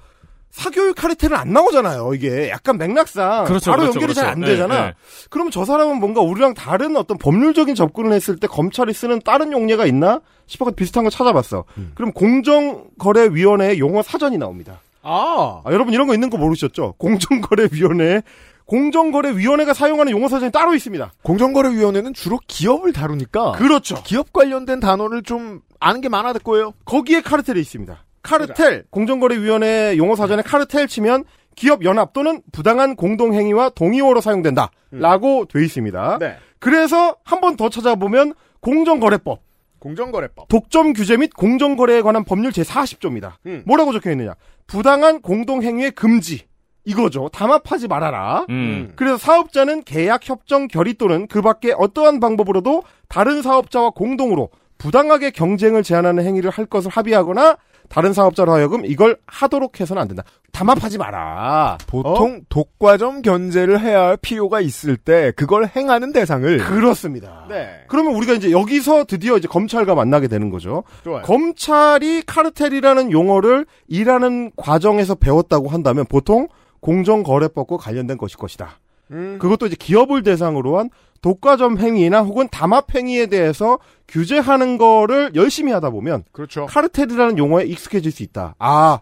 사교육 0.50 0.96
카르텔은 0.96 1.36
안 1.38 1.52
나오잖아요. 1.54 2.14
이게 2.16 2.50
약간 2.50 2.78
맥락상 2.78 3.46
그렇죠, 3.46 3.70
바로 3.70 3.82
그렇죠, 3.84 3.98
연결이 4.00 4.14
잘안 4.16 4.36
그렇죠. 4.36 4.52
되잖아. 4.54 4.76
네, 4.76 4.88
네. 4.88 4.94
그러면 5.30 5.52
저 5.52 5.66
사람은 5.66 6.00
뭔가 6.00 6.22
우리랑 6.22 6.54
다른 6.56 6.96
어떤 6.96 7.18
법률적인 7.18 7.76
접근을 7.76 8.14
했을 8.14 8.38
때 8.38 8.48
검찰이 8.48 8.94
쓰는 8.94 9.20
다른 9.24 9.52
용례가 9.52 9.86
있나 9.86 10.22
싶어서 10.48 10.72
비슷한 10.72 11.04
거 11.04 11.10
찾아봤어. 11.10 11.66
음. 11.78 11.92
그럼 11.96 12.12
공정거래위원회의 12.14 13.80
용어 13.80 14.02
사전이 14.02 14.38
나옵니다. 14.38 14.80
아. 15.10 15.62
아, 15.64 15.72
여러분 15.72 15.94
이런 15.94 16.06
거 16.08 16.14
있는 16.14 16.30
거 16.30 16.38
모르셨죠? 16.38 16.96
공정거래위원회 16.98 18.22
공정거래위원회가 18.66 19.74
사용하는 19.74 20.12
용어 20.12 20.28
사전이 20.28 20.52
따로 20.52 20.74
있습니다. 20.76 21.12
공정거래위원회는 21.24 22.14
주로 22.14 22.38
기업을 22.48 22.92
다루니까. 22.92 23.54
그렇죠. 23.54 23.96
기업 24.04 24.34
관련된 24.34 24.82
단어를 24.82 25.24
좀 25.24 25.62
아는 25.80 26.02
게 26.02 26.10
많아질 26.10 26.44
거예요. 26.44 26.74
거기에 26.86 27.22
카르텔이 27.22 27.60
있습니다. 27.62 28.04
카르텔 28.24 28.84
공정거래위원회 28.90 29.96
용어 29.98 30.16
사전에 30.18 30.42
카르텔 30.42 30.88
치면 30.88 31.24
기업 31.56 31.86
연합 31.86 32.12
또는 32.12 32.42
부당한 32.52 32.96
공동행위와 32.98 33.70
동의어로 33.70 34.20
사용된다라고 34.20 35.46
돼 35.46 35.64
있습니다. 35.64 36.18
네. 36.20 36.36
그래서 36.60 37.16
한 37.24 37.40
번 37.40 37.56
더 37.56 37.70
찾아보면 37.70 38.34
공정거래법 38.60 39.40
공정거래법. 39.80 40.48
독점 40.48 40.94
규제 40.94 41.18
및 41.18 41.34
공정거래에 41.34 42.02
관한 42.02 42.24
법률 42.24 42.52
제40조입니다. 42.52 43.34
음. 43.46 43.64
뭐라고 43.66 43.94
적혀 43.94 44.12
있느냐? 44.12 44.36
부당한 44.66 45.22
공동행위의 45.22 45.92
금지. 45.92 46.48
이거죠. 46.86 47.30
담합하지 47.34 47.88
말아라. 47.90 48.46
음. 48.50 48.94
그래서 48.96 49.18
사업자는 49.18 49.84
계약 49.84 50.28
협정 50.28 50.68
결의 50.68 50.94
또는 50.94 51.28
그 51.28 51.42
밖에 51.42 51.74
어떠한 51.78 52.22
방법으로도 52.22 52.84
다른 53.10 53.42
사업자와 53.42 53.90
공동으로 53.90 54.50
부당하게 54.78 55.32
경쟁을 55.32 55.84
제한하는 55.84 56.24
행위를 56.24 56.50
할 56.50 56.66
것을 56.66 56.90
합의하거나 56.90 57.58
다른 57.90 58.14
사업자로 58.14 58.52
하여금 58.52 58.86
이걸 58.86 59.18
하도록 59.26 59.80
해서는 59.80 60.02
안 60.02 60.08
된다. 60.08 60.24
담합하지 60.52 60.98
마라. 60.98 61.78
보통 61.88 62.42
독과점 62.50 63.22
견제를 63.22 63.80
해야 63.80 64.08
할 64.08 64.18
필요가 64.18 64.60
있을 64.60 64.98
때 64.98 65.32
그걸 65.36 65.68
행하는 65.76 66.14
대상을 66.14 66.58
그렇습니다. 66.58 67.46
네. 67.48 67.84
그러면 67.88 68.16
우리가 68.16 68.34
이제 68.34 68.52
여기서 68.52 69.06
드디어 69.06 69.38
이제 69.38 69.48
검찰과 69.48 69.94
만나게 69.94 70.28
되는 70.28 70.50
거죠. 70.50 70.84
좋아요. 71.04 71.22
검찰이 71.24 72.24
카르텔이라는 72.26 73.12
용어를 73.12 73.66
일하는 73.88 74.52
과정에서 74.56 75.16
배웠다고 75.16 75.70
한다면 75.70 76.06
보통 76.10 76.48
공정거래법과 76.80 77.78
관련된 77.78 78.18
것일 78.18 78.38
것이다. 78.38 78.80
음. 79.12 79.38
그것도 79.40 79.68
이제 79.68 79.76
기업을 79.78 80.24
대상으로 80.24 80.80
한 80.80 80.90
독과점 81.28 81.78
행위나 81.78 82.22
혹은 82.22 82.48
담합 82.48 82.96
행위에 82.96 83.26
대해서 83.26 83.80
규제하는 84.08 84.78
거를 84.78 85.32
열심히 85.36 85.74
하다 85.74 85.90
보면 85.90 86.24
그렇죠. 86.32 86.68
카르텔이라는 86.68 87.38
용어에 87.38 87.66
익숙해질 87.66 88.14
수 88.14 88.24
있다. 88.24 88.56
아, 88.60 89.02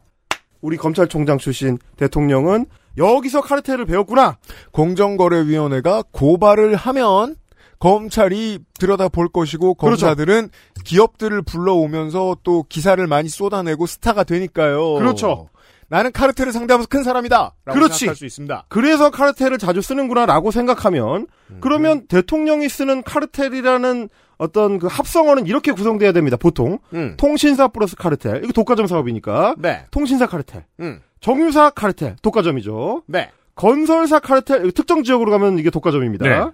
우리 0.60 0.76
검찰총장 0.76 1.38
출신 1.38 1.78
대통령은 1.98 2.66
여기서 2.98 3.42
카르텔을 3.42 3.86
배웠구나. 3.86 4.38
공정거래위원회가 4.72 6.06
고발을 6.12 6.76
하면 6.76 7.36
검찰이 7.78 8.58
들여다 8.80 9.10
볼 9.10 9.28
것이고 9.28 9.76
그렇죠. 9.76 10.08
검사들은 10.08 10.50
기업들을 10.84 11.44
불러오면서 11.44 12.38
또 12.42 12.64
기사를 12.64 13.06
많이 13.06 13.30
쏟아내고 13.30 13.86
스타가 13.86 14.24
되니까요. 14.24 14.96
그렇죠. 14.96 15.50
나는 15.88 16.12
카르텔을 16.12 16.52
상대하면서 16.52 16.88
큰 16.88 17.04
사람이다. 17.04 17.56
그렇지. 17.66 18.00
생각할 18.00 18.16
수 18.16 18.26
있습니다. 18.26 18.66
그래서 18.70 19.12
카르텔을 19.12 19.58
자주 19.58 19.82
쓰는구나라고 19.82 20.52
생각하면 20.52 21.28
그러면 21.62 22.08
대통령이 22.08 22.70
쓰는 22.70 23.04
카르텔이라는 23.04 24.10
어떤 24.38 24.80
그 24.80 24.88
합성어는 24.88 25.46
이렇게 25.48 25.72
구성돼야 25.72 26.12
됩니다. 26.12 26.38
보통 26.38 26.80
음. 26.94 27.16
통신사 27.18 27.68
플러스 27.68 27.96
카르텔 27.96 28.44
이거 28.44 28.52
독과점 28.52 28.88
사업이니까 28.88 29.56
네. 29.58 29.86
통신사 29.92 30.26
카르텔, 30.28 30.66
음. 30.82 31.02
정유사 31.22 31.70
카르텔 31.72 32.18
독과점이죠. 32.22 33.04
네. 33.08 33.30
건설사 33.56 34.20
카르텔 34.20 34.72
특정 34.74 35.04
지역으로 35.04 35.32
가면 35.32 35.58
이게 35.60 35.70
독과점입니다. 35.70 36.28
네. 36.28 36.52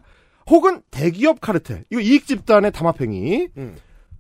혹은 0.47 0.81
대기업 0.91 1.41
카르텔 1.41 1.85
이거 1.89 2.01
이익 2.01 2.27
집단의 2.27 2.71
담합행위, 2.71 3.49
음. 3.57 3.75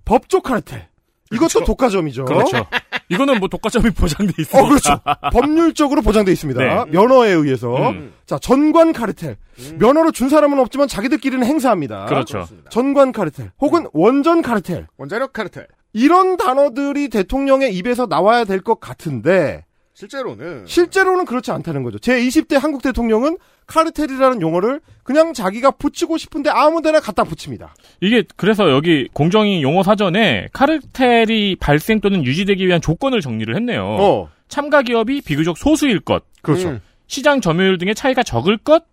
법조 0.05 0.41
카르텔 0.41 0.87
이것도 1.31 1.63
독과점이죠. 1.65 2.25
그렇죠. 2.25 2.65
이거는 3.09 3.39
뭐 3.39 3.47
독과점이 3.47 3.89
보장돼 3.91 4.33
있으니까. 4.37 4.59
어, 4.65 4.67
그렇죠. 4.69 4.99
법률적으로 5.31 6.01
보장돼 6.01 6.31
있습니다. 6.31 6.61
네. 6.85 6.91
면허에 6.91 7.29
의해서. 7.31 7.89
음. 7.91 8.13
자, 8.25 8.37
전관 8.39 8.93
카르텔. 8.93 9.37
면허를 9.77 10.11
준 10.11 10.29
사람은 10.29 10.59
없지만 10.59 10.87
자기들끼리는 10.87 11.45
행사합니다. 11.45 12.05
그렇죠. 12.05 12.47
전관 12.69 13.11
카르텔. 13.11 13.51
혹은 13.59 13.87
원전 13.93 14.41
카르텔. 14.41 14.87
원자력 14.97 15.33
카르텔. 15.33 15.67
이런 15.93 16.37
단어들이 16.37 17.09
대통령의 17.09 17.75
입에서 17.75 18.05
나와야 18.05 18.45
될 18.45 18.61
것 18.61 18.79
같은데, 18.79 19.65
실제로는 20.01 20.65
실제로는 20.65 21.25
그렇지 21.25 21.51
않다는 21.51 21.83
거죠. 21.83 21.99
제 21.99 22.19
20대 22.19 22.59
한국 22.59 22.81
대통령은 22.81 23.37
카르텔이라는 23.67 24.41
용어를 24.41 24.81
그냥 25.03 25.33
자기가 25.33 25.71
붙이고 25.71 26.17
싶은데 26.17 26.49
아무 26.49 26.81
데나 26.81 26.99
갖다 26.99 27.23
붙입니다. 27.23 27.75
이게 28.01 28.23
그래서 28.35 28.71
여기 28.71 29.07
공정위 29.13 29.61
용어 29.61 29.83
사전에 29.83 30.47
카르텔이 30.53 31.57
발생 31.57 31.99
또는 31.99 32.25
유지되기 32.25 32.65
위한 32.65 32.81
조건을 32.81 33.21
정리를 33.21 33.55
했네요. 33.55 33.85
어. 33.85 34.29
참가 34.47 34.81
기업이 34.81 35.21
비교적 35.21 35.57
소수일 35.57 35.99
것, 36.01 36.23
그렇죠. 36.41 36.69
음. 36.69 36.81
시장 37.07 37.39
점유율 37.39 37.77
등의 37.77 37.95
차이가 37.95 38.21
적을 38.23 38.57
것, 38.57 38.83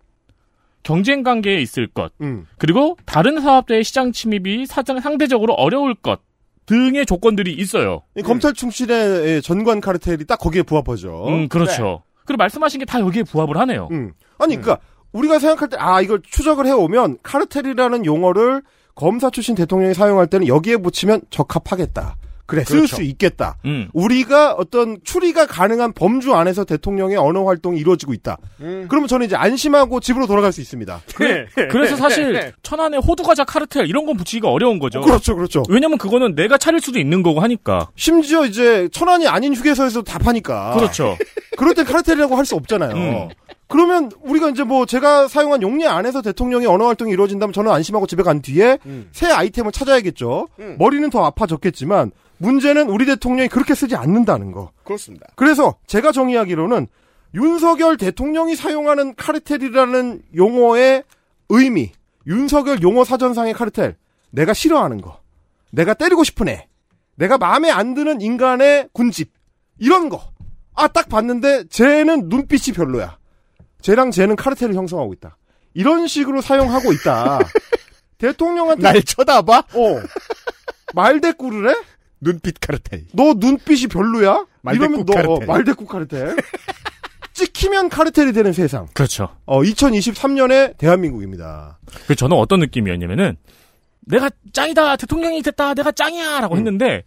경쟁 0.83 1.23
관계에 1.23 1.59
있을 1.59 1.87
것, 1.87 2.13
음. 2.21 2.45
그리고 2.57 2.97
다른 3.05 3.41
사업자의 3.41 3.83
시장 3.83 4.13
침입이 4.13 4.67
사장 4.67 5.01
상대적으로 5.01 5.53
어려울 5.53 5.95
것 5.95 6.21
등의 6.69 7.05
조건들이 7.07 7.51
있어요. 7.53 8.03
이 8.15 8.21
검찰 8.21 8.53
충실의 8.53 9.41
전관 9.41 9.81
카르텔이 9.81 10.25
딱 10.25 10.37
거기에 10.37 10.61
부합하죠. 10.61 11.25
음, 11.27 11.47
그렇죠. 11.49 12.03
그리고 12.25 12.37
말씀하신 12.37 12.79
게 12.79 12.85
다 12.85 12.99
여기에 12.99 13.23
부합을 13.23 13.57
하네요. 13.57 13.87
음. 13.91 14.13
아니, 14.37 14.55
그니까, 14.55 14.77
우리가 15.11 15.39
생각할 15.39 15.69
때, 15.69 15.77
아, 15.79 15.99
이걸 16.01 16.21
추적을 16.21 16.67
해오면, 16.67 17.17
카르텔이라는 17.23 18.05
용어를 18.05 18.61
검사 18.93 19.31
출신 19.31 19.55
대통령이 19.55 19.95
사용할 19.95 20.27
때는 20.27 20.47
여기에 20.47 20.77
붙이면 20.77 21.21
적합하겠다. 21.31 22.17
그래, 22.49 22.63
쓸 22.65 22.77
그렇죠. 22.77 22.97
수 22.97 23.03
있겠다. 23.03 23.55
음. 23.65 23.87
우리가 23.93 24.53
어떤 24.53 24.97
추리가 25.03 25.45
가능한 25.45 25.93
범주 25.93 26.33
안에서 26.33 26.65
대통령의 26.65 27.15
언어 27.15 27.45
활동이 27.45 27.79
이루어지고 27.79 28.13
있다. 28.13 28.37
음. 28.59 28.87
그러면 28.89 29.07
저는 29.07 29.27
이제 29.27 29.35
안심하고 29.35 29.99
집으로 30.01 30.27
돌아갈 30.27 30.51
수 30.51 30.59
있습니다. 30.59 31.01
그래, 31.15 31.45
그래서 31.71 31.95
사실 31.95 32.51
천안에 32.63 32.97
호두 32.97 33.23
과자 33.23 33.43
카르텔 33.45 33.87
이런 33.87 34.05
건 34.05 34.17
붙이기가 34.17 34.49
어려운 34.49 34.79
거죠. 34.79 34.99
그렇죠, 35.01 35.35
그렇죠. 35.35 35.63
왜냐면 35.69 35.97
그거는 35.97 36.35
내가 36.35 36.57
차릴 36.57 36.81
수도 36.81 36.99
있는 36.99 37.23
거고 37.23 37.39
하니까. 37.39 37.89
심지어 37.95 38.45
이제 38.45 38.89
천안이 38.91 39.27
아닌 39.27 39.53
휴게소에서 39.53 40.01
다 40.01 40.19
파니까. 40.19 40.73
그렇죠. 40.75 41.15
그럴 41.57 41.73
때 41.73 41.83
카르텔이라고 41.83 42.35
할 42.35 42.45
수 42.49 42.55
없잖아요. 42.55 42.95
음. 42.95 43.29
그러면 43.67 44.09
우리가 44.23 44.49
이제 44.49 44.63
뭐 44.63 44.87
제가 44.87 45.27
사용한 45.27 45.61
용례 45.61 45.85
안에서 45.85 46.23
대통령의 46.23 46.67
언어 46.67 46.87
활동이 46.87 47.11
이루어진다면 47.11 47.53
저는 47.53 47.71
안심하고 47.71 48.07
집에 48.07 48.23
간 48.23 48.41
뒤에 48.41 48.79
새 49.11 49.27
아이템을 49.27 49.71
찾아야겠죠. 49.71 50.47
머리는 50.79 51.07
더 51.11 51.23
아파졌겠지만 51.25 52.09
문제는 52.39 52.89
우리 52.89 53.05
대통령이 53.05 53.49
그렇게 53.49 53.75
쓰지 53.75 53.95
않는다는 53.95 54.51
거. 54.51 54.71
그렇습니다. 54.83 55.27
그래서 55.35 55.75
제가 55.87 56.11
정의하기로는 56.11 56.87
윤석열 57.35 57.97
대통령이 57.97 58.55
사용하는 58.55 59.15
카르텔이라는 59.15 60.23
용어의 60.35 61.03
의미, 61.49 61.91
윤석열 62.25 62.81
용어 62.81 63.03
사전상의 63.03 63.53
카르텔, 63.53 63.95
내가 64.31 64.53
싫어하는 64.53 65.01
거, 65.01 65.19
내가 65.71 65.93
때리고 65.93 66.23
싶은 66.23 66.47
애, 66.47 66.67
내가 67.15 67.37
마음에 67.37 67.69
안 67.69 67.93
드는 67.93 68.21
인간의 68.21 68.89
군집, 68.93 69.31
이런 69.77 70.09
거. 70.09 70.31
아, 70.75 70.87
딱 70.87 71.09
봤는데 71.09 71.65
쟤는 71.69 72.29
눈빛이 72.29 72.73
별로야. 72.73 73.17
쟤랑 73.81 74.11
쟤는 74.11 74.35
카르텔을 74.35 74.73
형성하고 74.75 75.13
있다. 75.13 75.37
이런 75.73 76.07
식으로 76.07 76.41
사용하고 76.41 76.91
있다. 76.93 77.39
대통령한테 78.17 78.83
날 78.83 79.03
쳐다봐? 79.03 79.57
어. 79.57 80.01
말대꾸를 80.93 81.69
해? 81.69 81.75
눈빛 82.21 82.59
카르텔. 82.59 83.05
너 83.13 83.33
눈빛이 83.35 83.87
별로야? 83.87 84.45
말대꾸 84.61 84.85
이러면 84.85 85.05
너 85.05 85.13
카르텔. 85.13 85.43
어, 85.43 85.45
말대꾸 85.53 85.85
카르텔. 85.85 86.35
찍히면 87.33 87.89
카르텔이 87.89 88.33
되는 88.33 88.51
세상. 88.51 88.87
그렇죠. 88.93 89.29
어, 89.45 89.61
2023년의 89.61 90.77
대한민국입니다. 90.77 91.79
그 92.07 92.15
저는 92.15 92.35
어떤 92.35 92.59
느낌이었냐면은 92.59 93.37
내가 94.01 94.29
짱이다 94.51 94.97
대통령이 94.97 95.41
됐다 95.43 95.73
내가 95.73 95.91
음. 95.91 95.93
짱이야라고 95.95 96.57
했는데 96.57 97.03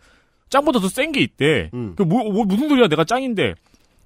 짱보다 0.49 0.79
더 0.81 0.89
센 0.89 1.13
게 1.13 1.21
있대. 1.21 1.71
그 1.97 2.03
뭐, 2.03 2.25
뭐, 2.31 2.45
무슨 2.45 2.69
소리야 2.69 2.89
내가 2.89 3.05
짱인데 3.05 3.55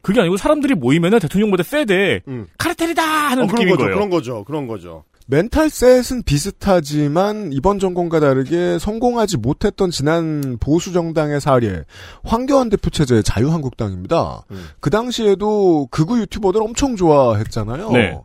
그게 0.03 0.21
아니고 0.21 0.37
사람들이 0.37 0.75
모이면은 0.75 1.19
대통령보다 1.21 1.63
세대 1.63 2.21
카르텔이다 2.59 3.03
하는 3.03 3.45
어, 3.45 3.47
그런 3.47 3.55
느낌인 3.61 3.71
거죠. 3.75 3.83
거예요. 3.85 3.95
그런 3.97 4.11
거죠. 4.11 4.45
그런 4.45 4.67
거죠. 4.67 5.05
멘탈셋은 5.27 6.23
비슷하지만 6.25 7.53
이번 7.53 7.79
정권과 7.79 8.21
다르게 8.21 8.79
성공하지 8.79 9.39
못했던 9.39 9.91
지난 9.91 10.57
보수 10.61 10.93
정당의 10.93 11.41
사례 11.41 11.85
황교안 12.25 12.69
대표 12.69 12.91
체제의 12.91 13.25
자유한국당입니다. 13.25 14.45
그 14.81 14.91
당시에도 14.91 15.89
극우 15.91 16.19
유튜버들 16.21 16.63
엄청 16.63 16.95
좋아했잖아요. 16.97 17.91
네. 17.91 18.19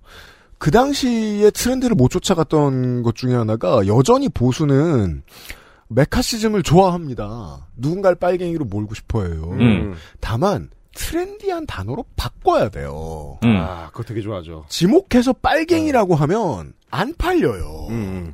그 0.60 0.70
당시에 0.70 1.50
트렌드를 1.50 1.96
못 1.96 2.10
쫓아갔던 2.10 3.02
것 3.02 3.16
중에 3.16 3.34
하나가 3.34 3.88
여전히 3.88 4.30
보수는 4.30 5.24
메카시즘을 5.88 6.62
좋아합니다. 6.62 7.68
누군가를 7.78 8.16
빨갱이로 8.18 8.66
몰고 8.66 8.94
싶어해요. 8.94 9.50
음. 9.60 9.96
다만 10.20 10.70
트렌디한 10.94 11.66
단어로 11.66 12.06
바꿔야 12.16 12.70
돼요. 12.70 13.40
음. 13.44 13.58
아, 13.58 13.90
그거 13.92 14.04
되게 14.04 14.22
좋아하죠. 14.22 14.66
지목해서 14.70 15.34
빨갱이라고 15.34 16.16
하면 16.16 16.74
안 16.92 17.14
팔려요. 17.18 17.88
음. 17.90 18.34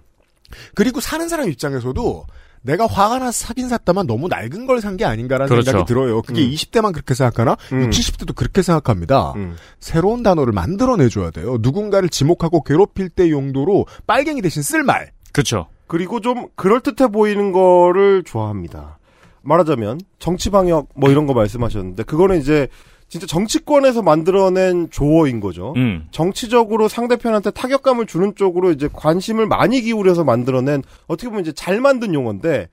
그리고 0.76 1.00
사는 1.00 1.28
사람 1.30 1.50
입장에서도 1.50 2.26
내가 2.64 2.86
화가 2.88 3.20
나서 3.20 3.32
사긴 3.48 3.70
샀다만 3.70 4.08
너무 4.08 4.28
낡은 4.28 4.66
걸 4.66 4.82
산 4.82 4.98
게 4.98 5.06
아닌가라는 5.06 5.48
그렇죠. 5.48 5.72
생각이 5.72 5.88
들어요. 5.88 6.22
그게 6.22 6.42
음. 6.44 6.50
20대만 6.50 6.92
그렇게 6.92 7.14
생각하나? 7.14 7.56
음. 7.72 7.86
60, 7.88 8.18
70대도 8.18 8.36
그렇게 8.36 8.62
생각합니다. 8.62 9.34
음. 9.36 9.56
새로운 9.80 10.24
단어를 10.24 10.52
만들어내줘야 10.54 11.32
돼요. 11.32 11.58
누군가를 11.62 12.10
지목하고 12.10 12.64
괴롭힐 12.64 13.10
때 13.10 13.30
용도로 13.30 13.86
빨갱이 14.08 14.42
대신 14.42 14.64
쓸 14.64 14.84
말. 14.84 15.12
그렇죠. 15.32 15.68
그리고 15.88 16.20
좀 16.20 16.48
그럴듯해 16.56 17.10
보이는 17.12 17.52
거를 17.54 18.24
좋아합니다. 18.24 18.98
말하자면 19.44 20.02
정치 20.20 20.50
방역 20.50 20.90
뭐 20.96 21.10
이런 21.10 21.26
거 21.28 21.34
말씀하셨는데 21.34 22.04
그거는 22.04 22.40
이제 22.40 22.68
진짜 23.10 23.26
정치권에서 23.26 24.02
만들어낸 24.02 24.90
조어인 24.90 25.40
거죠. 25.40 25.74
음. 25.78 26.08
정치적으로 26.12 26.88
상대편한테 26.88 27.52
타격감을 27.52 28.06
주는 28.06 28.36
쪽으로 28.36 28.72
이제 28.72 28.90
관심을 28.92 29.46
많이 29.48 29.82
기울여서 29.82 30.24
만들어낸 30.24 30.84
어떻게 31.08 31.30
보면 31.30 31.42
이제 31.42 31.54
잘 31.54 31.80
만든 31.80 32.14
용어인데 32.14 32.68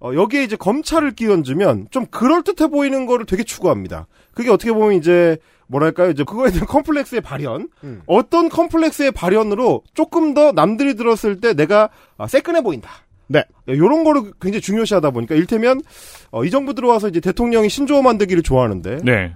어, 0.00 0.12
여기에 0.14 0.44
이제 0.44 0.56
검찰을 0.56 1.12
끼얹으면 1.12 1.88
좀 1.90 2.06
그럴듯해 2.06 2.68
보이는 2.68 3.06
거를 3.06 3.26
되게 3.26 3.42
추구합니다. 3.42 4.06
그게 4.34 4.50
어떻게 4.50 4.72
보면 4.72 4.92
이제 4.92 5.38
뭐랄까요 5.66 6.10
이제 6.10 6.24
그거에 6.24 6.50
대한 6.50 6.66
컴플렉스의 6.66 7.20
발현 7.20 7.68
음. 7.84 8.02
어떤 8.06 8.48
컴플렉스의 8.48 9.12
발현으로 9.12 9.82
조금 9.94 10.34
더 10.34 10.52
남들이 10.52 10.94
들었을 10.94 11.40
때 11.40 11.54
내가 11.54 11.88
아, 12.16 12.26
새끈해 12.26 12.62
보인다. 12.62 12.90
네. 13.26 13.44
요런 13.68 14.04
거를 14.04 14.32
굉장히 14.40 14.60
중요시하다 14.62 15.10
보니까 15.10 15.34
일테면 15.34 15.82
어, 16.30 16.44
이 16.44 16.50
정부 16.50 16.74
들어와서 16.74 17.08
이제 17.08 17.20
대통령이 17.20 17.68
신조어 17.68 18.02
만들기를 18.02 18.42
좋아하는데 18.42 19.00
네. 19.04 19.34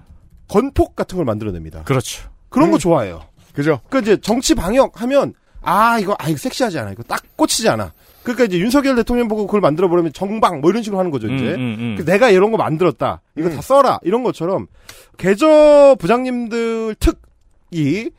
건폭 0.53 0.95
같은 0.95 1.15
걸 1.15 1.25
만들어냅니다. 1.25 1.81
그렇죠. 1.83 2.29
그런 2.49 2.69
거 2.69 2.77
좋아해요. 2.77 3.23
그죠? 3.53 3.79
그 3.89 3.99
이제 3.99 4.17
정치 4.17 4.53
방역 4.53 5.01
하면 5.01 5.33
아 5.63 5.97
이거 5.97 6.15
아 6.19 6.29
이거 6.29 6.37
섹시하지 6.37 6.77
않아 6.77 6.91
이거 6.91 7.01
딱 7.01 7.23
꽂히지 7.35 7.67
않아. 7.69 7.91
그러니까 8.21 8.45
이제 8.45 8.59
윤석열 8.59 8.95
대통령 8.95 9.27
보고 9.27 9.47
그걸 9.47 9.61
만들어 9.61 9.89
버리면 9.89 10.13
정방 10.13 10.61
뭐 10.61 10.69
이런 10.69 10.83
식으로 10.83 10.99
하는 10.99 11.09
거죠 11.09 11.25
이제. 11.25 11.55
음, 11.55 11.59
음, 11.59 11.77
음. 11.79 11.95
그 11.97 12.05
내가 12.05 12.29
이런 12.29 12.51
거 12.51 12.57
만들었다. 12.57 13.21
이거 13.35 13.49
다 13.49 13.61
써라 13.61 13.99
이런 14.03 14.23
것처럼 14.23 14.67
계좌 15.17 15.95
부장님들 15.95 16.97
특이 16.99 18.11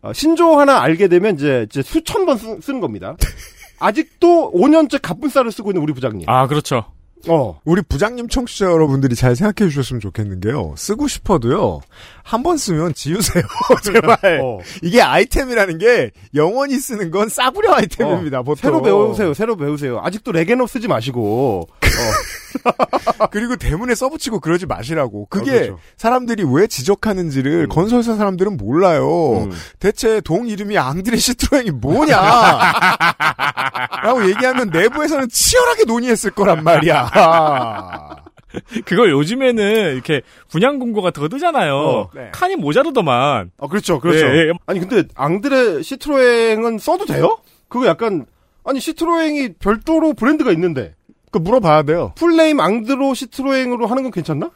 어, 0.00 0.14
신조 0.14 0.58
하나 0.58 0.80
알게 0.80 1.08
되면 1.08 1.34
이제, 1.34 1.66
이제 1.68 1.82
수천 1.82 2.24
번 2.24 2.38
쓰, 2.38 2.58
쓰는 2.62 2.80
겁니다. 2.80 3.16
아직도 3.78 4.52
5년째 4.52 4.98
갑분싸를 5.02 5.52
쓰고 5.52 5.72
있는 5.72 5.82
우리 5.82 5.92
부장님. 5.92 6.28
아 6.28 6.46
그렇죠. 6.46 6.86
어. 7.28 7.60
우리 7.64 7.82
부장님 7.82 8.28
청취자 8.28 8.66
여러분들이 8.66 9.14
잘 9.14 9.36
생각해 9.36 9.70
주셨으면 9.70 10.00
좋겠는 10.00 10.40
게요. 10.40 10.74
쓰고 10.76 11.08
싶어도요. 11.08 11.80
한 12.24 12.42
번 12.42 12.56
쓰면 12.56 12.94
지우세요. 12.94 13.42
제발. 13.84 14.40
어. 14.42 14.58
이게 14.82 15.00
아이템이라는 15.02 15.78
게 15.78 16.10
영원히 16.34 16.78
쓰는 16.78 17.10
건 17.10 17.28
싸구려 17.28 17.74
아이템입니다. 17.74 18.40
어, 18.40 18.42
보통. 18.42 18.60
새로 18.60 18.82
배우세요. 18.82 19.34
새로 19.34 19.56
배우세요. 19.56 20.00
아직도 20.02 20.32
레게노 20.32 20.66
쓰지 20.66 20.88
마시고. 20.88 21.68
그리고 23.30 23.56
대문에 23.56 23.94
써붙이고 23.94 24.40
그러지 24.40 24.66
마시라고. 24.66 25.26
그게 25.30 25.50
어, 25.50 25.54
그렇죠. 25.54 25.78
사람들이 25.96 26.44
왜 26.48 26.66
지적하는지를 26.66 27.68
건설사 27.68 28.14
사람들은 28.16 28.56
몰라요. 28.56 29.48
대체 29.78 30.20
동 30.20 30.46
이름이 30.48 30.76
앙드레 30.78 31.16
시트로엥이 31.16 31.70
뭐냐? 31.72 32.16
라고 34.02 34.28
얘기하면 34.28 34.70
내부에서는 34.70 35.28
치열하게 35.28 35.84
논의했을 35.84 36.30
거란 36.32 36.62
말이야. 36.64 37.10
그걸 38.84 39.10
요즘에는 39.10 39.94
이렇게 39.94 40.22
분양 40.48 40.78
공고가 40.78 41.10
더 41.10 41.28
뜨잖아요. 41.28 41.74
어, 41.74 42.10
네. 42.14 42.30
칸이 42.32 42.56
모자르더만. 42.56 43.50
아, 43.58 43.66
그렇죠. 43.68 43.98
그렇죠. 44.00 44.26
네, 44.28 44.48
예. 44.48 44.52
아니, 44.66 44.80
근데 44.80 45.04
앙드레 45.14 45.82
시트로엥은 45.82 46.78
써도 46.78 47.06
돼요? 47.06 47.38
그거 47.68 47.86
약간, 47.86 48.26
아니, 48.64 48.80
시트로엥이 48.80 49.54
별도로 49.54 50.12
브랜드가 50.12 50.52
있는데. 50.52 50.94
그 51.30 51.38
물어봐야 51.38 51.84
돼요. 51.84 52.12
full 52.16 52.38
name 52.38 52.60
앙드레 52.60 53.14
시트로엥으로 53.14 53.86
하는 53.86 54.02
건 54.02 54.12
괜찮나? 54.12 54.50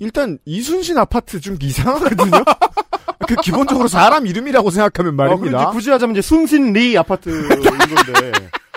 일단 0.00 0.38
이순신 0.44 0.98
아파트 0.98 1.40
좀 1.40 1.56
이상하거든요. 1.60 2.44
그 3.28 3.34
기본적으로 3.36 3.88
사람 3.88 4.26
이름이라고 4.26 4.70
생각하면 4.70 5.14
어, 5.14 5.16
그리고 5.16 5.36
말입니다. 5.36 5.62
이제 5.62 5.72
굳이 5.72 5.90
하자면 5.90 6.16
이제 6.16 6.22
순신 6.22 6.72
리 6.72 6.96
아파트인 6.98 7.48
건데. 7.48 8.32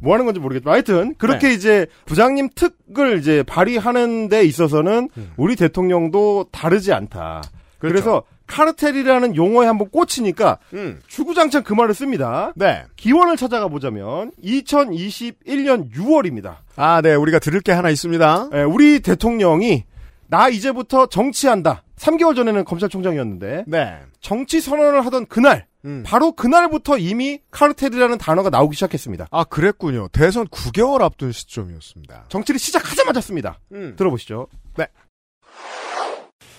뭐 0.00 0.14
하는 0.14 0.26
건지 0.26 0.40
모르겠지만 0.40 0.74
하여튼 0.74 1.14
그렇게 1.16 1.48
네. 1.48 1.54
이제 1.54 1.86
부장님 2.06 2.50
특을 2.54 3.18
이제 3.18 3.42
발휘하는 3.42 4.28
데 4.28 4.44
있어서는 4.44 5.08
음. 5.16 5.32
우리 5.36 5.56
대통령도 5.56 6.46
다르지 6.52 6.92
않다. 6.92 7.42
그래서 7.78 8.22
그렇죠. 8.22 8.24
카르텔이라는 8.46 9.36
용어에 9.36 9.66
한번 9.66 9.88
꽂히니까 9.90 10.58
음. 10.74 11.00
주구장창 11.06 11.62
그 11.62 11.72
말을 11.72 11.94
씁니다. 11.94 12.52
네. 12.56 12.84
기원을 12.96 13.36
찾아가 13.36 13.68
보자면 13.68 14.32
2021년 14.42 15.90
6월입니다. 15.92 16.56
아, 16.76 17.00
네. 17.00 17.14
우리가 17.14 17.38
들을 17.38 17.60
게 17.60 17.72
하나 17.72 17.90
있습니다. 17.90 18.50
우리 18.68 19.00
대통령이 19.00 19.84
나 20.28 20.48
이제부터 20.48 21.06
정치한다. 21.06 21.82
3개월 21.96 22.34
전에는 22.34 22.64
검찰총장이었는데 22.64 23.64
네. 23.66 23.98
정치 24.20 24.60
선언을 24.60 25.04
하던 25.06 25.26
그날 25.26 25.66
음. 25.84 26.02
바로 26.04 26.32
그날부터 26.32 26.98
이미 26.98 27.40
카르텔이라는 27.50 28.18
단어가 28.18 28.50
나오기 28.50 28.74
시작했습니다. 28.74 29.28
아, 29.30 29.44
그랬군요. 29.44 30.08
대선 30.08 30.46
9개월 30.48 31.02
앞둔 31.02 31.32
시점이었습니다. 31.32 32.24
정치를 32.28 32.58
시작하자마자 32.58 33.20
씁니다. 33.20 33.58
음. 33.72 33.94
들어보시죠. 33.96 34.48
네. 34.76 34.86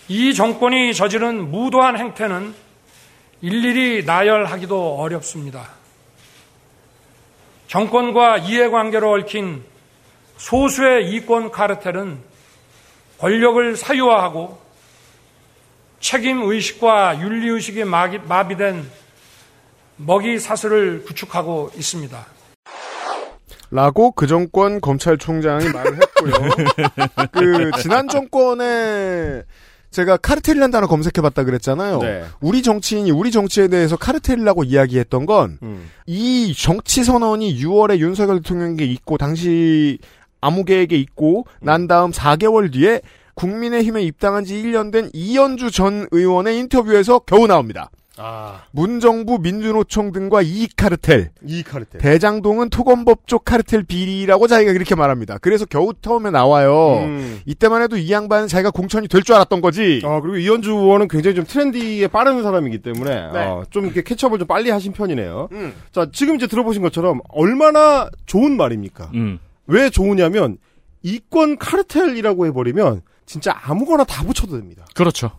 이 0.07 0.33
정권이 0.33 0.93
저지른 0.93 1.49
무도한 1.49 1.97
행태는 1.97 2.53
일일이 3.41 4.05
나열하기도 4.05 4.99
어렵습니다. 4.99 5.69
정권과 7.67 8.37
이해관계로 8.37 9.11
얽힌 9.11 9.63
소수의 10.37 11.09
이권 11.11 11.51
카르텔은 11.51 12.19
권력을 13.17 13.75
사유화하고 13.75 14.61
책임 15.99 16.43
의식과 16.43 17.19
윤리 17.21 17.49
의식이 17.49 17.83
마비된 17.85 18.85
먹이 19.97 20.39
사슬을 20.39 21.03
구축하고 21.03 21.71
있습니다. 21.75 22.25
라고 23.71 24.11
그 24.11 24.27
정권 24.27 24.79
검찰총장이 24.79 25.69
말을 25.69 25.99
했고요. 26.01 26.33
그 27.31 27.71
지난 27.81 28.07
정권에 28.07 29.43
제가 29.91 30.17
카르텔이라는 30.17 30.71
단어 30.71 30.87
검색해봤다 30.87 31.45
그랬잖아요. 31.45 31.99
네. 31.99 32.25
우리 32.41 32.61
정치인이 32.61 33.11
우리 33.11 33.31
정치에 33.31 33.69
대해서 33.69 33.95
카르텔이라고 33.95 34.65
이야기했던 34.65 35.25
건이 35.25 35.57
음. 35.63 35.89
정치 36.57 37.03
선언이 37.03 37.61
6월에 37.61 37.99
윤석열 37.99 38.41
대통령에게 38.41 38.85
있고 38.85 39.17
당시 39.17 39.97
아무개에게 40.41 40.97
있고 40.97 41.45
난 41.61 41.87
다음 41.87 42.11
4개월 42.11 42.71
뒤에 42.71 43.01
국민의힘에 43.35 44.01
입당한 44.03 44.43
지 44.43 44.55
1년 44.55 44.91
된 44.91 45.09
이현주 45.13 45.71
전 45.71 46.07
의원의 46.11 46.59
인터뷰에서 46.59 47.19
겨우 47.19 47.47
나옵니다. 47.47 47.89
문정부 48.71 49.39
민주노총 49.39 50.11
등과 50.11 50.41
이익 50.41 50.75
카르텔. 50.75 51.31
이익 51.45 51.67
카르텔. 51.67 51.99
대장동은 51.99 52.69
토건법 52.69 53.27
쪽 53.27 53.43
카르텔 53.45 53.83
비리라고 53.83 54.47
자기가 54.47 54.73
그렇게 54.73 54.95
말합니다. 54.95 55.37
그래서 55.39 55.65
겨우 55.65 55.93
처음에 56.01 56.31
나와요. 56.31 56.99
음. 57.03 57.41
이때만 57.45 57.81
해도 57.81 57.97
이 57.97 58.11
양반은 58.11 58.47
자기가 58.47 58.71
공천이 58.71 59.07
될 59.07 59.23
줄 59.25 59.35
알았던 59.35 59.59
거지. 59.61 60.01
아, 60.05 60.21
그리고 60.21 60.37
이현주 60.37 60.71
의원은 60.71 61.07
굉장히 61.07 61.35
좀 61.35 61.45
트렌디에 61.45 62.07
빠른 62.09 62.43
사람이기 62.43 62.79
때문에 62.83 63.31
네. 63.31 63.39
어, 63.45 63.63
좀 63.71 63.85
이렇게 63.85 64.03
캐치업을 64.03 64.37
좀 64.39 64.47
빨리 64.47 64.69
하신 64.69 64.93
편이네요. 64.93 65.49
음. 65.51 65.73
자, 65.91 66.07
지금 66.13 66.35
이제 66.35 66.45
들어보신 66.47 66.81
것처럼 66.83 67.21
얼마나 67.29 68.07
좋은 68.27 68.55
말입니까? 68.55 69.09
음. 69.15 69.39
왜 69.67 69.89
좋으냐면 69.89 70.57
이권 71.01 71.57
카르텔이라고 71.57 72.45
해버리면 72.47 73.01
진짜 73.25 73.55
아무거나 73.63 74.03
다 74.03 74.23
붙여도 74.23 74.55
됩니다. 74.57 74.85
그렇죠. 74.93 75.31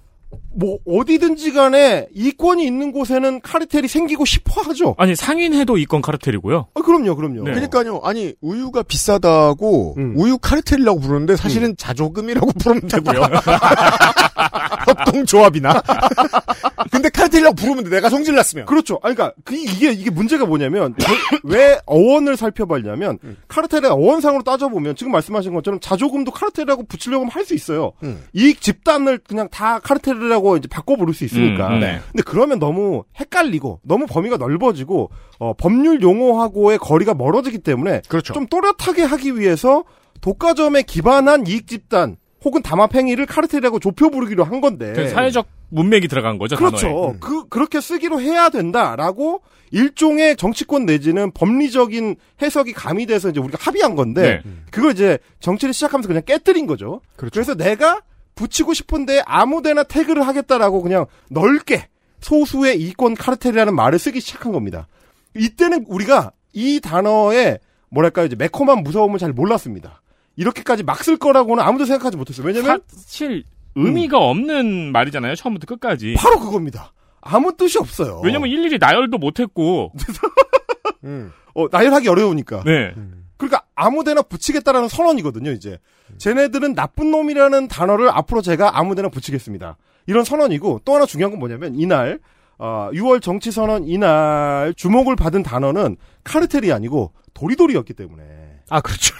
뭐 0.59 0.79
어디든지 0.87 1.53
간에 1.53 2.09
이권이 2.15 2.65
있는 2.65 2.91
곳에는 2.93 3.41
카르텔이 3.43 3.89
생기고 3.89 4.25
싶어 4.25 4.63
하죠. 4.63 4.95
아니 4.99 5.15
상인해도 5.15 5.77
이건 5.77 6.01
카르텔이고요. 6.03 6.69
아, 6.75 6.81
그럼요, 6.81 7.15
그럼요. 7.17 7.43
네. 7.45 7.51
그러니까요. 7.53 8.01
아니 8.05 8.35
우유가 8.41 8.83
비싸다고 8.83 9.95
음. 9.99 10.15
우유 10.17 10.39
카르텔이라고 10.39 11.01
부르는데 11.01 11.37
사실은 11.37 11.77
자조금이라고 11.77 12.53
부르면 12.59 12.89
되고요. 12.89 13.21
협동조합이나. 14.87 15.83
근데 16.91 17.09
카르텔이라고 17.09 17.55
부르면 17.57 17.85
돼. 17.85 17.91
내가 17.91 18.09
성질났으면. 18.09 18.67
그렇죠. 18.67 18.99
아니, 19.03 19.15
그러니까 19.15 19.37
그 19.45 19.55
이게 19.55 19.91
이게 19.93 20.11
문제가 20.11 20.47
뭐냐면 20.47 20.95
왜 21.43 21.79
어원을 21.87 22.37
살펴봤냐면 22.37 23.19
음. 23.25 23.37
카르텔의 23.49 23.91
어원상으로 23.91 24.43
따져보면 24.43 24.97
지금 24.97 25.13
말씀하신 25.13 25.53
것처럼 25.55 25.81
자조금도 25.81 26.31
카르텔이라고 26.33 26.85
붙이려고 26.85 27.23
하면 27.25 27.31
할 27.33 27.47
수 27.47 27.55
있어요. 27.55 27.93
음. 28.03 28.25
이익 28.33 28.61
집단을 28.61 29.19
그냥 29.19 29.49
다 29.53 29.79
카르텔 29.79 30.19
이라고 30.27 30.57
이제 30.57 30.69
바꿔 30.69 30.97
부를 30.97 31.15
수 31.15 31.25
있으니까. 31.25 31.69
음, 31.69 31.75
음. 31.75 31.81
네. 31.81 32.01
근데 32.13 32.23
그러면 32.25 32.59
너무 32.59 33.05
헷갈리고 33.19 33.81
너무 33.83 34.07
범위가 34.07 34.37
넓어지고 34.37 35.11
어, 35.39 35.53
법률 35.55 36.03
용어하고의 36.03 36.79
거리가 36.79 37.15
멀어지기 37.15 37.59
때문에 37.59 38.03
그렇죠. 38.09 38.33
좀 38.33 38.47
또렷하게 38.47 39.03
하기 39.03 39.39
위해서 39.39 39.85
독과점에 40.21 40.83
기반한 40.83 41.47
이익 41.47 41.67
집단 41.67 42.17
혹은 42.45 42.63
담합 42.63 42.95
행위를 42.95 43.27
카르텔이라고 43.27 43.79
좁혀 43.81 44.09
부르기로 44.09 44.45
한 44.45 44.61
건데. 44.61 44.93
그 44.95 45.09
사회적 45.09 45.47
문맥이 45.69 46.09
들어간 46.09 46.39
거죠. 46.39 46.57
그렇죠. 46.57 46.87
단어에. 46.87 47.09
음. 47.09 47.17
그 47.21 47.49
그렇게 47.49 47.81
쓰기로 47.81 48.21
해야 48.21 48.49
된다라고 48.51 49.43
일종의 49.73 50.37
정치권 50.37 50.87
내지는 50.87 51.33
법리적인 51.33 52.17
해석이 52.41 52.73
가미돼서 52.73 53.31
이제 53.31 53.41
우리가 53.41 53.59
합의한 53.61 53.97
건데 53.97 54.43
네. 54.45 54.53
그걸 54.71 54.93
이제 54.93 55.19
정치를 55.41 55.75
시작하면서 55.75 56.07
그냥 56.07 56.23
깨뜨린 56.25 56.67
거죠. 56.67 57.01
그렇죠. 57.17 57.33
그래서 57.33 57.55
내가 57.55 58.03
붙이고 58.37 58.73
싶은데 58.75 59.23
아무데나 59.27 59.83
태그를 59.83 60.27
하겠다라고 60.27 60.83
그냥 60.83 61.07
넓게 61.31 61.89
소수의 62.21 62.81
이권 62.81 63.15
카르텔이라는 63.15 63.75
말을 63.75 63.99
쓰기 63.99 64.21
시작한 64.21 64.53
겁니다. 64.53 64.87
이때는 65.35 65.87
우리가 65.89 66.31
이 66.53 66.81
단어의 66.81 67.59
뭐랄까요 67.91 68.27
이제 68.27 68.37
매콤한 68.37 68.83
무서움을 68.83 69.19
잘 69.19 69.33
몰랐습니다. 69.33 70.03
이렇게까지 70.37 70.83
막 70.85 71.03
쓸 71.03 71.17
거라고는 71.17 71.63
아무도 71.65 71.85
생각하지 71.87 72.17
못했어요. 72.17 72.47
왜냐면 72.47 72.81
사실 72.89 73.45
의미가 73.75 74.19
없는 74.19 74.93
말이잖아요. 74.93 75.35
처음부터 75.35 75.67
끝까지. 75.67 76.15
바로 76.19 76.39
그겁니다. 76.39 76.93
아무 77.21 77.57
뜻이 77.57 77.79
없어요. 77.79 78.21
왜냐면 78.25 78.49
일일이 78.51 78.79
나열도 78.79 79.19
못했고. 79.19 79.93
음. 81.05 81.33
어, 81.55 81.67
나열하기 81.71 82.09
어려우니까. 82.09 82.63
네. 82.65 82.95
그러니까 83.37 83.65
아무데나 83.75 84.23
붙이겠다라는 84.23 84.89
선언이거든요, 84.89 85.51
이제. 85.53 85.79
쟤네들은 86.19 86.75
나쁜 86.75 87.11
놈이라는 87.11 87.69
단어를 87.69 88.09
앞으로 88.11 88.43
제가 88.43 88.79
아무데나 88.79 89.09
붙이겠습니다. 89.09 89.77
이런 90.07 90.25
선언이고 90.25 90.83
또 90.85 90.95
하나 90.95 91.07
중요한 91.07 91.31
건 91.31 91.39
뭐냐면 91.41 91.75
이날 91.75 92.21
어, 92.59 92.91
6월 92.93 93.21
정치 93.21 93.51
선언 93.51 93.85
이날 93.87 94.73
주목을 94.77 95.17
받은 95.17 95.43
단어는 95.43 95.97
카르텔이 96.25 96.73
아니고 96.73 97.13
도리도리였기 97.35 97.95
때문에. 97.95 98.23
아 98.71 98.81
그렇죠. 98.81 99.15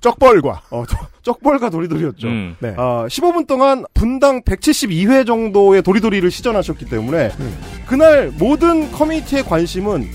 쩍벌과 0.00 0.62
어, 0.70 0.84
쩍벌과 1.22 1.70
도리도리였죠. 1.70 2.28
음. 2.28 2.56
네. 2.60 2.74
어, 2.76 3.06
15분 3.08 3.46
동안 3.46 3.84
분당 3.94 4.42
172회 4.42 5.26
정도의 5.26 5.82
도리도리를 5.82 6.30
시전하셨기 6.30 6.84
때문에 6.86 7.32
그날 7.86 8.32
모든 8.38 8.90
커뮤니티의 8.92 9.42
관심은 9.44 10.08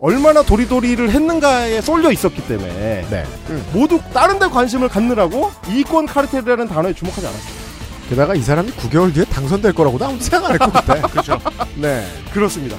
얼마나 0.00 0.42
도리도리를 0.42 1.10
했는가에 1.10 1.80
쏠려 1.82 2.10
있었기 2.10 2.46
때문에 2.48 3.06
네. 3.10 3.24
모두 3.72 4.00
다른 4.14 4.38
데 4.38 4.48
관심을 4.48 4.88
갖느라고 4.88 5.50
이권 5.68 6.06
카르텔이라는 6.06 6.68
단어에 6.68 6.94
주목하지 6.94 7.26
않았어요. 7.26 7.60
게다가 8.08 8.34
이 8.34 8.40
사람이 8.40 8.70
9개월 8.72 9.12
뒤에 9.14 9.24
당선될 9.26 9.72
거라고도 9.74 10.04
아무도 10.06 10.24
생각 10.24 10.46
안 10.46 10.52
했고 10.54 10.72
그때. 10.72 11.00
그렇죠. 11.02 11.38
네, 11.76 12.04
그렇습니다. 12.32 12.76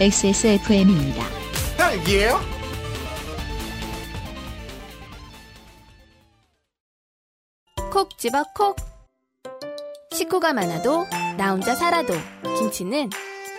XSFM입니다. 0.00 1.24
딸기예요? 1.76 2.40
콕 7.92 8.16
집어 8.16 8.44
콕. 8.54 8.76
식구가 10.12 10.52
많아도 10.52 11.06
나 11.36 11.50
혼자 11.50 11.74
살아도 11.74 12.14
김치는 12.58 13.10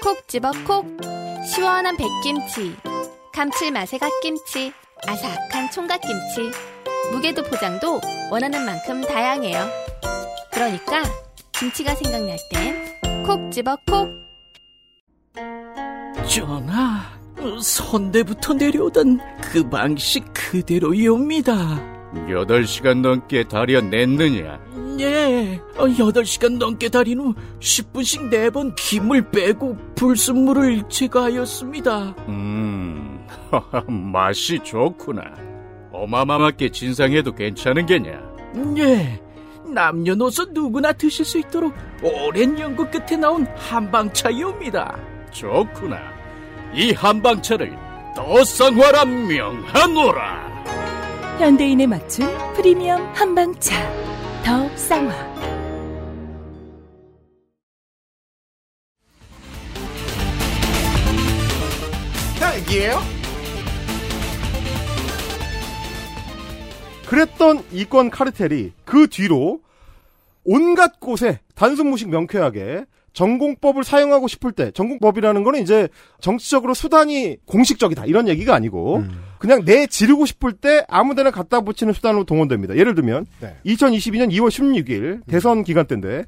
콕 0.02 0.28
집어 0.28 0.52
콕. 0.66 1.21
시원한 1.46 1.98
백김치, 1.98 2.76
감칠맛의 3.34 4.00
갓김치, 4.00 4.74
아삭한 5.08 5.72
총각김치. 5.72 6.52
무게도 7.12 7.44
포장도 7.44 8.00
원하는 8.32 8.66
만큼 8.66 9.02
다양해요. 9.02 9.68
그러니까 10.52 11.04
김치가 11.52 11.96
생각날 11.96 12.38
땐 12.52 13.02
콕 13.26 13.52
집어 13.52 13.78
콕. 13.88 14.10
전하, 16.28 17.02
선대부터 17.62 18.54
내려오던 18.54 19.20
그 19.42 19.70
방식 19.70 20.26
그대로이옵니다. 20.34 21.91
8시간 22.14 23.02
넘게 23.02 23.46
다려냈느냐? 23.46 24.60
예, 25.00 25.60
어, 25.78 25.86
8시간 25.88 26.58
넘게 26.58 26.90
달인 26.90 27.20
후 27.20 27.34
10분씩 27.60 28.30
4번 28.32 28.76
김을 28.76 29.32
빼고 29.32 29.78
불순물을 29.96 30.84
제거하였습니다. 30.90 32.16
음, 32.28 33.26
맛이 34.14 34.60
좋구나. 34.60 35.24
어마마하게 35.94 36.70
진상해도 36.70 37.34
괜찮은 37.34 37.86
게냐? 37.86 38.22
예, 38.78 39.22
남녀노소 39.66 40.46
누구나 40.52 40.92
드실 40.92 41.24
수 41.26 41.40
있도록 41.40 41.74
오랜 42.04 42.60
연구 42.60 42.86
끝에 42.90 43.18
나온 43.18 43.48
한방차이옵니다. 43.56 44.98
좋구나. 45.32 45.98
이 46.74 46.92
한방차를 46.92 47.74
더 48.16 48.44
쌍화라 48.44 49.06
명하노라. 49.06 50.51
현대인에 51.42 51.88
맞춘 51.88 52.28
프리미엄 52.54 53.02
한방차. 53.16 53.76
더 54.46 54.78
쌍화. 54.78 55.12
딸기예요? 62.40 63.00
그랬던 67.08 67.64
이권 67.72 68.12
카르텔이 68.12 68.74
그 68.86 69.08
뒤로 69.08 69.62
온갖 70.44 71.00
곳에 71.00 71.40
단순 71.56 71.90
무식 71.90 72.10
명쾌하게 72.10 72.86
전공법을 73.14 73.84
사용하고 73.84 74.28
싶을 74.28 74.52
때 74.52 74.70
전공법이라는 74.70 75.44
거는 75.44 75.64
이제 75.64 75.88
정치적으로 76.20 76.76
수단이 76.76 77.38
공식적이다. 77.48 78.06
이런 78.06 78.28
얘기가 78.28 78.54
아니고 78.54 79.04
그냥 79.42 79.66
내 79.66 79.88
지르고 79.88 80.26
싶을 80.28 80.54
때 80.54 80.86
아무 80.88 81.16
데나 81.16 81.32
갖다 81.32 81.62
붙이는 81.62 81.94
수단으로 81.94 82.26
동원됩니다. 82.26 82.76
예를 82.78 82.94
들면 82.96 83.26
네. 83.40 83.56
2022년 83.66 84.32
2월 84.32 84.50
16일 84.50 85.22
대선 85.28 85.64
기간 85.64 85.88
때인데 85.88 86.26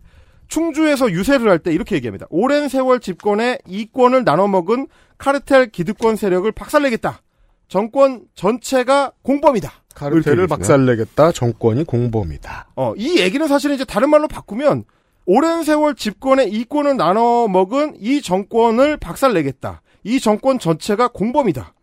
충주에서 0.48 1.12
유세를 1.12 1.48
할 1.50 1.60
때 1.60 1.72
이렇게 1.72 1.96
얘기합니다. 1.96 2.26
오랜 2.30 2.68
세월 2.70 3.00
집권에 3.00 3.60
이권을 3.68 4.24
나눠 4.24 4.48
먹은 4.48 4.88
카르텔 5.20 5.68
기득권 5.70 6.16
세력을 6.16 6.52
박살내겠다. 6.52 7.22
정권 7.68 8.24
전체가 8.36 9.12
공범이다. 9.22 9.72
카르텔을. 9.96 10.48
박살내겠다. 10.48 11.32
정권이 11.32 11.84
공범이다. 11.86 12.70
어, 12.76 12.94
이 12.98 13.20
얘기는 13.20 13.48
사실은 13.48 13.76
이제 13.76 13.86
다른 13.86 14.10
말로 14.10 14.28
바꾸면 14.28 14.86
오랜 15.26 15.64
세월 15.64 15.96
집권의 15.96 16.52
이권을 16.52 16.98
나눠 16.98 17.48
먹은 17.48 17.96
이 18.00 18.22
정권을 18.22 18.98
박살내겠다. 18.98 19.82
이 20.04 20.20
정권 20.20 20.58
전체가 20.60 21.08
공범이다. 21.10 21.74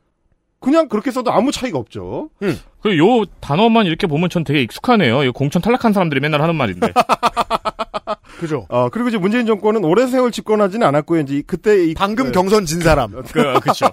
그냥 0.60 0.88
그렇게 0.88 1.10
써도 1.10 1.32
아무 1.32 1.50
차이가 1.52 1.78
없죠. 1.78 2.30
그요 2.82 3.24
단어만 3.40 3.86
이렇게 3.86 4.06
보면 4.06 4.28
전 4.30 4.44
되게 4.44 4.62
익숙하네요. 4.62 5.24
이 5.24 5.30
공천 5.30 5.62
탈락한 5.62 5.92
사람들이 5.92 6.20
맨날 6.20 6.42
하는 6.42 6.54
말인데. 6.54 6.92
그죠? 8.38 8.66
어, 8.68 8.88
그리고 8.90 9.08
이제 9.08 9.18
문재인 9.18 9.46
정권은 9.46 9.84
오랜 9.84 10.08
세월 10.08 10.30
집권하지는 10.30 10.86
않았고요. 10.86 11.20
이제 11.22 11.42
그때 11.46 11.84
이 11.84 11.94
방금 11.94 12.32
경선 12.32 12.64
진 12.66 12.80
사람. 12.80 13.10
그, 13.32 13.60
그쵸. 13.60 13.86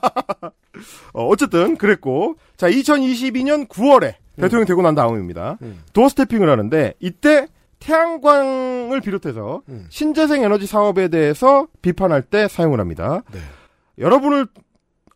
어, 1.14 1.26
어쨌든 1.28 1.78
그랬고 1.78 2.36
자 2.56 2.70
2022년 2.70 3.68
9월에 3.68 4.16
대통령 4.36 4.66
되고 4.66 4.82
난 4.82 4.94
다음입니다. 4.94 5.58
도어 5.94 6.10
스태핑을 6.10 6.50
하는데 6.50 6.94
이때 7.00 7.48
태양광을 7.80 9.02
비롯해서 9.02 9.62
신재생 9.90 10.44
에너지 10.44 10.68
사업에 10.68 11.08
대해서 11.08 11.68
비판할 11.82 12.22
때 12.22 12.48
사용을 12.48 12.80
합니다. 12.80 13.24
여러분을 14.00 14.48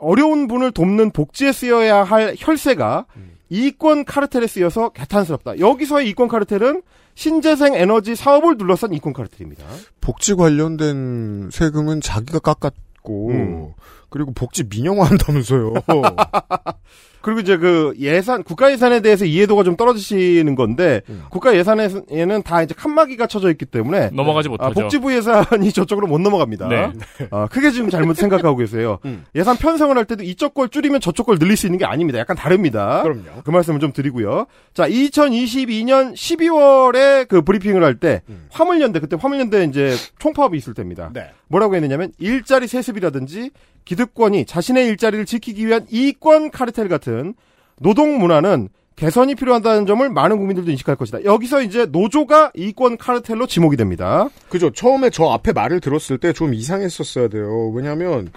어려운 0.02 0.47
분을 0.47 0.72
돕는 0.72 1.12
복지에 1.12 1.52
쓰여야 1.52 2.04
할 2.04 2.36
혈세가 2.38 3.06
이권 3.49 4.06
카르텔에 4.06 4.47
쓰여서 4.47 4.89
개탄스럽다. 4.89 5.60
여기서의 5.60 6.10
이권 6.10 6.28
카르텔은 6.28 6.82
신재생 7.16 7.76
에너지 7.76 8.16
사업을 8.16 8.58
둘러싼 8.58 8.93
이권 8.93 9.14
카르텔입니다. 9.14 9.64
복지 9.99 10.36
관련된 10.36 11.49
세금은 11.52 12.02
자기가 12.02 12.39
깎았고 12.39 13.30
음. 13.30 13.74
그리고 14.10 14.34
복지 14.34 14.64
민영화한다면서요. 14.64 15.74
그리고 17.22 17.40
이제 17.40 17.58
그 17.58 17.94
예산, 18.00 18.44
국가 18.44 18.72
예산에 18.72 19.02
대해서 19.02 19.26
이해도가 19.26 19.64
좀 19.64 19.76
떨어지시는 19.76 20.56
건데, 20.56 21.02
음. 21.10 21.24
국가 21.30 21.56
예산에는 21.56 22.44
다 22.44 22.62
이제 22.64 22.74
칸막이가 22.78 23.28
쳐져 23.28 23.50
있기 23.52 23.66
때문에. 23.66 24.10
넘어가지 24.12 24.48
아, 24.48 24.52
못하죠. 24.52 24.74
복지부 24.74 25.14
예산이 25.16 25.72
저쪽으로 25.74 26.08
못 26.08 26.20
넘어갑니다. 26.20 26.68
네. 26.68 26.92
아, 27.30 27.48
크게 27.48 27.72
지금 27.72 27.90
잘못 27.90 28.16
생각하고 28.18 28.58
계세요. 28.58 29.00
음. 29.06 29.26
예산 29.36 29.56
편성을 29.58 29.96
할 29.96 30.06
때도 30.06 30.24
이쪽 30.24 30.54
걸 30.54 30.70
줄이면 30.70 31.00
저쪽 31.00 31.28
걸 31.28 31.40
늘릴 31.40 31.58
수 31.58 31.68
있는 31.68 31.78
게 31.78 31.86
아닙니다. 31.86 32.20
약간 32.20 32.36
다릅니다. 32.36 33.04
그럼요. 33.04 33.44
그 33.44 33.52
말씀을 33.52 33.80
좀 33.80 33.94
드리고요. 33.94 34.48
자, 34.74 34.88
2022년 34.88 36.14
12월에 36.14 37.28
그 37.28 37.42
브리핑을 37.42 37.84
할 37.84 37.96
때, 37.96 38.22
화물연대, 38.52 39.00
그때 39.00 39.18
화물연대 39.20 39.64
이제 39.66 39.96
총파업이 40.20 40.58
있을 40.58 40.74
때입니다. 40.74 41.12
네. 41.14 41.32
뭐라고 41.52 41.76
했느냐면, 41.76 42.12
일자리 42.18 42.68
세습이라든지, 42.68 43.52
기득권이 43.86 44.45
자신의 44.45 44.88
일자리를 44.88 45.26
지키기 45.26 45.68
위한 45.68 45.86
이권 45.91 46.49
카르텔 46.52 46.88
같은 46.88 47.34
노동 47.80 48.18
문화는 48.20 48.70
개선이 48.95 49.34
필요하다는 49.36 49.88
점을 49.88 50.08
많은 50.10 50.38
국민들도 50.38 50.70
인식할 50.70 50.95
것이다. 50.95 51.24
여기서 51.24 51.64
이제 51.64 51.86
노조가 51.88 52.52
이권 52.56 52.97
카르텔로 52.97 53.47
지목이 53.47 53.76
됩니다. 53.76 54.30
그죠. 54.49 54.70
처음에 54.72 55.10
저 55.10 55.26
앞에 55.30 55.54
말을 55.54 55.80
들었을 55.80 56.20
때 56.20 56.34
좀 56.34 56.54
이상했었어야 56.54 57.28
돼요. 57.30 57.72
왜냐하면 57.74 58.32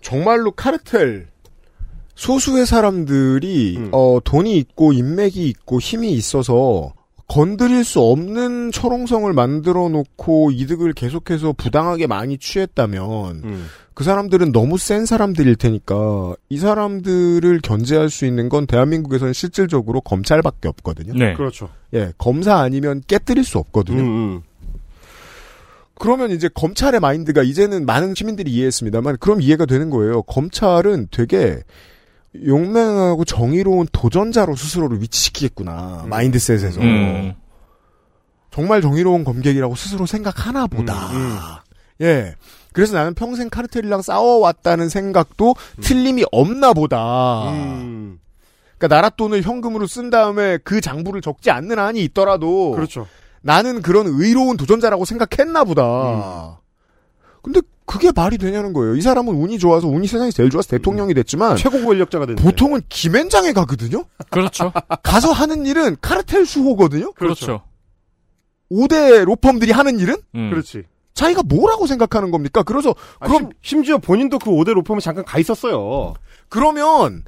정말로 0.00 0.50
카르텔 0.50 1.28
소수의 2.16 2.66
사람들이 2.66 3.88
어, 3.92 4.18
돈이 4.24 4.56
있고 4.56 4.92
인맥이 4.92 5.46
있고 5.48 5.78
힘이 5.78 6.10
있어서 6.12 6.92
건드릴 7.30 7.84
수 7.84 8.00
없는 8.00 8.72
철옹성을 8.72 9.32
만들어 9.32 9.88
놓고 9.88 10.50
이득을 10.50 10.94
계속해서 10.94 11.52
부당하게 11.52 12.08
많이 12.08 12.36
취했다면 12.38 13.68
그 13.94 14.02
사람들은 14.02 14.50
너무 14.50 14.78
센 14.78 15.06
사람들일 15.06 15.54
테니까 15.54 16.34
이 16.48 16.58
사람들을 16.58 17.60
견제할 17.60 18.10
수 18.10 18.26
있는 18.26 18.48
건 18.48 18.66
대한민국에서는 18.66 19.32
실질적으로 19.32 20.00
검찰밖에 20.00 20.66
없거든요. 20.66 21.12
네. 21.14 21.34
그렇죠. 21.34 21.68
예, 21.94 22.12
검사 22.18 22.56
아니면 22.56 23.00
깨뜨릴 23.06 23.44
수 23.44 23.58
없거든요. 23.58 24.00
음, 24.00 24.42
그러면 26.00 26.32
이제 26.32 26.48
검찰의 26.52 26.98
마인드가 26.98 27.44
이제는 27.44 27.86
많은 27.86 28.16
시민들이 28.16 28.50
이해했습니다만 28.50 29.18
그럼 29.20 29.40
이해가 29.40 29.66
되는 29.66 29.88
거예요. 29.90 30.22
검찰은 30.22 31.08
되게 31.12 31.62
용맹하고 32.34 33.24
정의로운 33.24 33.86
도전자로 33.92 34.54
스스로를 34.54 35.02
위치시키겠구나. 35.02 36.04
마인드셋에서. 36.08 36.80
음. 36.80 37.34
정말 38.50 38.82
정의로운 38.82 39.24
검객이라고 39.24 39.74
스스로 39.74 40.06
생각하나 40.06 40.66
보다. 40.66 41.64
예. 42.00 42.34
그래서 42.72 42.94
나는 42.94 43.14
평생 43.14 43.48
카르텔이랑 43.50 44.02
싸워왔다는 44.02 44.88
생각도 44.88 45.54
틀림이 45.80 46.24
없나 46.30 46.72
보다. 46.72 47.52
그러니까 48.78 48.88
나라 48.88 49.10
돈을 49.10 49.42
현금으로 49.42 49.86
쓴 49.86 50.10
다음에 50.10 50.58
그 50.58 50.80
장부를 50.80 51.20
적지 51.20 51.50
않는 51.50 51.78
한이 51.78 52.02
있더라도 52.04 52.72
그렇죠. 52.72 53.06
나는 53.42 53.82
그런 53.82 54.06
의로운 54.06 54.56
도전자라고 54.56 55.04
생각했나 55.04 55.64
보다. 55.64 56.59
근데 57.42 57.60
그게 57.86 58.12
말이 58.14 58.38
되냐는 58.38 58.72
거예요. 58.72 58.94
이 58.94 59.00
사람은 59.00 59.34
운이 59.34 59.58
좋아서 59.58 59.88
운이 59.88 60.06
세상에 60.06 60.30
제일 60.30 60.50
좋아서 60.50 60.68
대통령이 60.68 61.14
됐지만 61.14 61.56
최고 61.56 61.84
권력자가 61.84 62.26
됐는데. 62.26 62.42
보통은 62.42 62.82
김앤장에 62.88 63.52
가거든요. 63.52 64.04
그렇죠. 64.30 64.72
가서 65.02 65.32
하는 65.32 65.66
일은 65.66 65.96
카르텔 66.00 66.46
수호거든요. 66.46 67.12
그렇죠. 67.12 67.62
5대 68.70 69.24
로펌들이 69.24 69.72
하는 69.72 69.98
일은 69.98 70.16
음. 70.36 70.50
그렇지. 70.50 70.84
자기가 71.14 71.42
뭐라고 71.42 71.86
생각하는 71.86 72.30
겁니까? 72.30 72.62
그래서 72.62 72.94
아, 73.18 73.26
그럼 73.26 73.50
심, 73.60 73.82
지어 73.82 73.98
본인도 73.98 74.38
그 74.38 74.50
5대 74.50 74.72
로펌에 74.72 75.00
잠깐 75.00 75.24
가 75.24 75.38
있었어요. 75.38 76.14
그러면 76.48 77.24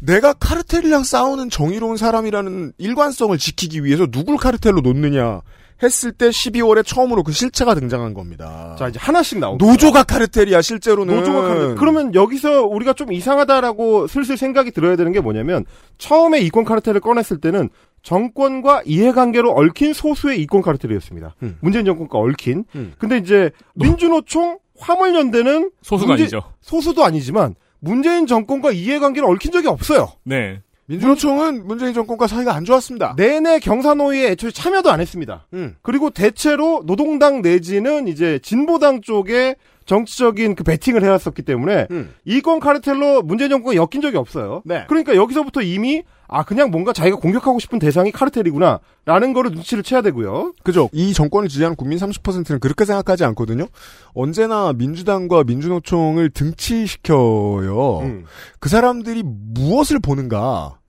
내가 0.00 0.32
카르텔이랑 0.32 1.04
싸우는 1.04 1.50
정의로운 1.50 1.98
사람이라는 1.98 2.72
일관성을 2.78 3.36
지키기 3.36 3.84
위해서 3.84 4.06
누굴 4.06 4.38
카르텔로 4.38 4.80
놓느냐 4.80 5.42
했을 5.82 6.12
때 6.12 6.28
12월에 6.28 6.84
처음으로 6.84 7.22
그 7.22 7.32
실체가 7.32 7.74
등장한 7.74 8.14
겁니다. 8.14 8.76
자, 8.78 8.88
이제 8.88 8.98
하나씩 8.98 9.38
나옵니다. 9.38 9.64
노조가 9.64 10.02
카르텔이야 10.04 10.60
실제로는. 10.62 11.14
노조가 11.14 11.40
카르텔. 11.42 11.74
그러면 11.76 12.14
여기서 12.14 12.64
우리가 12.66 12.92
좀 12.92 13.12
이상하다라고 13.12 14.06
슬슬 14.06 14.36
생각이 14.36 14.70
들어야 14.72 14.96
되는 14.96 15.12
게 15.12 15.20
뭐냐면 15.20 15.64
처음에 15.98 16.40
이권 16.40 16.64
카르텔을 16.64 17.00
꺼냈을 17.00 17.38
때는 17.40 17.70
정권과 18.02 18.82
이해관계로 18.86 19.52
얽힌 19.52 19.92
소수의 19.92 20.40
이권 20.42 20.62
카르텔이었습니다. 20.62 21.36
음. 21.42 21.58
문재인 21.60 21.84
정권과 21.84 22.18
얽힌. 22.18 22.64
근데 22.98 23.18
이제 23.18 23.50
민주노총 23.74 24.58
화물연대는 24.78 25.70
소수가 25.82 26.14
아니죠. 26.14 26.42
소수도 26.60 27.04
아니지만 27.04 27.54
문재인 27.80 28.26
정권과 28.26 28.72
이해관계를 28.72 29.28
얽힌 29.28 29.52
적이 29.52 29.68
없어요. 29.68 30.08
네. 30.24 30.60
민주노총은 30.90 31.68
문재인 31.68 31.94
정권과 31.94 32.26
사이가 32.26 32.52
안 32.52 32.64
좋았습니다. 32.64 33.14
내내 33.16 33.60
경사노위에 33.60 34.32
애초에 34.32 34.50
참여도 34.50 34.90
안 34.90 35.00
했습니다. 35.00 35.46
음. 35.52 35.76
그리고 35.82 36.10
대체로 36.10 36.82
노동당 36.84 37.42
내지는 37.42 38.08
이제 38.08 38.40
진보당 38.42 39.00
쪽에 39.00 39.54
정치적인 39.86 40.56
그 40.56 40.64
배팅을 40.64 41.02
해왔었기 41.02 41.42
때문에 41.42 41.86
음. 41.90 42.12
이권 42.24 42.60
카르텔로 42.60 43.22
문재인 43.22 43.50
정권이 43.50 43.76
엮인 43.76 44.02
적이 44.02 44.16
없어요. 44.18 44.62
네. 44.64 44.84
그러니까 44.88 45.14
여기서부터 45.14 45.62
이미 45.62 46.02
아 46.26 46.44
그냥 46.44 46.70
뭔가 46.70 46.92
자기가 46.92 47.16
공격하고 47.16 47.58
싶은 47.58 47.78
대상이 47.78 48.12
카르텔이구나라는 48.12 49.32
거를 49.32 49.50
눈치를 49.52 49.82
채야 49.82 50.00
되고요. 50.02 50.54
그죠. 50.62 50.88
이 50.92 51.12
정권을 51.12 51.48
지지하는 51.48 51.76
국민 51.76 51.98
30%는 51.98 52.60
그렇게 52.60 52.84
생각하지 52.84 53.24
않거든요. 53.24 53.66
언제나 54.12 54.72
민주당과 54.72 55.44
민주노총을 55.44 56.30
등치시켜요. 56.30 57.98
음. 58.00 58.24
그 58.58 58.68
사람들이 58.68 59.22
무엇을 59.24 59.98
보는가? 59.98 60.79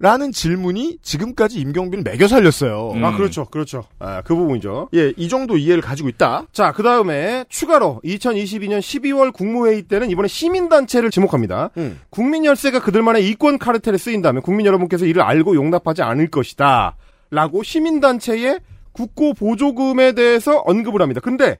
라는 0.00 0.32
질문이 0.32 0.96
지금까지 1.02 1.60
임경빈을 1.60 2.02
매겨 2.02 2.26
살렸어요. 2.26 2.94
아 3.04 3.14
그렇죠, 3.16 3.44
그렇죠. 3.44 3.84
아, 3.98 4.22
그 4.22 4.34
부분이죠. 4.34 4.88
예, 4.94 5.12
이 5.14 5.28
정도 5.28 5.58
이해를 5.58 5.82
가지고 5.82 6.08
있다. 6.08 6.46
자, 6.52 6.72
그 6.72 6.82
다음에 6.82 7.44
추가로 7.50 8.00
2022년 8.02 8.78
12월 8.78 9.30
국무회의 9.30 9.82
때는 9.82 10.08
이번에 10.08 10.26
시민단체를 10.26 11.10
지목합니다. 11.10 11.70
음. 11.76 12.00
국민 12.08 12.46
열세가 12.46 12.80
그들만의 12.80 13.28
이권 13.28 13.58
카르텔에 13.58 13.98
쓰인다면 13.98 14.40
국민 14.40 14.64
여러분께서 14.64 15.04
이를 15.04 15.20
알고 15.20 15.54
용납하지 15.54 16.00
않을 16.00 16.28
것이다. 16.28 16.96
라고 17.30 17.62
시민단체의 17.62 18.60
국고 18.92 19.34
보조금에 19.34 20.12
대해서 20.12 20.60
언급을 20.60 21.02
합니다. 21.02 21.20
근데 21.20 21.58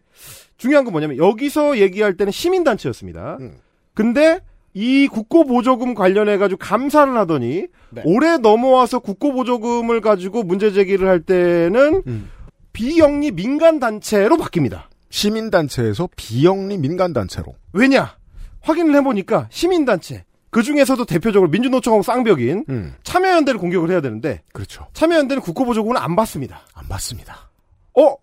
중요한 0.56 0.84
건 0.84 0.92
뭐냐면 0.92 1.18
여기서 1.18 1.78
얘기할 1.78 2.16
때는 2.16 2.32
시민단체였습니다. 2.32 3.36
음. 3.40 3.58
근데 3.92 4.40
이 4.72 5.08
국고 5.08 5.44
보조금 5.44 5.94
관련해 5.94 6.38
가지고 6.38 6.58
감사를 6.58 7.16
하더니 7.16 7.66
네. 7.90 8.02
올해 8.04 8.38
넘어와서 8.38 9.00
국고 9.00 9.32
보조금을 9.32 10.00
가지고 10.00 10.42
문제 10.42 10.72
제기를 10.72 11.08
할 11.08 11.20
때는 11.20 12.02
음. 12.06 12.30
비영리 12.72 13.32
민간 13.32 13.80
단체로 13.80 14.36
바뀝니다. 14.36 14.84
시민단체에서 15.10 16.08
비영리 16.14 16.78
민간단체로. 16.78 17.54
왜냐? 17.72 18.16
확인을 18.60 18.94
해보니까 18.96 19.48
시민단체 19.50 20.24
그 20.50 20.62
중에서도 20.62 21.04
대표적으로 21.04 21.50
민주노총하고 21.50 22.02
쌍벽인 22.02 22.64
음. 22.68 22.94
참여연대를 23.02 23.58
공격을 23.58 23.90
해야 23.90 24.00
되는데 24.00 24.42
그렇죠. 24.52 24.86
참여연대는 24.92 25.42
국고 25.42 25.64
보조금을 25.64 25.96
안 25.96 26.16
받습니다. 26.16 26.60
안 26.74 26.88
받습니다. 26.88 27.50
어? 27.98 28.14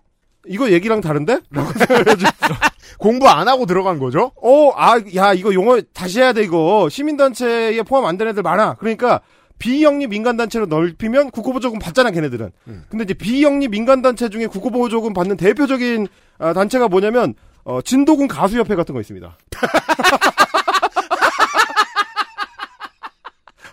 이거 0.47 0.71
얘기랑 0.71 1.01
다른데? 1.01 1.39
라고 1.51 1.71
공부 2.97 3.27
안 3.27 3.47
하고 3.47 3.65
들어간 3.65 3.99
거죠? 3.99 4.31
어, 4.41 4.71
아, 4.75 4.99
야, 5.15 5.33
이거 5.33 5.53
용어 5.53 5.79
다시 5.93 6.19
해야 6.19 6.33
돼, 6.33 6.43
이거. 6.43 6.87
시민단체에 6.89 7.81
포함 7.83 8.05
안 8.05 8.17
되는 8.17 8.31
애들 8.31 8.43
많아. 8.43 8.75
그러니까, 8.75 9.21
비영리 9.59 10.07
민간단체로 10.07 10.65
넓히면 10.67 11.31
국고보조금 11.31 11.79
받잖아, 11.79 12.11
걔네들은. 12.11 12.51
근데 12.89 13.03
이제 13.03 13.13
비영리 13.13 13.67
민간단체 13.67 14.29
중에 14.29 14.47
국고보조금 14.47 15.13
받는 15.13 15.37
대표적인 15.37 16.07
아, 16.39 16.53
단체가 16.53 16.87
뭐냐면, 16.87 17.33
어, 17.63 17.81
진도군 17.81 18.27
가수협회 18.27 18.75
같은 18.75 18.93
거 18.93 19.01
있습니다. 19.01 19.37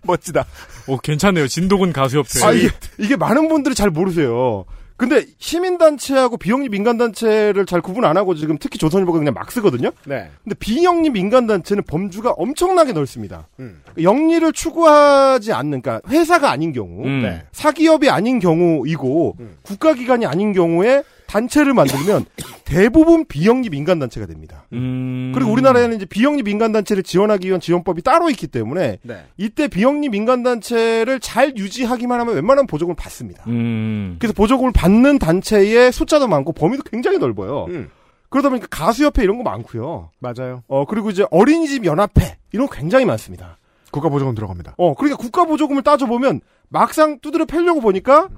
멋지다. 0.06 0.44
오, 0.86 0.98
괜찮네요. 0.98 1.48
진도군 1.48 1.92
가수협회. 1.92 2.44
아, 2.44 2.52
이게, 2.52 2.68
이게 2.98 3.16
많은 3.16 3.48
분들이 3.48 3.74
잘 3.74 3.90
모르세요. 3.90 4.64
근데 4.96 5.24
시민단체하고 5.38 6.36
비영리 6.36 6.68
민간단체를 6.68 7.66
잘 7.66 7.80
구분 7.80 8.04
안 8.04 8.16
하고 8.16 8.34
지금 8.34 8.58
특히 8.58 8.78
조선일보가 8.78 9.18
그냥 9.18 9.34
막 9.34 9.50
쓰거든요. 9.50 9.90
네. 10.04 10.30
근데 10.44 10.54
비영리 10.58 11.10
민간단체는 11.10 11.82
범주가 11.84 12.30
엄청나게 12.30 12.92
넓습니다. 12.92 13.48
음. 13.58 13.82
영리를 14.00 14.52
추구하지 14.52 15.52
않는, 15.52 15.82
그러니까 15.82 16.08
회사가 16.08 16.50
아닌 16.50 16.72
경우, 16.72 17.04
음. 17.04 17.22
네. 17.22 17.42
사기업이 17.50 18.08
아닌 18.08 18.38
경우이고 18.38 19.36
음. 19.40 19.56
국가기관이 19.62 20.26
아닌 20.26 20.52
경우에 20.52 21.02
단체를 21.34 21.74
만들면 21.74 22.26
대부분 22.64 23.24
비영리 23.24 23.68
민간 23.70 23.98
단체가 23.98 24.26
됩니다. 24.26 24.66
음. 24.72 25.32
그리고 25.34 25.50
우리나라에는 25.50 25.96
이제 25.96 26.06
비영리 26.06 26.44
민간 26.44 26.70
단체를 26.70 27.02
지원하기 27.02 27.48
위한 27.48 27.60
지원법이 27.60 28.02
따로 28.02 28.30
있기 28.30 28.46
때문에 28.46 28.98
네. 29.02 29.24
이때 29.36 29.66
비영리 29.66 30.10
민간 30.10 30.44
단체를 30.44 31.18
잘 31.18 31.56
유지하기만 31.56 32.20
하면 32.20 32.34
웬만하면 32.36 32.66
보조금을 32.68 32.94
받습니다. 32.94 33.44
음. 33.48 34.16
그래서 34.20 34.32
보조금을 34.32 34.72
받는 34.72 35.18
단체의 35.18 35.90
숫자도 35.90 36.28
많고 36.28 36.52
범위도 36.52 36.84
굉장히 36.84 37.18
넓어요. 37.18 37.66
음. 37.68 37.90
그러다 38.28 38.48
보니까 38.48 38.66
가수협회 38.70 39.22
이런 39.22 39.36
거 39.36 39.42
많고요. 39.42 40.10
맞아요. 40.20 40.62
어 40.68 40.84
그리고 40.86 41.10
이제 41.10 41.24
어린이집 41.30 41.84
연합회 41.84 42.36
이런 42.52 42.66
거 42.66 42.74
굉장히 42.74 43.04
많습니다. 43.04 43.58
국가 43.90 44.08
보조금 44.08 44.34
들어갑니다. 44.34 44.74
어 44.76 44.94
그러니까 44.94 45.16
국가 45.16 45.44
보조금을 45.44 45.82
따져 45.82 46.06
보면 46.06 46.40
막상 46.68 47.18
두드려 47.20 47.44
패려고 47.44 47.80
보니까 47.80 48.28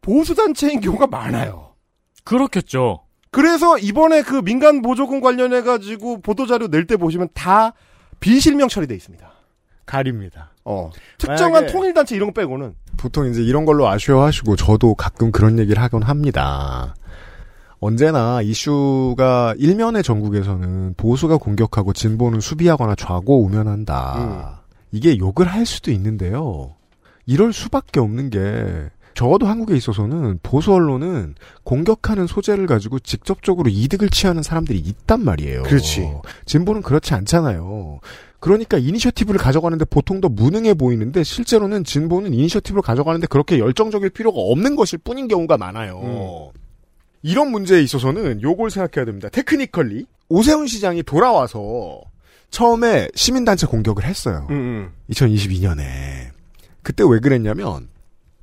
보수 0.00 0.34
단체인 0.34 0.80
경우가 0.80 1.06
많아요. 1.06 1.69
그렇겠죠. 2.24 3.00
그래서 3.30 3.78
이번에 3.78 4.22
그 4.22 4.42
민간 4.42 4.82
보조금 4.82 5.20
관련해 5.20 5.62
가지고 5.62 6.20
보도 6.20 6.46
자료 6.46 6.66
낼 6.68 6.86
때 6.86 6.96
보시면 6.96 7.28
다 7.34 7.72
비실명 8.18 8.68
처리돼 8.68 8.94
있습니다. 8.94 9.30
가립니다. 9.86 10.50
어 10.64 10.90
특정한 11.18 11.64
만약에- 11.66 11.72
통일 11.72 11.94
단체 11.94 12.14
이런 12.16 12.28
거 12.32 12.40
빼고는 12.40 12.74
보통 12.96 13.26
이제 13.28 13.42
이런 13.42 13.64
걸로 13.64 13.88
아쉬워하시고 13.88 14.56
저도 14.56 14.94
가끔 14.94 15.32
그런 15.32 15.58
얘기를 15.58 15.82
하곤 15.82 16.02
합니다. 16.02 16.94
언제나 17.78 18.42
이슈가 18.42 19.54
일면의 19.58 20.02
전국에서는 20.02 20.94
보수가 20.96 21.38
공격하고 21.38 21.92
진보는 21.94 22.40
수비하거나 22.40 22.94
좌고 22.94 23.42
우면한다. 23.42 24.62
이게 24.92 25.16
욕을 25.18 25.46
할 25.46 25.64
수도 25.64 25.90
있는데요. 25.90 26.74
이럴 27.26 27.52
수밖에 27.52 28.00
없는 28.00 28.28
게 28.30 28.90
적어도 29.20 29.46
한국에 29.46 29.76
있어서는 29.76 30.38
보수 30.42 30.72
언론은 30.72 31.34
공격하는 31.62 32.26
소재를 32.26 32.66
가지고 32.66 32.98
직접적으로 32.98 33.68
이득을 33.68 34.08
취하는 34.08 34.42
사람들이 34.42 34.78
있단 34.78 35.22
말이에요. 35.22 35.64
그렇지. 35.64 36.10
진보는 36.46 36.80
그렇지 36.80 37.12
않잖아요. 37.12 38.00
그러니까 38.38 38.78
이니셔티브를 38.78 39.38
가져가는데 39.38 39.84
보통 39.84 40.22
더 40.22 40.30
무능해 40.30 40.72
보이는데 40.72 41.22
실제로는 41.22 41.84
진보는 41.84 42.32
이니셔티브를 42.32 42.80
가져가는데 42.80 43.26
그렇게 43.26 43.58
열정적일 43.58 44.08
필요가 44.08 44.40
없는 44.40 44.74
것일 44.74 45.00
뿐인 45.04 45.28
경우가 45.28 45.58
많아요. 45.58 46.52
이런 47.20 47.50
문제에 47.50 47.82
있어서는 47.82 48.40
요걸 48.40 48.70
생각해야 48.70 49.04
됩니다. 49.04 49.28
technically 49.28 50.06
오세훈 50.30 50.66
시장이 50.66 51.02
돌아와서 51.02 52.00
처음에 52.48 53.08
시민단체 53.14 53.66
공격을 53.66 54.02
했어요. 54.02 54.46
음, 54.48 54.92
2022년에 55.10 56.30
그때 56.82 57.04
왜 57.06 57.20
그랬냐면 57.20 57.90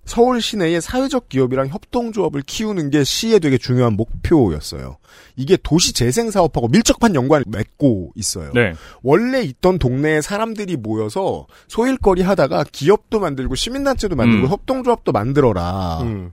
서울 0.08 0.42
시내의 0.42 0.82
사회적 0.82 1.30
기업이랑 1.30 1.68
협동조합을 1.68 2.42
키우는 2.42 2.90
게 2.90 3.04
시의 3.04 3.40
되게 3.40 3.58
중요한 3.58 3.94
목표였어요. 3.94 4.98
이게 5.36 5.58
도시 5.62 5.94
재생 5.94 6.32
사업하고 6.32 6.70
밀접한 6.70 7.14
연관을 7.14 7.46
맺고 7.48 8.14
있어요. 8.16 8.52
네. 8.54 8.74
원래 9.04 9.42
있던 9.42 9.78
동네에 9.78 10.22
사람들이 10.22 10.78
모여서 10.78 11.46
소일거리 11.68 12.22
하다가 12.22 12.66
기업도 12.72 13.20
만들고 13.20 13.56
시민단체도 13.56 14.16
만들고 14.16 14.48
음. 14.48 14.52
협동조합도 14.52 15.12
만들어라. 15.12 16.00
음. 16.02 16.32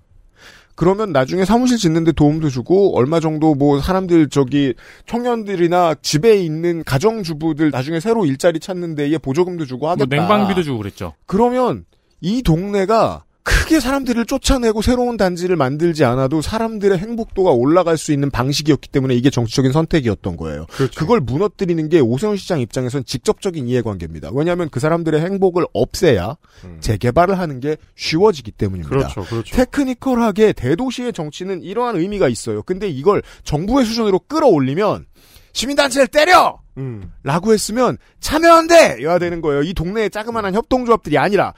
그러면 0.76 1.12
나중에 1.12 1.44
사무실 1.44 1.76
짓는데 1.78 2.12
도움도 2.12 2.50
주고 2.50 2.96
얼마 2.96 3.20
정도 3.20 3.54
뭐 3.54 3.80
사람들 3.80 4.28
저기 4.28 4.74
청년들이나 5.06 5.96
집에 6.02 6.36
있는 6.36 6.82
가정주부들 6.84 7.70
나중에 7.70 8.00
새로 8.00 8.26
일자리 8.26 8.58
찾는 8.58 8.94
데에 8.94 9.18
보조금도 9.18 9.66
주고 9.66 9.86
뭐 9.86 9.90
하겠다. 9.90 10.16
냉방비도 10.16 10.62
주고 10.62 10.78
그랬죠. 10.78 11.14
그러면 11.26 11.84
이 12.20 12.42
동네가 12.42 13.24
크게 13.44 13.78
사람들을 13.78 14.24
쫓아내고 14.24 14.80
새로운 14.80 15.18
단지를 15.18 15.56
만들지 15.56 16.04
않아도 16.04 16.40
사람들의 16.40 16.96
행복도가 16.98 17.50
올라갈 17.50 17.98
수 17.98 18.10
있는 18.10 18.30
방식이었기 18.30 18.88
때문에 18.88 19.14
이게 19.14 19.28
정치적인 19.28 19.70
선택이었던 19.70 20.36
거예요. 20.38 20.66
그렇죠. 20.70 20.98
그걸 20.98 21.20
무너뜨리는 21.20 21.88
게 21.90 22.00
오세훈 22.00 22.38
시장 22.38 22.60
입장에선 22.60 23.04
직접적인 23.04 23.68
이해관계입니다. 23.68 24.30
왜냐하면 24.32 24.70
그 24.70 24.80
사람들의 24.80 25.20
행복을 25.20 25.66
없애야 25.74 26.36
재개발을 26.80 27.38
하는 27.38 27.60
게 27.60 27.76
쉬워지기 27.96 28.50
때문입니다. 28.52 28.96
음. 28.96 28.98
그렇죠, 28.98 29.24
그렇죠. 29.24 29.54
테크니컬하게 29.54 30.54
대도시의 30.54 31.12
정치는 31.12 31.62
이러한 31.62 31.96
의미가 31.96 32.28
있어요. 32.28 32.62
근데 32.62 32.88
이걸 32.88 33.22
정부의 33.44 33.84
수준으로 33.84 34.20
끌어올리면 34.20 35.04
시민단체를 35.52 36.08
때려! 36.08 36.58
음. 36.78 37.12
라고 37.22 37.52
했으면 37.52 37.98
참여한대! 38.20 39.02
여야 39.02 39.18
되는 39.18 39.40
거예요. 39.40 39.62
이 39.62 39.72
동네의 39.74 40.10
자그마한 40.10 40.54
협동조합들이 40.54 41.16
아니라 41.18 41.54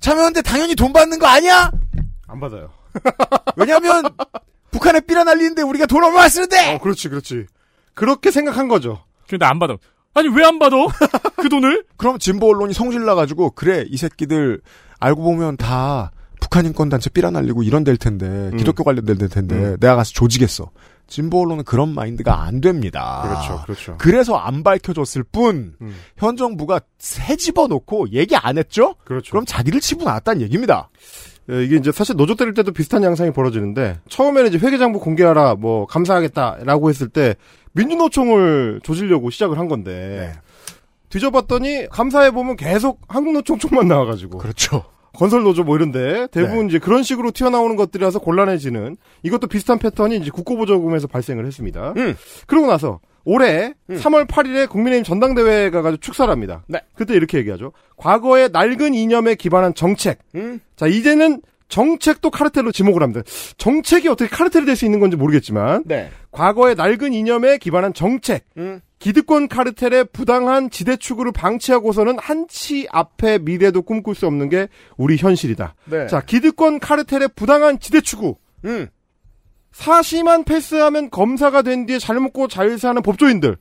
참여한대 0.00 0.42
당연히 0.42 0.74
돈 0.74 0.92
받는 0.92 1.18
거 1.18 1.26
아니야? 1.26 1.70
안 2.26 2.40
받아요. 2.40 2.70
왜냐면 3.56 4.02
북한에 4.70 5.00
삐라 5.00 5.24
날리는데 5.24 5.62
우리가 5.62 5.86
돈 5.86 6.02
얼마 6.04 6.28
쓰는데! 6.28 6.74
어, 6.74 6.78
그렇지, 6.80 7.08
그렇지. 7.08 7.46
그렇게 7.94 8.30
생각한 8.30 8.68
거죠. 8.68 9.04
근데 9.28 9.44
안 9.46 9.58
받아. 9.58 9.76
아니 10.14 10.28
왜 10.28 10.44
안 10.44 10.58
받아? 10.58 10.76
그 11.36 11.48
돈을? 11.48 11.84
그럼 11.96 12.18
진보 12.18 12.48
언론이 12.50 12.72
성질 12.74 13.04
나가지고 13.04 13.50
그래 13.52 13.84
이 13.88 13.96
새끼들 13.96 14.60
알고 14.98 15.22
보면 15.22 15.56
다 15.56 16.10
북한 16.40 16.66
인권 16.66 16.88
단체 16.88 17.10
삐라 17.10 17.30
날리고 17.30 17.62
이런 17.62 17.84
될 17.84 17.96
텐데 17.96 18.50
기독교 18.56 18.82
관련된 18.82 19.18
될 19.18 19.28
텐데 19.28 19.76
내가 19.78 19.96
가서 19.96 20.12
조지겠어. 20.12 20.70
진보 21.10 21.42
언론은 21.42 21.64
그런 21.64 21.94
마인드가 21.94 22.42
안 22.42 22.62
됩니다. 22.62 23.22
그렇죠, 23.24 23.62
그렇죠. 23.64 23.96
그래서 23.98 24.36
안 24.36 24.62
밝혀줬을 24.62 25.24
뿐, 25.24 25.74
현 26.16 26.36
정부가 26.38 26.80
새 26.98 27.36
집어놓고 27.36 28.12
얘기 28.12 28.36
안 28.36 28.56
했죠? 28.56 28.94
그렇죠. 29.04 29.32
그럼 29.32 29.44
자기를 29.44 29.80
치고 29.80 30.04
나왔다는 30.04 30.40
얘기입니다. 30.40 30.88
예, 31.50 31.64
이게 31.64 31.76
이제 31.76 31.90
사실 31.90 32.16
노조 32.16 32.34
때릴 32.36 32.54
때도 32.54 32.72
비슷한 32.72 33.02
양상이 33.02 33.32
벌어지는데 33.32 33.98
처음에는 34.08 34.54
이제 34.54 34.64
회계장부 34.64 35.00
공개하라 35.00 35.56
뭐 35.56 35.84
감사하겠다라고 35.86 36.88
했을 36.88 37.08
때 37.08 37.34
민주노총을 37.72 38.80
조지려고 38.82 39.30
시작을 39.30 39.58
한 39.58 39.68
건데 39.68 40.32
뒤져봤더니 41.08 41.88
감사해 41.90 42.30
보면 42.30 42.56
계속 42.56 43.00
한국노총 43.08 43.58
쪽만 43.58 43.88
나와가지고 43.88 44.38
그렇죠. 44.38 44.84
건설 45.14 45.42
노조 45.42 45.64
뭐 45.64 45.76
이런데 45.76 46.26
대부분 46.30 46.68
이제 46.68 46.78
그런 46.78 47.02
식으로 47.02 47.30
튀어나오는 47.30 47.76
것들이라서 47.76 48.20
곤란해지는 48.20 48.96
이것도 49.22 49.46
비슷한 49.48 49.78
패턴이 49.78 50.16
이제 50.16 50.30
국고보조금에서 50.30 51.06
발생을 51.08 51.46
했습니다. 51.46 51.94
그러고 52.46 52.66
나서 52.66 53.00
올해 53.24 53.74
3월 53.88 54.26
8일에 54.26 54.68
국민의힘 54.68 55.04
전당대회가 55.04 55.82
가지고 55.82 56.00
축사를 56.00 56.30
합니다. 56.30 56.64
그때 56.94 57.14
이렇게 57.14 57.38
얘기하죠. 57.38 57.72
과거의 57.96 58.48
낡은 58.52 58.94
이념에 58.94 59.34
기반한 59.34 59.74
정책. 59.74 60.20
자, 60.76 60.86
이제는 60.86 61.42
정책도 61.70 62.30
카르텔로 62.30 62.72
지목을 62.72 63.02
합니다. 63.02 63.22
정책이 63.56 64.08
어떻게 64.08 64.28
카르텔이 64.28 64.66
될 64.66 64.76
수 64.76 64.84
있는 64.84 65.00
건지 65.00 65.16
모르겠지만 65.16 65.84
네. 65.86 66.10
과거의 66.30 66.74
낡은 66.74 67.12
이념에 67.14 67.56
기반한 67.58 67.94
정책. 67.94 68.44
기득권 68.98 69.48
카르텔의 69.48 70.08
부당한 70.12 70.68
지대 70.68 70.96
추구를 70.96 71.32
방치하고서는 71.32 72.18
한치 72.18 72.86
앞에 72.90 73.38
미래도 73.38 73.80
꿈꿀 73.80 74.14
수 74.14 74.26
없는 74.26 74.50
게 74.50 74.68
우리 74.98 75.16
현실이다. 75.16 75.74
네. 75.86 76.06
자, 76.06 76.20
기득권 76.20 76.80
카르텔의 76.80 77.30
부당한 77.34 77.80
지대 77.80 78.02
추구. 78.02 78.36
음. 78.66 78.88
사시만 79.72 80.44
패스하면 80.44 81.10
검사가 81.10 81.62
된 81.62 81.86
뒤에 81.86 81.98
잘 81.98 82.18
먹고 82.20 82.48
잘 82.48 82.76
사는 82.78 83.00
법조인들. 83.00 83.56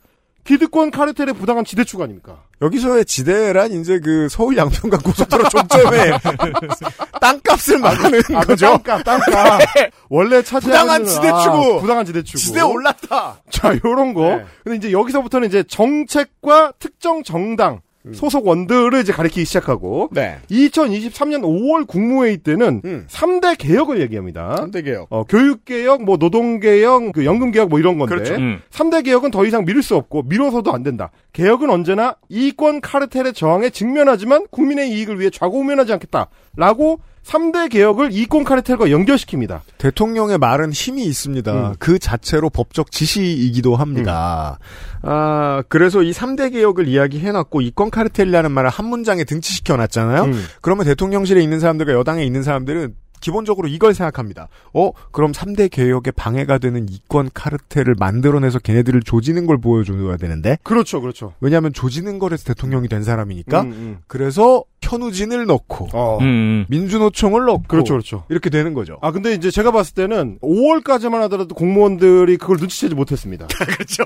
기득권 0.50 0.90
카르텔의 0.90 1.36
부당한 1.36 1.64
지대 1.64 1.84
추구 1.84 2.02
아닙니까? 2.02 2.42
여기서의 2.64 3.06
지대란 3.06 3.72
이제 3.72 4.00
그 4.00 4.28
서울 4.32 4.58
양평강 4.58 5.02
고속도로 5.02 5.48
종점에 5.48 6.18
땅값을 7.22 7.78
말하는 7.78 8.20
아, 8.34 8.40
그 8.40 8.48
거죠. 8.48 8.66
땅값, 8.84 9.04
땅값. 9.04 9.62
원래 10.10 10.42
차지하는 10.42 11.04
부당한 11.04 11.06
지대 11.06 11.28
추구. 11.28 11.78
아, 11.78 11.80
부당한 11.82 12.06
지대 12.08 12.24
추구. 12.24 12.40
지대 12.40 12.62
올랐다. 12.62 13.44
자, 13.52 13.76
요런 13.86 14.16
거. 14.16 14.24
네. 14.24 14.46
근데 14.64 14.78
이제 14.78 14.92
여기서부터는 14.92 15.48
이제 15.50 15.62
정책과 15.62 16.74
특정 16.80 17.22
정당 17.22 17.82
소속원들을 18.14 19.00
이제 19.02 19.12
가리키기 19.12 19.46
시작하고 19.46 20.10
음. 20.12 20.14
네. 20.14 20.38
2023년 20.50 21.42
5월 21.42 21.88
국무회의 21.88 22.38
때는 22.38 22.82
음. 22.86 23.06
3대 23.10 23.58
개혁을 23.58 24.00
얘기합니다. 24.02 24.56
3대 24.60 24.84
개혁. 24.86 25.08
어, 25.10 25.24
교육 25.24 25.66
개혁, 25.66 26.04
뭐 26.04 26.18
노동 26.18 26.60
개혁, 26.60 27.12
그 27.14 27.26
연금 27.26 27.52
개혁 27.52 27.70
뭐 27.70 27.80
이런 27.80 27.98
건데 27.98 28.16
그렇죠. 28.16 28.36
음. 28.36 28.62
3대 28.72 29.04
개혁은 29.06 29.32
더 29.32 29.46
이상 29.46 29.66
미룰 29.66 29.84
수 29.84 29.96
없고 29.96 30.24
미뤄서도 30.24 30.72
안 30.74 30.84
된다. 30.84 31.12
개혁은 31.34 31.70
언제나 31.70 32.16
이권 32.30 32.82
카르텔의 32.82 33.34
저항에 33.34 33.70
직면하지만 33.70 34.48
국민의 34.52 34.90
이익을 34.92 35.20
위해 35.20 35.30
좌고우면하지 35.30 35.94
않겠다라고 35.94 37.00
3대 37.30 37.70
개혁을 37.70 38.10
이권 38.12 38.44
카르텔과 38.44 38.86
연결시킵니다. 38.86 39.62
대통령의 39.78 40.40
말은 40.40 40.72
힘이 40.72 41.06
있습니다. 41.06 41.70
음. 41.70 41.76
그 41.78 42.00
자체로 42.00 42.50
법적 42.50 42.92
지시이기도 42.92 43.76
합니다. 43.76 44.58
아, 45.04 45.62
그래서 45.70 46.02
이 46.02 46.12
3대 46.12 46.52
개혁을 46.52 46.88
이야기해놨고, 46.88 47.62
이권 47.62 47.92
카르텔이라는 47.92 48.52
말을 48.52 48.72
한 48.72 48.88
문장에 48.88 49.24
등치시켜놨잖아요? 49.26 50.24
음. 50.24 50.46
그러면 50.62 50.86
대통령실에 50.86 51.42
있는 51.42 51.60
사람들과 51.60 51.94
여당에 51.94 52.24
있는 52.26 52.42
사람들은 52.42 52.96
기본적으로 53.20 53.68
이걸 53.68 53.94
생각합니다. 53.94 54.48
어, 54.74 54.92
그럼 55.12 55.32
3대 55.32 55.70
개혁에 55.70 56.12
방해가 56.12 56.58
되는 56.58 56.88
이권 56.90 57.30
카르텔을 57.34 57.96
만들어내서 57.98 58.60
걔네들을 58.60 59.02
조지는 59.02 59.46
걸 59.46 59.60
보여줘야 59.60 60.18
되는데. 60.18 60.58
그렇죠, 60.64 61.02
그렇죠. 61.02 61.34
왜냐하면 61.42 61.74
조지는 61.74 62.20
거에서 62.20 62.44
대통령이 62.46 62.88
된 62.88 63.04
사람이니까. 63.04 63.62
음, 63.62 63.72
음. 63.72 63.98
그래서 64.08 64.64
현우진을 64.82 65.46
넣고 65.46 65.90
어. 65.94 66.18
음. 66.22 66.66
민주노총을 66.70 67.46
넣고 67.46 67.64
그렇죠, 67.68 67.94
그렇죠. 67.94 68.24
이렇게 68.30 68.50
되는 68.50 68.74
거죠. 68.74 68.98
아 69.02 69.12
근데 69.12 69.34
이제 69.34 69.52
제가 69.52 69.72
봤을 69.72 69.94
때는 69.94 70.40
5월까지만 70.42 71.20
하더라도 71.22 71.54
공무원들이 71.56 72.38
그걸 72.38 72.58
눈치채지 72.58 72.96
못했습니다. 72.96 73.48
그렇죠. 73.60 74.04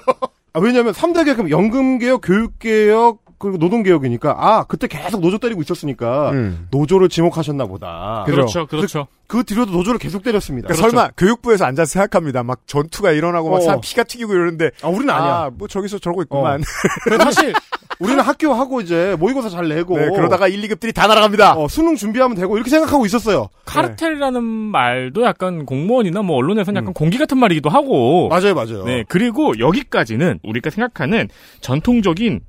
아, 0.54 0.60
왜냐하면 0.60 0.94
3대 0.94 1.26
개혁, 1.26 1.50
연금 1.50 2.00
개혁, 2.00 2.22
교육 2.24 2.60
개혁 2.60 3.24
그리고 3.44 3.58
노동 3.58 3.84
개혁이니까 3.84 4.36
아 4.38 4.64
그때 4.64 4.88
계속 4.88 5.20
노조 5.20 5.38
때리고 5.38 5.62
있었으니까 5.62 6.32
음. 6.32 6.68
노조를 6.72 7.10
지목하셨나 7.10 7.66
보다. 7.66 8.24
그렇죠, 8.26 8.66
그렇죠. 8.68 9.08
그, 9.28 9.40
그 9.40 9.44
뒤로도 9.44 9.72
노조를 9.72 10.00
계속 10.00 10.24
때렸습니다. 10.24 10.70
그러니까 10.70 10.90
설마 10.90 11.10
교육부에서 11.18 11.66
앉아서 11.66 11.92
생각합니다. 11.92 12.44
막 12.44 12.62
전투가 12.66 13.12
일어나고 13.12 13.50
막 13.50 13.58
어. 13.58 13.62
사람 13.62 13.82
피가 13.82 14.04
튀기고 14.04 14.34
이러는데 14.34 14.72
아 14.82 14.88
우리는 14.88 15.10
아니야. 15.10 15.34
아, 15.34 15.52
뭐 15.54 15.68
저기서 15.68 16.00
저러고 16.00 16.22
있구만. 16.22 16.64
그래서 17.04 17.26
사실 17.26 17.54
우리는 18.00 18.20
학교 18.22 18.54
하고 18.54 18.82
이제 18.82 19.16
모의고사 19.20 19.50
잘 19.50 19.68
내고 19.68 19.98
네, 19.98 20.10
그러다가 20.10 20.48
1, 20.48 20.62
2급들이 20.62 20.94
다 20.94 21.08
날아갑니다. 21.08 21.56
어, 21.56 21.68
수능 21.68 21.96
준비하면 21.96 22.36
되고 22.36 22.56
이렇게 22.56 22.70
생각하고 22.70 23.06
있었어요. 23.06 23.50
카르텔이라는 23.66 24.44
말도 24.44 25.24
약간 25.24 25.66
공무원이나 25.66 26.22
뭐 26.22 26.38
언론에서는 26.38 26.82
약간 26.82 26.94
공기 26.94 27.18
같은 27.18 27.38
말이기도 27.38 27.70
하고. 27.70 28.30
맞아요, 28.30 28.56
맞아요. 28.56 28.84
네, 28.86 29.04
그리고 29.08 29.58
여기까지는 29.60 30.40
우리가 30.44 30.70
생각하는 30.70 31.30
전통적인 31.62 32.42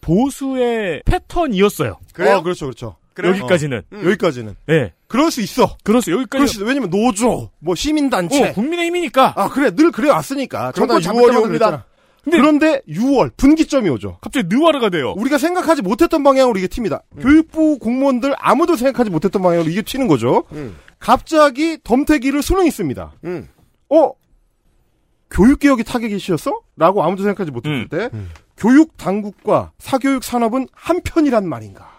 보수의 0.00 1.02
패턴이었어요. 1.04 1.98
그래요? 2.12 2.36
어, 2.36 2.42
그렇죠, 2.42 2.66
그렇죠. 2.66 2.96
여기까지는. 3.22 3.82
음. 3.92 4.04
여기까지는. 4.04 4.54
네. 4.66 4.92
그럴 5.08 5.30
수 5.30 5.40
있어. 5.40 5.76
그렇죠. 5.82 6.12
여기까지. 6.12 6.28
그럴 6.30 6.48
수 6.48 6.58
있어. 6.58 6.64
왜냐면 6.66 6.90
노조, 6.90 7.50
뭐 7.58 7.74
시민단체. 7.74 8.50
어, 8.50 8.52
국민의힘이니까. 8.52 9.34
아 9.36 9.48
그래 9.48 9.70
늘 9.74 9.90
그래 9.90 10.08
왔으니까. 10.10 10.72
정권 10.72 11.00
6월이 11.00 11.02
잡을 11.02 11.20
때마다 11.22 11.40
옵니다. 11.40 11.84
그런데 12.30 12.82
6월 12.88 13.32
분기점이 13.36 13.88
오죠. 13.88 14.18
갑자기 14.20 14.46
느와르가 14.54 14.90
돼요. 14.90 15.14
우리가 15.16 15.38
생각하지 15.38 15.82
못했던 15.82 16.22
방향으로 16.22 16.58
이게 16.58 16.66
튑니다. 16.66 17.00
교육부 17.20 17.78
공무원들 17.78 18.34
아무도 18.38 18.76
생각하지 18.76 19.10
못했던 19.10 19.40
방향으로 19.40 19.70
이게 19.70 19.80
튀는 19.82 20.08
거죠. 20.08 20.44
갑자기 20.98 21.78
덤태기를 21.82 22.42
수능이 22.42 22.70
씁니다. 22.70 23.12
음. 23.24 23.48
어? 23.88 24.12
교육개혁이 25.30 25.84
타격이 25.84 26.18
씌었어? 26.18 26.60
라고 26.76 27.02
아무도 27.02 27.22
생각하지 27.22 27.50
못했을 27.50 27.76
음. 27.80 27.88
때, 27.88 28.10
교육 28.58 28.96
당국과 28.96 29.72
사교육 29.78 30.24
산업은 30.24 30.66
한편이란 30.72 31.48
말인가. 31.48 31.90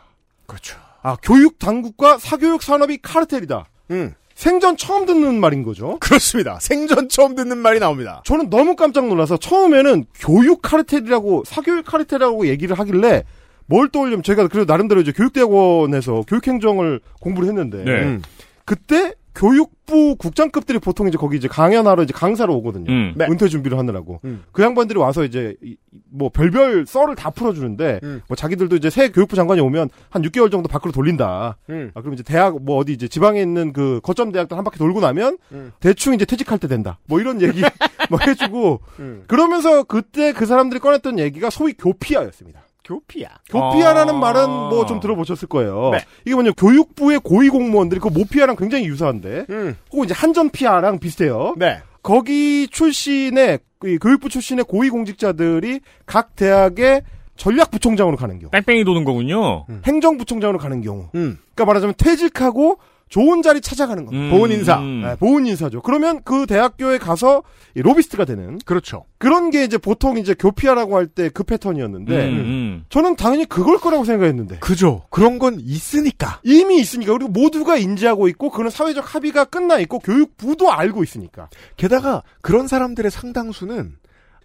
그렇죠. 0.45 0.77
아, 1.01 1.15
교육 1.23 1.57
당국과 1.57 2.17
사교육 2.17 2.61
산업이 2.61 2.99
카르텔이다. 3.01 3.65
음. 3.91 4.13
생전 4.35 4.77
처음 4.77 5.05
듣는 5.05 5.39
말인 5.39 5.63
거죠. 5.63 5.97
그렇습니다. 5.99 6.59
생전 6.61 7.09
처음 7.09 7.35
듣는 7.35 7.57
말이 7.57 7.79
나옵니다. 7.79 8.21
저는 8.25 8.49
너무 8.49 8.75
깜짝 8.75 9.07
놀라서 9.07 9.37
처음에는 9.37 10.05
교육 10.15 10.61
카르텔이라고 10.61 11.43
사교육 11.45 11.85
카르텔이라고 11.85 12.47
얘기를 12.47 12.77
하길래 12.77 13.23
뭘 13.65 13.89
떠올리면 13.89 14.23
제가 14.23 14.47
그래도 14.47 14.71
나름대로 14.71 15.01
이제 15.01 15.11
교육대학원에서 15.11 16.23
교육행정을 16.27 17.01
공부를 17.19 17.49
했는데 17.49 17.83
네. 17.83 17.91
음. 18.03 18.21
그때 18.65 19.13
교육부 19.35 20.15
국장급들이 20.17 20.79
보통 20.79 21.07
이제 21.07 21.17
거기 21.17 21.37
이제 21.37 21.47
강연하러 21.47 22.03
이제 22.03 22.13
강사로 22.13 22.55
오거든요. 22.57 22.91
음. 22.91 23.13
네. 23.15 23.25
은퇴 23.25 23.47
준비를 23.47 23.77
하느라고. 23.77 24.19
음. 24.25 24.43
그 24.51 24.63
양반들이 24.63 24.99
와서 24.99 25.23
이제 25.23 25.55
이- 25.63 25.77
뭐 26.11 26.29
별별 26.29 26.85
썰을 26.87 27.15
다 27.15 27.29
풀어주는데 27.29 27.99
음. 28.03 28.21
뭐 28.27 28.35
자기들도 28.35 28.75
이제 28.75 28.89
새 28.89 29.09
교육부 29.09 29.35
장관이 29.35 29.61
오면 29.61 29.89
한 30.09 30.21
6개월 30.23 30.51
정도 30.51 30.67
밖으로 30.67 30.91
돌린다. 30.91 31.57
음. 31.69 31.91
아, 31.93 32.01
그럼 32.01 32.13
이제 32.13 32.23
대학 32.23 32.61
뭐 32.61 32.77
어디 32.77 32.93
이제 32.93 33.07
지방에 33.07 33.41
있는 33.41 33.71
그 33.73 33.99
거점 34.03 34.31
대학들 34.31 34.57
한 34.57 34.63
바퀴 34.63 34.77
돌고 34.77 34.99
나면 34.99 35.37
음. 35.51 35.71
대충 35.79 36.13
이제 36.13 36.25
퇴직할 36.25 36.59
때 36.59 36.67
된다. 36.67 36.99
뭐 37.07 37.19
이런 37.19 37.41
얘기 37.41 37.61
뭐 38.09 38.19
해주고 38.25 38.81
음. 38.99 39.23
그러면서 39.27 39.83
그때 39.83 40.33
그 40.33 40.45
사람들이 40.45 40.79
꺼냈던 40.79 41.19
얘기가 41.19 41.49
소위 41.49 41.73
교피아였습니다. 41.73 42.61
교피야. 42.89 43.29
교피아라는 43.49 44.15
아. 44.15 44.17
말은 44.17 44.49
뭐 44.49 44.85
좀 44.85 44.99
들어보셨을 44.99 45.47
거예요. 45.47 45.91
네. 45.91 45.99
이게 46.25 46.33
뭐냐 46.33 46.51
교육부의 46.57 47.19
고위 47.23 47.49
공무원들이 47.49 47.99
그 48.01 48.07
모피아랑 48.07 48.55
굉장히 48.55 48.85
유사한데 48.85 49.45
음. 49.49 49.75
혹은 49.91 50.05
이제 50.05 50.13
한전피아랑 50.15 50.99
비슷해요. 50.99 51.53
네. 51.57 51.79
거기 52.01 52.67
출신의 52.69 53.59
이 53.85 53.97
교육부 53.97 54.29
출신의 54.29 54.65
고위 54.65 54.89
공직자들이 54.89 55.81
각 56.05 56.35
대학의 56.35 57.03
전략부총장으로 57.37 58.17
가는 58.17 58.37
경우, 58.39 58.49
뺑뺑이 58.51 58.83
도는 58.83 59.05
거군요. 59.05 59.65
행정부총장으로 59.85 60.57
가는 60.59 60.81
경우. 60.81 61.09
음. 61.15 61.37
그러니까 61.55 61.65
말하자면 61.65 61.93
퇴직하고 61.97 62.79
좋은 63.09 63.41
자리 63.41 63.59
찾아가는 63.59 64.05
겁니다. 64.05 64.25
음, 64.25 64.29
보훈 64.31 64.51
인사. 64.51 64.77
음. 64.79 65.01
네, 65.03 65.15
보훈 65.17 65.45
인사죠. 65.47 65.81
그러면 65.81 66.21
그 66.23 66.45
대학교에 66.45 66.99
가서 66.99 67.43
이 67.75 67.81
로비스트가 67.81 68.25
되는 68.25 68.59
그렇죠. 68.65 69.05
그런 69.17 69.49
게 69.49 69.63
이제 69.63 69.77
보통 69.77 70.17
이제 70.17 70.33
교피아라고 70.33 70.95
할 70.95 71.07
때 71.07 71.29
그 71.29 71.43
패턴이었는데 71.43 72.13
음, 72.29 72.35
음. 72.37 72.85
저는 72.89 73.15
당연히 73.15 73.45
그걸 73.45 73.79
거라고 73.79 74.05
생각했는데 74.05 74.59
그죠. 74.59 75.03
그런 75.09 75.39
건 75.39 75.57
있으니까. 75.59 76.39
이미 76.43 76.79
있으니까 76.79 77.13
그리고 77.13 77.31
모두가 77.31 77.77
인지하고 77.77 78.27
있고 78.29 78.51
그런 78.51 78.69
사회적 78.69 79.15
합의가 79.15 79.45
끝나 79.45 79.79
있고 79.79 79.99
교육부도 79.99 80.71
알고 80.71 81.03
있으니까 81.03 81.49
게다가 81.77 82.21
그런 82.41 82.67
사람들의 82.67 83.09
상당수는 83.09 83.95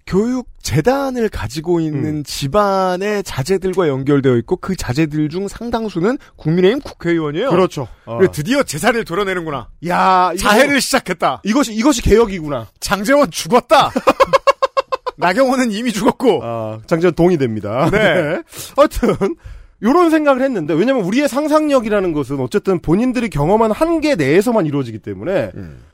교육 0.07 0.49
재단을 0.61 1.29
가지고 1.29 1.81
있는 1.81 2.25
집안의 2.25 3.23
자제들과 3.23 3.89
연결되어 3.89 4.37
있고 4.39 4.57
그 4.57 4.77
자제들 4.77 5.29
중 5.31 5.49
상당수는 5.49 6.19
국민의힘 6.37 6.81
국회의원이에요. 6.81 7.51
그렇죠. 7.51 7.89
어. 8.05 8.19
그래, 8.19 8.29
드디어 8.31 8.63
재산을 8.63 9.05
도려내는구나. 9.05 9.69
야 9.89 10.33
자해를 10.39 10.81
시작했다. 10.81 11.41
이것이 11.45 11.75
이것이 11.75 12.03
개혁이구나. 12.03 12.69
장재원 12.81 13.31
죽었다. 13.31 13.91
나경원은 15.17 15.73
이미 15.73 15.93
죽었고. 15.93 16.41
아, 16.43 16.81
장전 16.87 17.15
동의됩니다. 17.15 17.89
네. 17.93 18.43
하여튼 18.77 19.37
요런 19.83 20.11
생각을 20.11 20.43
했는데 20.43 20.75
왜냐면 20.75 21.05
우리의 21.05 21.29
상상력이라는 21.29 22.13
것은 22.13 22.41
어쨌든 22.41 22.81
본인들이 22.81 23.31
경험한 23.31 23.71
한계 23.71 24.17
내에서만 24.17 24.67
이루어지기 24.67 24.99
때문에 24.99 25.51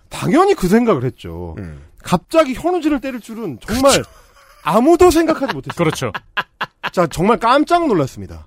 당연히 0.09 0.55
그 0.55 0.69
생각을 0.69 1.05
했죠. 1.05 1.55
음. 1.59 1.90
갑자기 2.03 2.55
현우진을 2.55 3.01
때릴 3.01 3.21
줄은 3.21 3.59
정말 3.61 4.03
아무도 4.63 5.11
생각하지 5.11 5.55
못했어요. 5.55 5.77
그렇죠. 5.77 6.13
자, 6.93 7.07
정말 7.07 7.39
깜짝 7.39 7.87
놀랐습니다. 7.87 8.47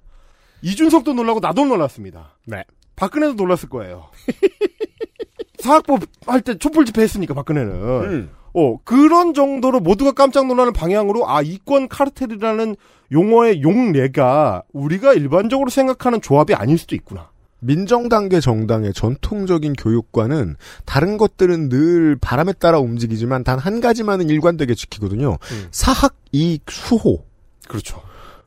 이준석도 0.62 1.14
놀라고 1.14 1.40
나도 1.40 1.66
놀랐습니다. 1.66 2.38
네. 2.46 2.64
박근혜도 2.96 3.34
놀랐을 3.34 3.70
거예요. 3.70 4.10
사학법 5.60 6.02
할 6.26 6.42
때 6.42 6.58
촛불 6.58 6.86
집회 6.86 7.02
했으니까 7.02 7.34
박근혜는. 7.34 7.72
음. 7.74 8.32
어, 8.54 8.78
그런 8.84 9.34
정도로 9.34 9.80
모두가 9.80 10.12
깜짝 10.12 10.46
놀라는 10.48 10.74
방향으로 10.74 11.28
아, 11.30 11.42
이권 11.42 11.88
카르텔이라는 11.88 12.76
용어의 13.12 13.62
용례가 13.64 14.64
우리가 14.74 15.14
일반적으로 15.14 15.70
생각하는 15.70 16.22
조합이 16.22 16.54
아닐 16.54 16.78
수도 16.78 16.96
있구나. 16.96 17.30
민정당계 17.64 18.40
정당의 18.40 18.94
전통적인 18.94 19.74
교육과는 19.74 20.56
다른 20.86 21.18
것들은 21.18 21.70
늘 21.70 22.18
바람에 22.20 22.54
따라 22.54 22.80
움직이지만 22.80 23.44
단 23.44 23.60
한 23.64 23.80
가지만은 23.82 24.30
일관되게 24.30 24.76
지키거든요. 24.76 25.38
사학 25.72 26.16
이익 26.34 26.64
수호. 26.70 27.24
그렇죠. 27.68 28.02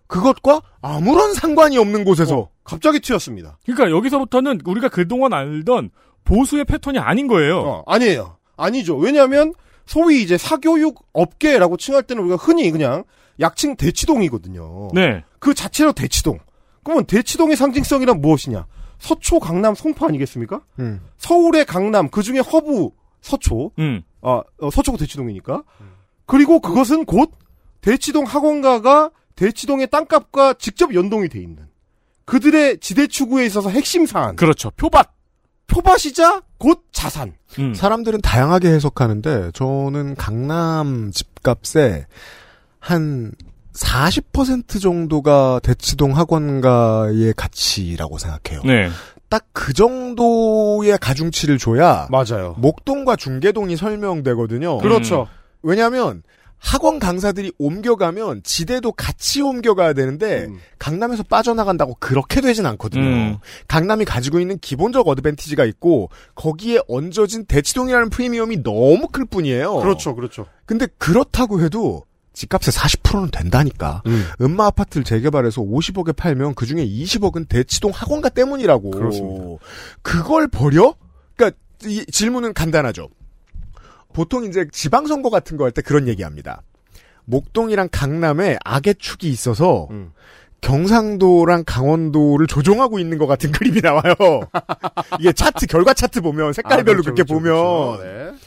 그것과 0.09 0.61
아무런 0.83 1.33
상관이 1.35 1.79
없는 1.79 2.05
곳에서 2.05 2.51
갑자기 2.65 3.01
튀었습니다. 3.01 3.59
그러니까 3.65 3.91
여기서부터는 3.91 4.61
우리가 4.65 4.89
그동안 4.89 5.33
알던 5.33 5.91
보수의 6.25 6.65
패턴이 6.65 6.99
아닌 6.99 7.27
거예요. 7.29 7.59
어, 7.61 7.83
아니에요. 7.87 8.37
아니죠. 8.57 8.97
왜냐하면 8.97 9.53
소위 9.87 10.23
이제 10.23 10.37
사교육 10.37 11.07
업계라고 11.13 11.77
칭할 11.77 12.03
때는 12.03 12.23
우리가 12.25 12.37
흔히 12.37 12.71
그냥 12.71 13.05
약칭 13.41 13.77
대치동이거든요. 13.77 14.89
네. 14.95 15.25
그 15.39 15.55
자체로 15.55 15.93
대치동. 15.93 16.39
그러면 16.85 17.05
대치동의 17.07 17.57
상징성이란 17.57 18.21
무엇이냐? 18.21 18.67
서초, 18.99 19.41
강남, 19.41 19.75
송파 19.75 20.07
아니겠습니까? 20.07 20.63
음. 20.79 21.01
서울의 21.19 21.67
강남, 21.67 22.09
그 22.09 22.23
중에 22.23 22.39
허브, 22.39 22.91
서초. 23.21 23.73
음. 23.79 24.03
아, 24.23 24.43
어, 24.59 24.71
서초구 24.71 24.99
대치동이니까. 24.99 25.63
그리고 26.27 26.61
그것은 26.61 27.05
곧 27.05 27.33
대치동 27.81 28.25
학원가가 28.25 29.11
대치동의 29.37 29.89
땅값과 29.89 30.55
직접 30.55 30.95
연동이 30.95 31.29
돼 31.29 31.41
있는 31.41 31.69
그들의 32.25 32.79
지대 32.81 33.07
추구에 33.07 33.47
있어서 33.47 33.71
핵심 33.71 34.07
사안. 34.07 34.37
그렇죠. 34.37 34.71
표밭. 34.73 35.13
표밭이자 35.69 36.43
곧 36.59 36.85
자산. 36.93 37.35
음. 37.59 37.75
사람들은 37.75 38.21
다양하게 38.21 38.69
해석하는데 38.69 39.53
저는 39.53 40.17
강남 40.17 41.11
집값의 41.13 42.07
한 42.81 43.33
40% 43.77 44.81
정도가 44.81 45.61
대치동 45.63 46.17
학원가의 46.17 47.35
가치라고 47.37 48.19
생각해요. 48.19 48.63
네. 48.65 48.89
딱 49.29 49.45
그 49.53 49.73
정도의 49.73 50.97
가중치를 51.01 51.59
줘야 51.59 52.07
맞아요. 52.11 52.55
목동과 52.59 53.17
중계동이 53.17 53.77
설명되거든요. 53.77 54.79
그렇죠. 54.79 55.27
왜냐하면 55.63 56.23
학원 56.59 57.01
강사들이 57.01 57.53
옮겨가면 57.59 58.43
지대도 58.45 58.93
같이 58.93 59.43
옮겨가야 59.43 59.93
되는데 59.95 60.47
강남에서 60.79 61.25
빠져나간다고 61.25 61.97
그렇게 61.99 62.41
되진 62.41 62.65
않거든요. 62.67 63.03
음. 63.03 63.39
강남이 63.67 64.05
가지고 64.05 64.39
있는 64.39 64.59
기본적 64.59 65.09
어드밴티지가 65.09 65.65
있고 65.65 66.11
거기에 66.37 66.79
얹어진 66.87 67.47
대치동이라는 67.47 68.11
프리미엄이 68.11 68.63
너무 68.63 69.09
클 69.09 69.25
뿐이에요. 69.25 69.77
그렇죠, 69.77 70.15
그렇죠. 70.15 70.47
근데 70.65 70.87
그렇다고 70.99 71.61
해도 71.61 72.05
집값의 72.37 72.71
40%는 72.73 73.31
된다니까. 73.31 74.03
음. 74.07 74.27
마 74.57 74.67
아파트를 74.67 75.05
재개발해서 75.05 75.63
50억에 75.63 76.15
팔면 76.15 76.55
그 76.55 76.67
중에 76.67 76.87
20억은 76.87 77.49
대치동 77.49 77.93
학원가 77.95 78.29
때문이라고. 78.29 78.91
그렇습니다. 78.91 79.45
그걸 80.03 80.47
버려? 80.47 80.95
그러니까 81.35 81.59
이 81.87 82.05
질문은 82.07 82.53
간단하죠. 82.53 83.09
보통 84.13 84.45
이제 84.45 84.67
지방선거 84.71 85.31
같은 85.31 85.57
거 85.57 85.65
할 85.65 85.73
때 85.73 85.81
그런 85.83 86.09
얘기합니다. 86.09 86.63
목동이랑 87.25 87.89
강남에 87.91 88.59
악의 88.65 88.97
축이 88.99 89.29
있어서 89.31 89.89
음. 89.91 90.13
경상도랑 90.61 91.65
강원도를 91.67 92.47
조종하고 92.47 92.99
있는 92.99 93.17
것 93.19 93.27
같은 93.27 93.51
그림이 93.51 93.81
나와요. 93.81 94.15
이게 95.21 95.33
차트 95.33 95.67
결과 95.67 95.95
차트 95.95 96.21
보면 96.21 96.53
색깔별로 96.53 97.01
아, 97.01 97.03
그렇죠, 97.03 97.15
그렇게 97.15 97.23
그렇죠, 97.23 97.35
보면 97.35 97.97
그렇죠. 97.99 98.05
네. 98.05 98.39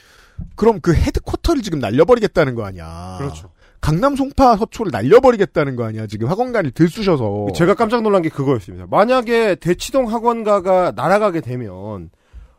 그럼 0.55 0.79
그 0.81 0.93
헤드쿼터를 0.93 1.61
지금 1.63 1.79
날려버리겠다는 1.79 2.55
거 2.55 2.65
아니야. 2.65 3.15
그렇죠. 3.19 3.51
강남 3.81 4.15
송파 4.15 4.57
서초를 4.57 4.91
날려버리겠다는 4.91 5.75
거 5.75 5.85
아니야. 5.85 6.05
지금 6.07 6.27
학원가를 6.27 6.71
들쑤셔서. 6.71 7.47
제가 7.55 7.75
깜짝 7.75 8.01
놀란 8.01 8.21
게 8.21 8.29
그거였습니다. 8.29 8.87
만약에 8.89 9.55
대치동 9.55 10.11
학원가가 10.11 10.93
날아가게 10.95 11.41
되면 11.41 12.09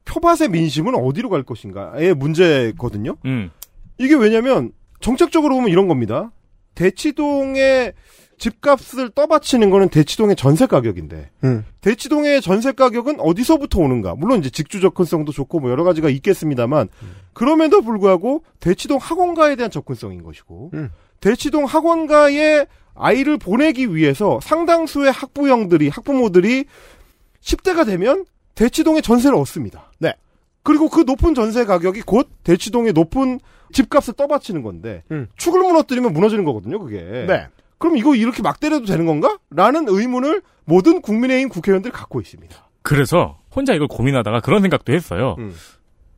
표밭의 0.04 0.48
민심은 0.48 0.94
어디로 0.94 1.28
갈 1.28 1.42
것인가의 1.42 2.14
문제거든요. 2.14 3.16
음. 3.26 3.50
이게 3.98 4.14
왜냐면 4.14 4.72
정책적으로 5.00 5.54
보면 5.56 5.70
이런 5.70 5.88
겁니다. 5.88 6.32
대치동의 6.74 7.92
집값을 8.38 9.10
떠받치는 9.10 9.68
거는 9.68 9.90
대치동의 9.90 10.34
전세 10.34 10.66
가격인데 10.66 11.30
음. 11.44 11.64
대치동의 11.82 12.40
전세 12.40 12.72
가격은 12.72 13.20
어디서부터 13.20 13.80
오는가? 13.80 14.14
물론 14.14 14.38
이제 14.38 14.48
직주 14.48 14.80
접근성도 14.80 15.30
좋고 15.30 15.60
뭐 15.60 15.70
여러 15.70 15.84
가지가 15.84 16.08
있겠습니다만 16.08 16.88
그럼에도 17.34 17.82
불구하고 17.82 18.42
대치동 18.60 18.96
학원가에 18.98 19.56
대한 19.56 19.70
접근성인 19.70 20.22
것이고 20.22 20.70
음. 20.72 20.90
대치동 21.20 21.64
학원가에 21.64 22.66
아이를 22.94 23.38
보내기 23.38 23.94
위해서 23.94 24.40
상당수의 24.42 25.12
학부형들이 25.12 25.88
학부모들이 25.88 26.64
10대가 27.40 27.86
되면 27.86 28.24
대치동에 28.54 29.00
전세를 29.00 29.36
얻습니다. 29.36 29.90
네. 29.98 30.14
그리고 30.62 30.88
그 30.88 31.00
높은 31.00 31.34
전세 31.34 31.64
가격이 31.64 32.02
곧 32.02 32.28
대치동의 32.44 32.92
높은 32.92 33.40
집값을 33.72 34.14
떠받치는 34.14 34.62
건데 34.62 35.02
음. 35.10 35.28
축을 35.36 35.60
무너뜨리면 35.60 36.12
무너지는 36.12 36.44
거거든요, 36.44 36.78
그게. 36.78 37.00
네. 37.00 37.46
그럼 37.78 37.96
이거 37.96 38.14
이렇게 38.14 38.42
막 38.42 38.60
때려도 38.60 38.84
되는 38.84 39.06
건가? 39.06 39.38
라는 39.50 39.88
의문을 39.88 40.42
모든 40.66 41.00
국민의힘 41.00 41.48
국회의원들이 41.48 41.92
갖고 41.92 42.20
있습니다. 42.20 42.54
그래서 42.82 43.38
혼자 43.54 43.72
이걸 43.72 43.88
고민하다가 43.88 44.40
그런 44.40 44.60
생각도 44.60 44.92
했어요. 44.92 45.36
음. 45.38 45.54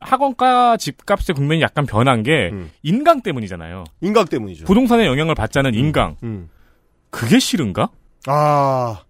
학원가 0.05 0.77
집값의 0.77 1.35
국면이 1.35 1.61
약간 1.61 1.85
변한 1.85 2.23
게 2.23 2.51
인강 2.81 3.21
때문이잖아요. 3.21 3.83
인강 4.01 4.25
때문이죠. 4.25 4.65
부동산의 4.65 5.07
영향을 5.07 5.35
받자는 5.35 5.73
인강. 5.73 6.17
음. 6.23 6.49
그게 7.09 7.39
싫은가? 7.39 7.89
아, 8.27 9.03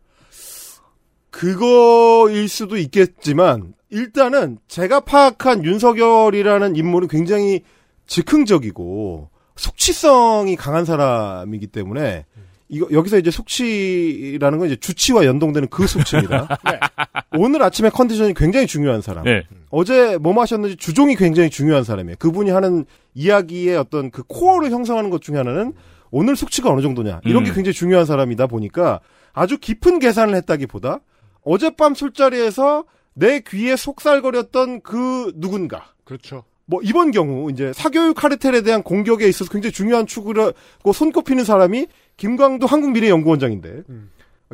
그거일 1.29 2.47
수도 2.47 2.77
있겠지만, 2.77 3.73
일단은 3.89 4.57
제가 4.67 5.01
파악한 5.01 5.63
윤석열이라는 5.63 6.75
인물은 6.75 7.07
굉장히 7.07 7.61
즉흥적이고, 8.07 9.29
숙취성이 9.55 10.55
강한 10.55 10.85
사람이기 10.85 11.67
때문에, 11.67 12.25
이거, 12.69 12.87
여기서 12.91 13.17
이제 13.17 13.29
숙취라는 13.29 14.59
건 14.59 14.67
이제 14.67 14.75
주치와 14.75 15.25
연동되는 15.25 15.69
그 15.69 15.85
숙취입니다. 15.87 16.47
오늘 17.37 17.61
아침에 17.63 17.89
컨디션이 17.89 18.33
굉장히 18.33 18.67
중요한 18.67 19.01
사람. 19.01 19.25
네. 19.25 19.43
어제 19.69 20.17
뭐 20.17 20.33
마셨는지 20.33 20.77
주종이 20.77 21.15
굉장히 21.15 21.49
중요한 21.49 21.83
사람이에요. 21.83 22.17
그분이 22.19 22.51
하는 22.51 22.85
이야기의 23.13 23.77
어떤 23.77 24.11
그 24.11 24.23
코어를 24.23 24.71
형성하는 24.71 25.09
것 25.09 25.21
중에 25.21 25.37
하나는 25.37 25.73
오늘 26.11 26.35
숙취가 26.35 26.69
어느 26.69 26.81
정도냐. 26.81 27.21
이런 27.25 27.43
게 27.43 27.51
음. 27.51 27.55
굉장히 27.55 27.73
중요한 27.73 28.05
사람이다 28.05 28.47
보니까 28.47 28.99
아주 29.33 29.57
깊은 29.57 29.99
계산을 29.99 30.35
했다기보다 30.35 30.99
어젯밤 31.43 31.95
술자리에서 31.95 32.85
내 33.13 33.39
귀에 33.41 33.75
속살거렸던 33.75 34.81
그 34.81 35.31
누군가. 35.35 35.87
그렇죠. 36.03 36.43
뭐 36.65 36.81
이번 36.81 37.11
경우 37.11 37.51
이제 37.51 37.73
사교육 37.73 38.15
카르텔에 38.15 38.61
대한 38.61 38.83
공격에 38.83 39.27
있어서 39.27 39.51
굉장히 39.51 39.73
중요한 39.73 40.05
축을 40.05 40.39
하고 40.39 40.93
손꼽히는 40.93 41.43
사람이 41.43 41.87
김광도 42.17 42.67
한국미래연구원장인데 42.67 43.83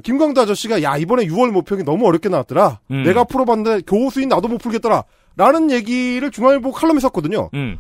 김광도 0.03 0.41
아저씨가 0.41 0.81
야 0.84 0.98
이번에 0.98 1.26
6월 1.26 1.52
모평이 1.52 1.84
너무 1.84 2.07
어렵게 2.07 2.30
나왔더라. 2.30 2.80
음. 2.91 3.03
내가 3.03 3.23
풀어봤는데 3.26 3.81
교수인 3.86 4.30
나도 4.30 4.48
못 4.48 4.57
풀겠더라. 4.60 5.03
라는 5.36 5.72
얘기를 5.72 6.31
중앙일보 6.31 6.72
칼럼에 6.72 6.99
썼거든요. 6.99 7.49
음. 7.53 7.77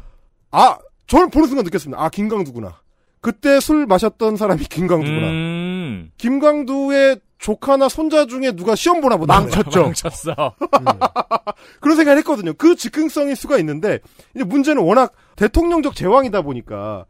아 0.51 0.77
저는 1.07 1.29
보는 1.29 1.47
순간 1.47 1.65
느꼈습니다. 1.65 2.01
아 2.01 2.09
김광두구나. 2.09 2.81
그때 3.21 3.59
술 3.59 3.85
마셨던 3.85 4.37
사람이 4.37 4.63
김광두구나. 4.65 5.27
음. 5.27 6.11
김광두의 6.17 7.19
조카나 7.37 7.87
손자 7.87 8.25
중에 8.25 8.51
누가 8.51 8.75
시험 8.75 9.01
보나 9.01 9.17
보다. 9.17 9.39
망쳤죠. 9.39 9.83
망쳤어. 9.83 10.55
그런 11.79 11.95
생각을 11.95 12.17
했거든요. 12.19 12.53
그 12.53 12.75
즉흥성일 12.75 13.35
수가 13.35 13.57
있는데 13.59 13.99
이제 14.35 14.43
문제는 14.43 14.81
워낙 14.83 15.13
대통령적 15.37 15.95
제왕이다 15.95 16.41
보니까 16.41 17.05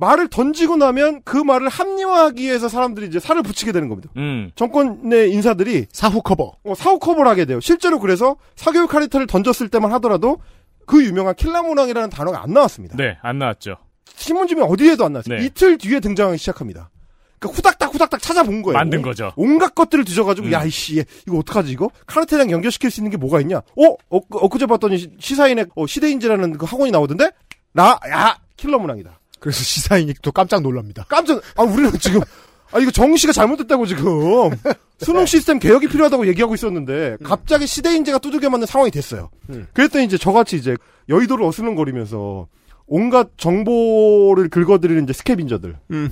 말을 0.00 0.28
던지고 0.28 0.76
나면 0.76 1.22
그 1.24 1.36
말을 1.36 1.68
합리화하기 1.68 2.42
위해서 2.44 2.68
사람들이 2.68 3.06
이제 3.08 3.18
살을 3.18 3.42
붙이게 3.42 3.72
되는 3.72 3.88
겁니다. 3.88 4.10
음. 4.16 4.52
정권의 4.54 5.32
인사들이 5.32 5.86
사후 5.90 6.22
커버. 6.22 6.52
어, 6.64 6.74
사후 6.76 6.98
커버를 7.00 7.28
하게 7.28 7.44
돼요. 7.46 7.58
실제로 7.60 7.98
그래서 7.98 8.36
사교육 8.54 8.90
카리타를 8.90 9.26
던졌을 9.26 9.68
때만 9.68 9.92
하더라도 9.94 10.38
그 10.86 11.04
유명한 11.04 11.34
킬라문항이라는 11.34 12.10
단어가 12.10 12.42
안 12.42 12.52
나왔습니다. 12.52 12.96
네, 12.96 13.18
안 13.22 13.38
나왔죠. 13.40 13.76
신문지면 14.14 14.64
어디에도 14.68 15.04
안 15.04 15.12
나왔어요. 15.14 15.38
네. 15.38 15.44
이틀 15.44 15.76
뒤에 15.78 15.98
등장하기 16.00 16.38
시작합니다. 16.38 16.90
그러니까 17.40 17.56
후닥닥 17.56 17.94
후닥닥 17.94 18.22
찾아본 18.22 18.62
거예요. 18.62 18.78
만든 18.78 19.02
거죠. 19.02 19.32
온갖 19.36 19.74
것들을 19.74 20.04
뒤져가지고 20.04 20.46
음. 20.48 20.52
야 20.52 20.64
이씨 20.64 21.04
이거 21.26 21.38
어떡하지 21.38 21.70
이거 21.72 21.88
카르텔이랑 22.06 22.50
연결시킬 22.52 22.90
수 22.90 23.00
있는 23.00 23.10
게 23.10 23.16
뭐가 23.16 23.40
있냐? 23.42 23.58
어? 23.58 23.84
어 24.10 24.20
엊그제 24.30 24.66
봤더니 24.66 24.98
시- 24.98 25.10
시사인의 25.20 25.66
어, 25.76 25.86
시대인재라는 25.86 26.56
그 26.58 26.66
학원이 26.66 26.90
나오던데 26.92 27.30
나 27.72 27.98
야 28.08 28.38
킬러 28.56 28.78
문항이다. 28.78 29.17
그래서 29.40 29.62
시사인이 29.62 30.14
또 30.22 30.32
깜짝 30.32 30.62
놀랍니다. 30.62 31.04
깜짝 31.08 31.40
아 31.56 31.62
우리는 31.62 31.90
지금 32.00 32.20
아 32.72 32.78
이거 32.78 32.90
정시가 32.90 33.32
잘못됐다고 33.32 33.86
지금 33.86 34.50
수능 34.98 35.26
시스템 35.26 35.58
개혁이 35.58 35.88
필요하다고 35.88 36.26
얘기하고 36.28 36.54
있었는데 36.54 37.16
갑자기 37.22 37.66
시대인재가 37.66 38.18
두들겨 38.18 38.50
맞는 38.50 38.66
상황이 38.66 38.90
됐어요. 38.90 39.30
음. 39.50 39.66
그랬더니 39.72 40.04
이제 40.04 40.18
저같이 40.18 40.56
이제 40.56 40.76
여의도를 41.08 41.44
어슬렁거리면서 41.46 42.46
온갖 42.86 43.28
정보를 43.36 44.48
긁어들이는 44.48 45.04
이제 45.04 45.12
scavenger들 45.12 45.76
음. 45.92 46.10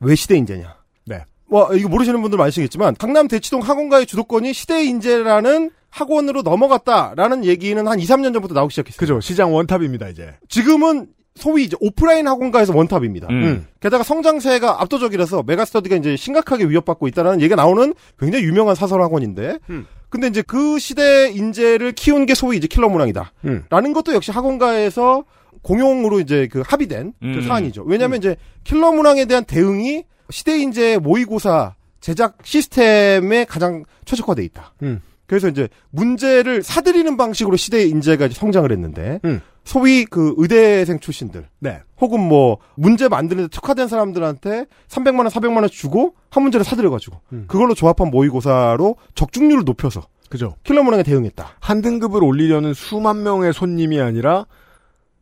왜 0.00 0.14
시대인재냐? 0.14 0.76
네. 1.06 1.24
뭐 1.48 1.72
이거 1.74 1.88
모르시는 1.88 2.20
분들 2.22 2.38
많으시겠지만 2.38 2.96
강남 2.96 3.28
대치동 3.28 3.60
학원가의 3.60 4.06
주도권이 4.06 4.52
시대인재라는 4.52 5.70
학원으로 5.90 6.42
넘어갔다라는 6.42 7.44
얘기는 7.44 7.86
한 7.88 7.98
2, 7.98 8.04
3년 8.04 8.34
전부터 8.34 8.54
나오기 8.54 8.72
시작했어요. 8.72 8.98
그죠. 8.98 9.20
시장 9.20 9.54
one 9.54 9.66
top입니다, 9.66 10.08
이제. 10.08 10.36
지금은 10.48 11.06
소위 11.36 11.64
이제 11.64 11.76
오프라인 11.80 12.26
학원가에서 12.26 12.74
one 12.74 12.86
top입니다. 12.86 13.28
음. 13.30 13.66
게다가 13.80 14.02
성장세가 14.02 14.82
압도적이라서 14.82 15.44
메가스터디가 15.46 15.96
이제 15.96 16.16
심각하게 16.16 16.64
위협받고 16.64 17.06
있다는 17.08 17.40
얘기가 17.40 17.56
나오는 17.56 17.94
굉장히 18.18 18.44
유명한 18.44 18.74
사설 18.74 19.02
학원인데, 19.02 19.58
음. 19.70 19.86
근데 20.08 20.28
이제 20.28 20.42
그 20.42 20.78
시대 20.78 21.30
인재를 21.30 21.92
키운 21.92 22.26
게 22.26 22.34
소위 22.34 22.56
이제 22.56 22.66
킬러 22.66 22.88
문항이다. 22.88 23.32
음. 23.44 23.64
라는 23.68 23.92
것도 23.92 24.14
역시 24.14 24.30
학원가에서 24.30 25.24
공용으로 25.62 26.20
이제 26.20 26.48
그 26.50 26.62
합의된 26.64 27.12
그 27.20 27.26
음. 27.26 27.42
사안이죠. 27.42 27.82
왜냐하면 27.84 28.18
이제 28.18 28.36
킬러 28.64 28.92
문항에 28.92 29.24
대한 29.24 29.44
대응이 29.44 30.04
시대 30.30 30.58
인재 30.58 30.98
모의고사 30.98 31.74
제작 32.00 32.38
시스템에 32.44 33.44
가장 33.44 33.84
최적화돼 34.04 34.44
있다. 34.44 34.74
음. 34.82 35.00
그래서 35.26 35.48
이제 35.48 35.68
문제를 35.90 36.62
사들이는 36.62 37.16
방식으로 37.16 37.56
시대 37.56 37.84
인재가 37.84 38.26
이제 38.26 38.34
성장을 38.34 38.70
했는데 38.70 39.18
음. 39.24 39.40
소위 39.66 40.04
그 40.04 40.32
의대생 40.38 41.00
출신들 41.00 41.48
네. 41.58 41.80
혹은 42.00 42.20
뭐 42.20 42.58
문제 42.76 43.08
만드는데 43.08 43.48
특화된 43.48 43.88
사람들한테 43.88 44.66
300만 44.88 45.18
원, 45.18 45.26
400만 45.26 45.56
원 45.56 45.68
주고 45.68 46.14
한 46.30 46.44
문제를 46.44 46.64
사들여 46.64 46.88
가지고 46.88 47.20
음. 47.32 47.44
그걸로 47.48 47.74
조합한 47.74 48.10
모의고사로 48.10 48.96
적중률을 49.16 49.64
높여서 49.64 50.06
그죠. 50.30 50.54
킬러 50.62 50.84
문항에 50.84 51.02
대응했다. 51.02 51.56
한 51.58 51.82
등급을 51.82 52.22
올리려는 52.22 52.74
수만 52.74 53.24
명의 53.24 53.52
손님이 53.52 54.00
아니라 54.00 54.46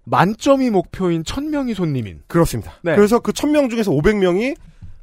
만점이 0.04 0.68
목표인 0.68 1.24
천 1.24 1.50
명이 1.50 1.72
손님인. 1.72 2.20
그렇습니다. 2.26 2.74
네. 2.82 2.94
그래서 2.94 3.20
그 3.20 3.32
1000명 3.32 3.70
중에서 3.70 3.90
500명이 3.92 4.54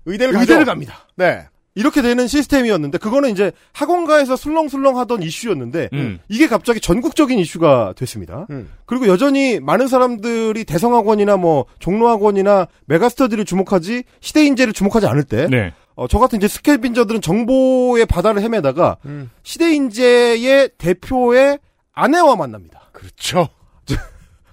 의대를 0.05 0.39
의대를. 0.39 0.65
갑니다. 0.65 1.07
네. 1.15 1.47
이렇게 1.73 2.02
되는 2.02 2.27
시스템이었는데 2.27 2.98
그거는 2.98 3.30
이제 3.31 3.52
학원가에서 3.73 4.35
술렁술렁 4.35 4.98
하던 4.99 5.23
이슈였는데 5.23 5.89
음. 5.93 6.19
이게 6.27 6.48
갑자기 6.48 6.81
전국적인 6.81 7.39
이슈가 7.39 7.93
됐습니다. 7.95 8.45
그리고 8.85 9.07
여전히 9.07 9.60
많은 9.60 9.88
사람들이 9.88 10.65
대성학원이나 10.65 11.38
뭐 11.38 11.65
종로학원이나 11.80 12.68
메가스터디를 12.85 13.45
주목하지 13.45 14.03
시대인재를 14.19 14.73
주목하지 14.73 15.07
않을 15.07 15.23
때 15.23 15.48
네. 15.49 15.73
어, 15.95 16.07
저 16.07 16.19
같은 16.19 16.38
이제 16.38 16.48
스케빈저들은 16.48 17.22
정보의 17.22 18.06
바다를 18.06 18.41
헤매다가 18.41 18.98
시대인재의 19.43 20.72
대표의 20.77 21.60
아내와 21.93 22.35
만납니다. 22.35 22.89
그렇죠. 22.91 23.48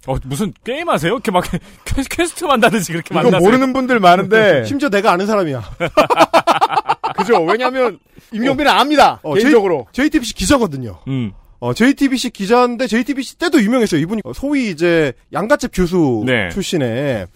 어, 0.09 0.16
무슨 0.24 0.52
게임 0.64 0.89
하세요? 0.89 1.12
이렇게 1.12 1.30
막 1.30 1.44
que- 1.85 2.03
quest 2.11 2.45
한다든지 2.47 2.93
그렇게 2.93 3.14
만나세요? 3.14 3.40
모르는 3.40 3.72
분들 3.74 4.01
많은데 4.01 4.64
심지어 4.64 4.89
내가 4.89 5.12
아는 5.12 5.26
사람이야. 5.26 5.62
그죠? 7.16 7.43
왜냐하면 7.44 7.98
임용빈은 8.32 8.70
압니다. 8.70 9.20
어, 9.22 9.35
개인적으로. 9.35 9.86
J, 9.93 10.05
JTBC 10.06 10.35
기자거든요. 10.35 10.98
음. 11.09 11.32
어, 11.60 11.74
JTBC 11.74 12.30
기자인데 12.30 12.86
JTBC 12.86 13.36
때도 13.39 13.60
유명했어요. 13.62 14.01
이분이 14.01 14.22
소위 14.35 14.70
이제 14.70 15.12
양갓집 15.32 15.73
규수 15.74 16.23
네. 16.24 16.48
출신의 16.51 17.26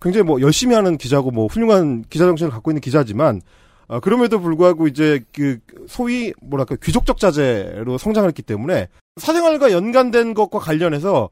굉장히 0.00 0.24
뭐 0.24 0.40
열심히 0.40 0.74
하는 0.74 0.98
기자고 0.98 1.30
뭐 1.30 1.46
훌륭한 1.46 2.04
기자 2.10 2.24
정신을 2.26 2.50
갖고 2.52 2.70
있는 2.70 2.80
기자지만 2.80 3.40
어, 3.88 4.00
그럼에도 4.00 4.40
불구하고 4.40 4.86
이제 4.88 5.20
그 5.34 5.58
소위 5.88 6.32
뭐랄까 6.42 6.76
귀족적 6.82 7.18
자제로 7.18 7.98
성장을 7.98 8.28
했기 8.28 8.42
때문에 8.42 8.88
사생활과 9.16 9.72
연관된 9.72 10.34
것과 10.34 10.58
관련해서 10.58 11.30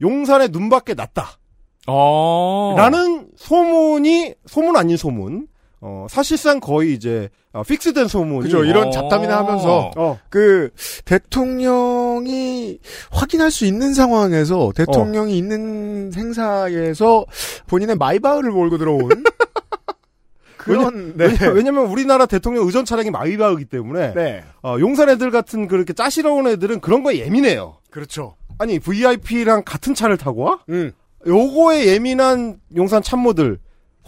용산의 0.00 0.48
눈밖에 0.50 0.94
났다. 0.94 1.38
어. 1.86 2.74
라는 2.76 3.28
소문이 3.36 4.34
소문 4.46 4.76
아닌 4.76 4.96
소문. 4.96 5.48
어, 5.80 6.06
사실상 6.10 6.58
거의 6.58 6.92
이제 6.92 7.28
어, 7.52 7.62
픽스된 7.62 8.08
소문이 8.08 8.42
그죠. 8.42 8.64
이런 8.64 8.90
잡담이나 8.90 9.38
하면서 9.38 9.92
어. 9.96 10.18
그 10.28 10.70
대통령이 11.04 12.80
확인할 13.12 13.50
수 13.52 13.64
있는 13.64 13.94
상황에서 13.94 14.72
대통령이 14.74 15.38
있는 15.38 16.12
행사에서 16.14 17.24
본인의 17.68 17.96
마이바흐를 17.96 18.50
몰고 18.50 18.78
들어온 18.78 19.08
그런 20.56 21.16
네. 21.16 21.28
왜냐, 21.54 21.70
면 21.70 21.86
우리나라 21.86 22.26
대통령 22.26 22.66
의전 22.66 22.84
차량이 22.84 23.10
마이바흐기 23.10 23.66
때문에 23.66 24.14
네. 24.14 24.44
어, 24.62 24.76
용산 24.80 25.08
애들 25.08 25.30
같은 25.30 25.68
그렇게 25.68 25.92
짜시러운 25.92 26.48
애들은 26.48 26.80
그런 26.80 27.04
거에 27.04 27.18
예민해요. 27.20 27.76
그렇죠. 27.90 28.34
아니 28.58 28.78
VIP랑 28.78 29.62
같은 29.64 29.94
차를 29.94 30.16
타고 30.16 30.42
와? 30.42 30.58
음. 30.68 30.92
요거에 31.26 31.86
예민한 31.86 32.60
용산 32.76 33.02
참모들 33.02 33.58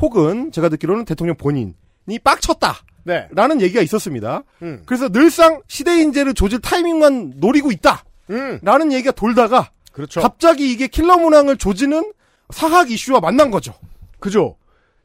혹은 0.01 0.53
제가 0.53 0.69
듣기로는 0.69 1.05
대통령 1.05 1.37
본인이 1.37 1.75
빡쳤다. 2.23 2.77
네. 3.05 3.29
라는 3.33 3.61
얘기가 3.61 3.81
있었습니다. 3.83 4.43
음. 4.63 4.83
그래서 4.87 5.09
늘상 5.09 5.63
시대 5.69 6.01
인재를 6.01 6.35
조질 6.35 6.61
타이밍만 6.61 7.35
노리고 7.37 7.71
있다. 7.73 8.05
음. 8.31 8.59
라는 8.63 8.93
얘기가 8.93 9.13
돌다가 9.13 9.71
그렇죠. 9.93 10.21
갑자기 10.21 10.71
이게 10.73 10.87
킬러 10.87 11.19
문항을 11.19 11.57
조지는 11.57 12.13
사학 12.51 12.91
이슈와 12.91 13.21
만난 13.21 13.51
거죠. 13.51 13.75
그죠. 14.19 14.57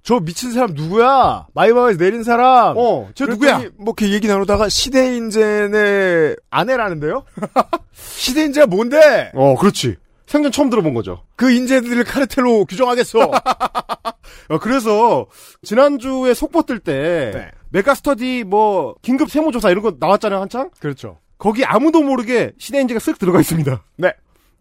저 0.06 0.19
미친 0.19 0.52
사람 0.52 0.76
누구야? 0.76 1.48
마이바흐에서 1.56 1.98
내린 1.98 2.23
사람. 2.23 2.76
어, 2.77 3.10
저 3.15 3.26
누구야? 3.26 3.57
뭐 3.76 3.95
이렇게 3.98 4.11
얘기 4.14 4.27
나누다가 4.27 4.69
시대인재네 4.69 6.36
아내라는데요? 6.52 7.23
시대인재가 7.91 8.68
뭔데? 8.68 9.32
어, 9.34 9.56
그렇지. 9.56 9.95
생전 10.27 10.52
처음 10.52 10.69
들어본 10.69 10.94
거죠. 10.94 11.23
그 11.36 11.52
인재들을 11.52 12.03
카르텔로 12.03 12.65
규정하겠어. 12.65 13.19
어, 14.49 14.57
그래서 14.61 15.26
지난주에 15.64 16.36
속보 16.36 16.64
뜰때 16.64 17.32
네. 17.34 17.52
메가스터디 17.69 18.44
뭐 18.44 18.94
긴급 19.02 19.32
세무조사 19.32 19.72
이런 19.72 19.82
거 19.82 19.95
나왔잖아요 19.99 20.40
한창. 20.40 20.69
그렇죠. 20.80 21.18
거기 21.40 21.65
아무도 21.65 22.03
모르게 22.03 22.52
시대인재가 22.60 22.99
쓱 22.99 23.18
들어가 23.18 23.40
있습니다. 23.40 23.84
네. 23.98 24.14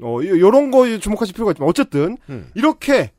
어, 0.02 0.18
요- 0.22 0.40
요런 0.40 0.70
거 0.70 0.86
주목하실 0.98 1.34
필요가 1.34 1.52
있지만 1.52 1.68
어쨌든 1.68 2.16
음. 2.30 2.50
이렇게 2.54 3.12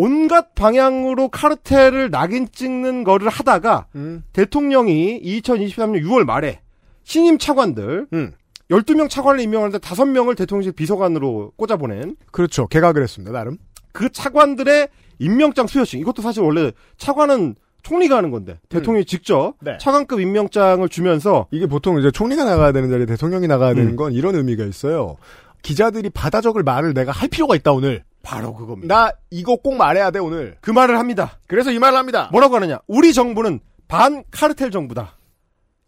온갖 0.00 0.54
방향으로 0.54 1.28
카르텔을 1.28 2.10
낙인 2.10 2.46
찍는 2.52 3.02
거를 3.02 3.28
하다가 3.28 3.86
음. 3.96 4.22
대통령이 4.32 5.20
2023년 5.20 6.04
6월 6.04 6.22
말에 6.22 6.60
신임 7.02 7.36
차관들 7.36 8.06
음. 8.12 8.32
12명 8.70 9.10
차관을 9.10 9.40
임명하는데 9.40 9.78
5명을 9.78 10.36
대통령실 10.36 10.70
비서관으로 10.70 11.50
꽂아보낸 11.56 12.14
그렇죠. 12.30 12.68
개각을 12.68 13.02
했습니다, 13.02 13.32
나름. 13.32 13.58
그 13.90 14.08
차관들의 14.08 14.86
임명장 15.18 15.66
수여식 15.66 15.98
이것도 15.98 16.22
사실 16.22 16.44
원래 16.44 16.70
차관은 16.96 17.56
총리가 17.82 18.18
하는 18.18 18.30
건데 18.30 18.60
대통령이 18.68 19.04
직접 19.04 19.54
네. 19.60 19.78
차관급 19.80 20.20
임명장을 20.20 20.88
주면서 20.90 21.48
이게 21.50 21.66
보통 21.66 21.98
이제 21.98 22.12
총리가 22.12 22.44
나가야 22.44 22.70
되는 22.70 22.88
자리에 22.88 23.06
대통령이 23.06 23.48
나가야 23.48 23.74
되는 23.74 23.94
음. 23.94 23.96
건 23.96 24.12
이런 24.12 24.36
의미가 24.36 24.64
있어요. 24.64 25.16
기자들이 25.62 26.10
받아 26.10 26.40
적을 26.40 26.62
말을 26.62 26.94
내가 26.94 27.10
할 27.10 27.28
필요가 27.28 27.56
있다, 27.56 27.72
오늘. 27.72 28.04
바로 28.28 28.54
그겁니다. 28.54 28.94
나 28.94 29.10
이거 29.30 29.56
꼭 29.56 29.76
말해야 29.76 30.10
돼, 30.10 30.18
오늘. 30.18 30.56
그 30.60 30.70
말을 30.70 30.98
합니다. 30.98 31.38
그래서 31.46 31.70
이 31.70 31.78
말을 31.78 31.96
합니다. 31.96 32.28
뭐라고 32.30 32.56
하느냐? 32.56 32.78
우리 32.86 33.14
정부는 33.14 33.60
반 33.88 34.22
카르텔 34.30 34.70
정부다. 34.70 35.14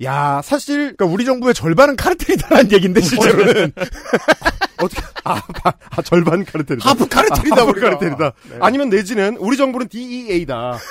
야, 0.05 0.41
사실 0.43 0.97
그러니까 0.97 1.05
우리 1.05 1.27
정부의 1.27 1.53
절반은 1.53 1.97
카르텔이다라는 1.97 2.73
얘기인데, 2.73 3.03
실제로는. 3.03 3.73
어떻게 4.83 5.03
아, 5.25 5.35
바- 5.35 5.75
아, 5.91 6.01
절반 6.01 6.43
카르텔이다. 6.47 6.89
하프 6.89 7.07
카르텔이다, 7.09 7.57
아, 7.57 7.61
하프 7.61 7.71
우리가. 7.73 7.91
카르텔이다. 7.91 8.33
네. 8.49 8.57
아니면 8.63 8.89
내지는 8.89 9.37
우리 9.37 9.59
정부는 9.59 9.89
DEA다. 9.89 10.79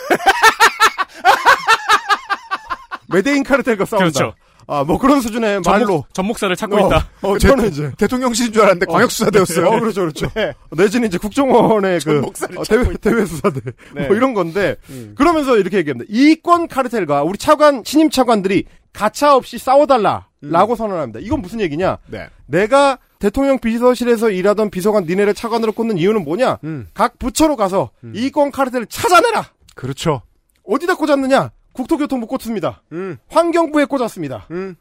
메데인 3.11 3.43
카르텔과 3.43 3.85
싸운다. 3.85 4.05
그렇죠. 4.11 4.35
아, 4.71 4.83
뭐 4.83 4.97
그런 4.99 5.19
수준의 5.21 5.61
말로. 5.65 5.85
전목, 5.85 6.13
전목사를 6.13 6.55
찾고 6.55 6.75
어, 6.77 6.87
있다. 6.87 7.07
어, 7.23 7.37
제- 7.39 7.47
저는 7.47 7.67
이제 7.69 7.91
대통령실인 7.97 8.53
줄 8.53 8.61
알았는데 8.61 8.85
광역수사대였어요. 8.85 9.65
어, 9.67 9.79
그렇죠, 9.79 10.01
그렇죠. 10.01 10.27
네. 10.35 10.53
내지는 10.71 11.07
이제 11.07 11.17
국정원의 11.17 11.99
그 12.01 12.19
어, 12.57 12.63
대외, 12.63 12.93
대외 13.01 13.25
수사대 13.25 13.61
네. 13.95 14.07
뭐 14.07 14.15
이런 14.15 14.33
건데 14.33 14.75
음. 14.89 15.15
그러면서 15.17 15.57
이렇게 15.57 15.77
얘기합니다. 15.77 16.05
이권 16.09 16.67
카르텔과 16.67 17.23
우리 17.23 17.37
차관 17.39 17.83
신임 17.85 18.09
차관들이 18.11 18.65
가차 18.93 19.35
없이 19.35 19.57
싸워달라라고 19.57 20.75
선언합니다. 20.75 21.19
이건 21.21 21.41
무슨 21.41 21.59
얘기냐? 21.61 21.97
네. 22.07 22.27
내가 22.45 22.99
대통령 23.19 23.59
비서실에서 23.59 24.29
일하던 24.29 24.69
비서관 24.69 25.03
니네를 25.05 25.33
차관으로 25.33 25.71
꽂는 25.73 25.97
이유는 25.97 26.23
뭐냐? 26.23 26.59
음. 26.63 26.87
각 26.93 27.19
부처로 27.19 27.55
가서 27.55 27.89
이권 28.13 28.51
카르텔을 28.51 28.85
찾아내라. 28.87 29.45
그렇죠. 29.75 30.21
어디다 30.63 30.95
꽂았느냐? 30.95 31.51
국토교통부 31.79 32.27
꽂습니다. 32.27 32.81
음. 32.91 33.17
환경부에 33.29 33.85
꽂았습니다. 33.85 34.47
음. 34.51 34.75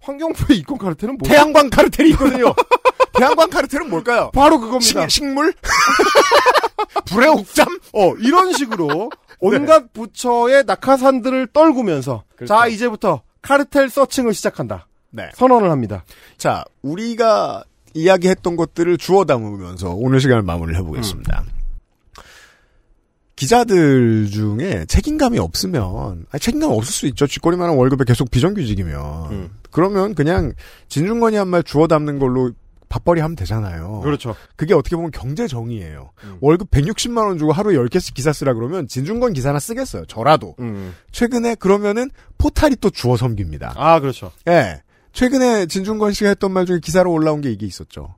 환경부의 0.00 0.58
이권 0.60 0.78
카르텔은 0.78 1.18
뭐야? 1.18 1.30
태양광 1.30 1.68
카르텔이 1.68 2.10
있거든요. 2.10 2.54
태양광 3.12 3.50
카르텔은 3.50 3.90
뭘까요? 3.90 4.30
바로 4.32 4.58
그겁니다. 4.58 5.08
식, 5.08 5.24
식물? 5.24 5.52
불의 7.06 7.28
옥잠? 7.28 7.66
어, 7.92 8.14
이런 8.18 8.52
식으로 8.54 9.10
온갖 9.40 9.92
부처의 9.92 10.64
낙하산들을 10.66 11.48
떨구면서 11.48 12.24
그렇죠. 12.36 12.54
자, 12.54 12.66
이제부터 12.66 13.22
카르텔 13.42 13.90
서칭을 13.90 14.32
시작한다. 14.32 14.86
네. 15.10 15.30
선언을 15.34 15.70
합니다. 15.70 16.04
자, 16.38 16.64
우리가 16.80 17.64
이야기했던 17.92 18.56
것들을 18.56 18.96
주워 18.96 19.26
담으면서 19.26 19.90
오늘 19.90 20.20
시간을 20.20 20.42
마무리를 20.42 20.80
해보겠습니다. 20.80 21.44
기자들 23.36 24.28
중에 24.30 24.84
책임감이 24.86 25.38
없으면, 25.38 26.26
아니, 26.30 26.40
책임감 26.40 26.70
없을 26.70 26.92
수 26.92 27.06
있죠. 27.08 27.26
쥐꼬리만한 27.26 27.76
월급에 27.76 28.04
계속 28.04 28.30
비정규직이면. 28.30 29.50
그러면 29.70 30.14
그냥 30.14 30.52
진중권이 30.88 31.36
한 31.36 31.48
말 31.48 31.62
주워 31.62 31.86
담는 31.86 32.18
걸로 32.18 32.52
밥벌이 32.88 33.22
하면 33.22 33.34
되잖아요. 33.36 34.00
그렇죠. 34.04 34.36
그게 34.54 34.74
어떻게 34.74 34.96
보면 34.96 35.10
경제 35.12 35.46
정의예요. 35.46 36.10
월급 36.42 36.70
160만 36.70 37.26
원 37.26 37.38
주고 37.38 37.50
하루에 37.52 37.74
10개씩 37.76 38.12
기사 38.12 38.34
쓰라 38.34 38.52
그러면 38.52 38.86
진중권 38.86 39.32
기사나 39.32 39.58
쓰겠어요. 39.60 40.04
저라도. 40.06 40.54
음. 40.60 40.94
최근에 41.10 41.54
그러면은 41.54 42.10
포탈이 42.36 42.76
또 42.82 42.90
주워 42.90 43.16
섬깁니다. 43.16 43.72
아, 43.76 43.98
그렇죠. 44.00 44.30
예. 44.46 44.82
최근에 45.14 45.66
진중권 45.66 46.12
씨가 46.12 46.28
했던 46.28 46.52
말 46.52 46.66
중에 46.66 46.80
기사로 46.82 47.10
올라온 47.10 47.40
게 47.40 47.50
이게 47.50 47.64
있었죠. 47.64 48.14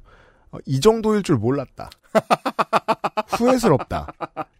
어, 0.51 0.59
이 0.67 0.81
정도일 0.81 1.23
줄 1.23 1.37
몰랐다. 1.37 1.89
후회스럽다. 3.39 4.13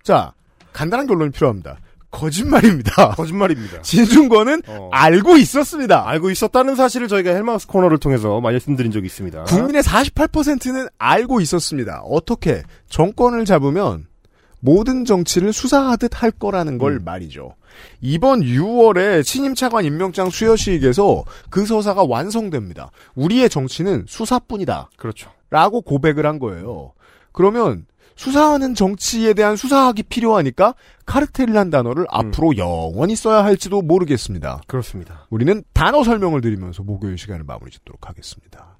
자, 0.05 0.33
간단한 0.75 1.07
결론이 1.07 1.31
필요합니다. 1.31 1.79
거짓말입니다. 2.11 3.11
거짓말입니다. 3.17 3.83
진중권은 3.83 4.63
어. 4.67 4.91
알고 4.93 5.37
있었습니다. 5.39 6.07
알고 6.09 6.31
있었다는 6.31 6.77
사실을 6.77 7.09
저희가 7.09 7.31
헬마우스 7.31 7.67
코너를 7.67 7.99
통해서 7.99 8.41
말씀드린 8.41 8.93
적이 8.93 9.07
있습니다. 9.07 9.45
국민의 9.45 9.83
48%는 9.83 10.87
알고 10.99 11.41
있었습니다. 11.41 12.03
어떻게 12.05 12.63
정권을 12.89 13.45
잡으면 13.47 14.07
모든 14.61 15.05
정치를 15.05 15.53
수사하듯 15.53 16.23
할 16.23 16.31
거라는 16.31 16.79
걸 16.79 16.99
말이죠. 16.99 17.55
이번 18.01 18.41
6월에 18.41 19.25
신임 19.25 19.55
차관 19.55 19.85
임명장 19.85 20.31
수여식에서 20.31 21.25
그 21.51 21.67
서사가 21.67 22.05
완성됩니다. 22.09 22.91
우리의 23.15 23.51
정치는 23.51 24.05
수사뿐이다. 24.09 24.91
그렇죠. 24.97 25.31
라고 25.51 25.83
고백을 25.83 26.25
한 26.25 26.39
거예요. 26.39 26.93
그러면 27.33 27.85
수사하는 28.17 28.75
정치에 28.75 29.35
대한 29.35 29.57
수사학이 29.57 30.05
필요하니까 30.05 30.75
카르텔이란 31.07 31.71
단어를 31.71 32.07
앞으로 32.09 32.57
영원히 32.57 33.17
써야 33.17 33.45
할지도 33.45 33.83
모르겠습니다. 33.83 34.63
그렇습니다. 34.67 35.27
우리는 35.31 35.63
단어 35.73 36.05
설명을 36.05 36.41
드리면서 36.41 36.83
목요일 36.83 37.19
시간을 37.19 37.45
마무리 37.45 37.71
짓도록 37.71 38.09
하겠습니다. 38.09 38.77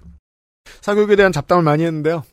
사교육에 0.81 1.15
대한 1.15 1.31
잡담을 1.31 1.63
많이 1.63 1.83
했는데요. 1.83 2.23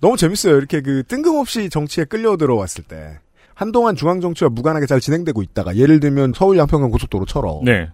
너무 0.00 0.16
재밌어요. 0.16 0.56
이렇게 0.56 0.80
그 0.82 1.02
뜬금없이 1.08 1.70
정치에 1.70 2.04
끌려 2.04 2.36
들어왔을 2.36 2.84
때 2.84 3.18
한동안 3.54 3.96
중앙 3.96 4.20
정치와 4.20 4.50
무관하게 4.50 4.86
잘 4.86 5.00
진행되고 5.00 5.40
있다가 5.42 5.76
예를 5.76 6.00
들면 6.00 6.32
서울 6.36 6.58
양평강 6.58 6.90
고속도로처럼 6.90 7.64
네. 7.64 7.88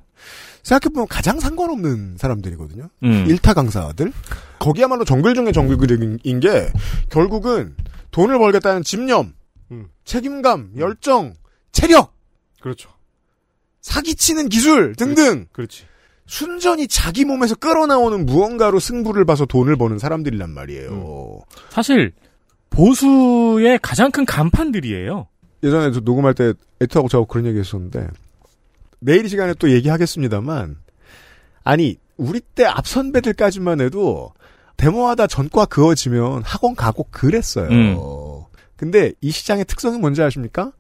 생각해보면 0.62 1.08
가장 1.08 1.40
상관없는 1.40 2.16
사람들이거든요. 2.18 2.88
음. 3.04 3.24
일타 3.28 3.54
강사들. 3.54 4.12
거기야말로 4.58 5.04
정글 5.04 5.34
중에 5.34 5.52
정글인 5.52 6.18
게 6.40 6.68
결국은 7.08 7.74
돈을 8.10 8.38
벌겠다는 8.38 8.82
집념, 8.82 9.34
책임감, 10.04 10.72
열정, 10.78 11.34
체력, 11.72 12.14
그렇죠. 12.60 12.90
사기치는 13.80 14.48
기술 14.48 14.94
등등. 14.96 15.46
그렇지. 15.52 15.84
순전히 16.26 16.86
자기 16.86 17.24
몸에서 17.24 17.54
끌어나오는 17.56 18.24
무언가로 18.26 18.78
승부를 18.78 19.24
봐서 19.24 19.46
돈을 19.46 19.76
버는 19.76 19.98
사람들이란 19.98 20.50
말이에요. 20.50 21.40
사실 21.70 22.12
보수의 22.70 23.80
가장 23.82 24.10
큰 24.10 24.24
간판들이에요. 24.24 25.26
예전에 25.62 25.90
저 25.92 26.00
녹음할 26.00 26.34
때 26.34 26.52
에트하고 26.80 27.08
저하고 27.08 27.26
그런 27.26 27.46
얘기 27.46 27.58
했었는데 27.58 28.06
내일 29.00 29.24
이 29.24 29.28
시간에 29.28 29.54
또 29.54 29.70
얘기하겠습니다만 29.70 30.76
아니 31.64 31.96
우리 32.16 32.40
때 32.40 32.64
앞선배들까지만 32.64 33.80
해도 33.80 34.32
데모하다 34.80 35.26
전과 35.26 35.66
그어지면 35.66 36.42
학원 36.44 36.74
가고 36.74 37.06
그랬어요. 37.10 37.68
음. 37.68 37.96
근데 38.76 39.12
이 39.20 39.30
시장의 39.30 39.66
특성이 39.66 39.98
뭔지 39.98 40.22
아십니까? 40.22 40.72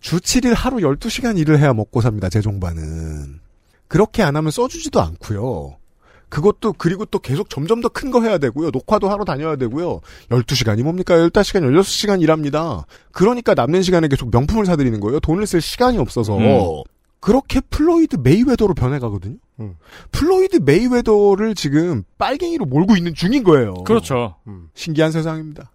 주 0.00 0.18
7일 0.18 0.54
하루 0.54 0.76
12시간 0.78 1.38
일을 1.38 1.58
해야 1.58 1.72
먹고 1.74 2.00
삽니다. 2.00 2.28
재종반은. 2.28 3.40
그렇게 3.88 4.22
안 4.22 4.36
하면 4.36 4.50
써주지도 4.52 5.00
않고요. 5.00 5.76
그것도 6.28 6.74
그리고 6.74 7.04
또 7.04 7.18
계속 7.18 7.50
점점 7.50 7.80
더 7.82 7.88
큰 7.90 8.10
거 8.10 8.22
해야 8.22 8.38
되고요. 8.38 8.70
녹화도 8.70 9.10
하러 9.10 9.24
다녀야 9.24 9.56
되고요. 9.56 10.00
12시간이 10.30 10.82
뭡니까? 10.82 11.14
15시간, 11.16 11.62
16시간 11.80 12.22
일합니다. 12.22 12.86
그러니까 13.10 13.52
남는 13.54 13.82
시간에 13.82 14.08
계속 14.08 14.30
명품을 14.30 14.64
사드리는 14.66 14.98
거예요. 15.00 15.20
돈을 15.20 15.46
쓸 15.46 15.60
시간이 15.60 15.98
없어서. 15.98 16.38
음. 16.38 16.82
그렇게 17.22 17.60
플로이드 17.60 18.16
메이웨더로 18.20 18.74
변해가거든요. 18.74 19.36
플로이드 20.10 20.56
메이웨더를 20.64 21.54
지금 21.54 22.02
빨갱이로 22.18 22.64
몰고 22.66 22.96
있는 22.96 23.14
중인 23.14 23.44
거예요. 23.44 23.84
그렇죠. 23.84 24.34
신기한 24.74 25.12
세상입니다. 25.12 25.70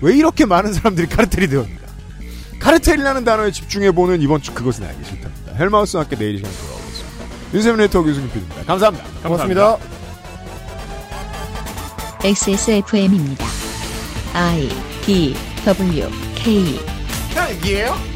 왜 0.00 0.16
이렇게 0.16 0.46
많은 0.46 0.72
사람들이 0.72 1.08
카르텔이 1.08 1.48
되었는가? 1.48 1.86
카르텔이라는 2.60 3.24
단어에 3.24 3.50
집중해보는 3.50 4.22
이번 4.22 4.40
주 4.40 4.54
그것은 4.54 4.84
알기 4.84 5.04
싫답니다. 5.04 5.54
헬마우스와 5.54 6.04
함께 6.04 6.16
내일 6.16 6.36
이 6.36 6.38
시간에 6.38 6.54
돌아오겠습니다. 6.54 7.54
윤세민 7.54 7.78
네트워크 7.78 8.10
유승균 8.10 8.30
PD입니다. 8.30 8.62
감사합니다. 8.64 9.06
고맙습니다. 9.22 9.78
XSFM입니다. 12.22 13.44
I 14.34 14.68
D 15.04 15.34
W 15.64 16.08
K 16.36 16.78
딸기예요? 17.34 18.15